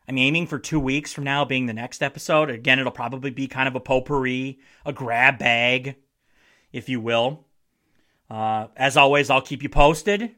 I'm 0.06 0.18
aiming 0.18 0.46
for 0.46 0.60
two 0.60 0.78
weeks 0.78 1.12
from 1.12 1.24
now 1.24 1.44
being 1.44 1.66
the 1.66 1.72
next 1.72 2.00
episode. 2.00 2.48
Again, 2.48 2.78
it'll 2.78 2.92
probably 2.92 3.32
be 3.32 3.48
kind 3.48 3.66
of 3.66 3.74
a 3.74 3.80
potpourri, 3.80 4.60
a 4.86 4.92
grab 4.92 5.40
bag, 5.40 5.96
if 6.72 6.88
you 6.88 7.00
will. 7.00 7.44
Uh, 8.30 8.68
as 8.76 8.96
always, 8.96 9.30
I'll 9.30 9.42
keep 9.42 9.64
you 9.64 9.68
posted. 9.68 10.32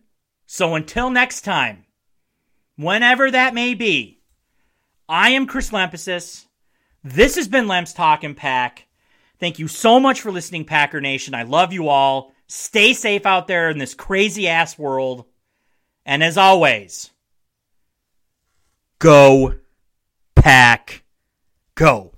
So 0.47 0.75
until 0.75 1.11
next 1.11 1.43
time, 1.43 1.85
whenever 2.77 3.31
that 3.31 3.53
may 3.53 3.75
be, 3.75 4.23
I 5.07 5.33
am 5.33 5.47
Chris 5.47 5.69
Lempesis. 5.69 6.47
This 7.03 7.37
has 7.37 7.47
been 7.47 7.67
Lemps 7.67 7.95
Talking 7.95 8.35
Pack. 8.35 8.87
Thank 9.41 9.59
you 9.59 9.69
so 9.69 10.01
much 10.01 10.21
for 10.21 10.33
listening, 10.33 10.65
Packer 10.65 11.01
Nation. 11.01 11.35
I 11.35 11.43
love 11.43 11.73
you 11.73 11.89
all. 11.89 12.33
Stay 12.47 12.93
safe 12.93 13.27
out 13.27 13.49
there 13.49 13.71
in 13.71 13.79
this 13.79 13.95
crazy 13.95 14.49
ass 14.49 14.79
world. 14.79 15.25
And 16.07 16.23
as 16.23 16.37
always, 16.39 17.11
go, 18.99 19.55
pack, 20.35 21.03
go. 21.75 22.14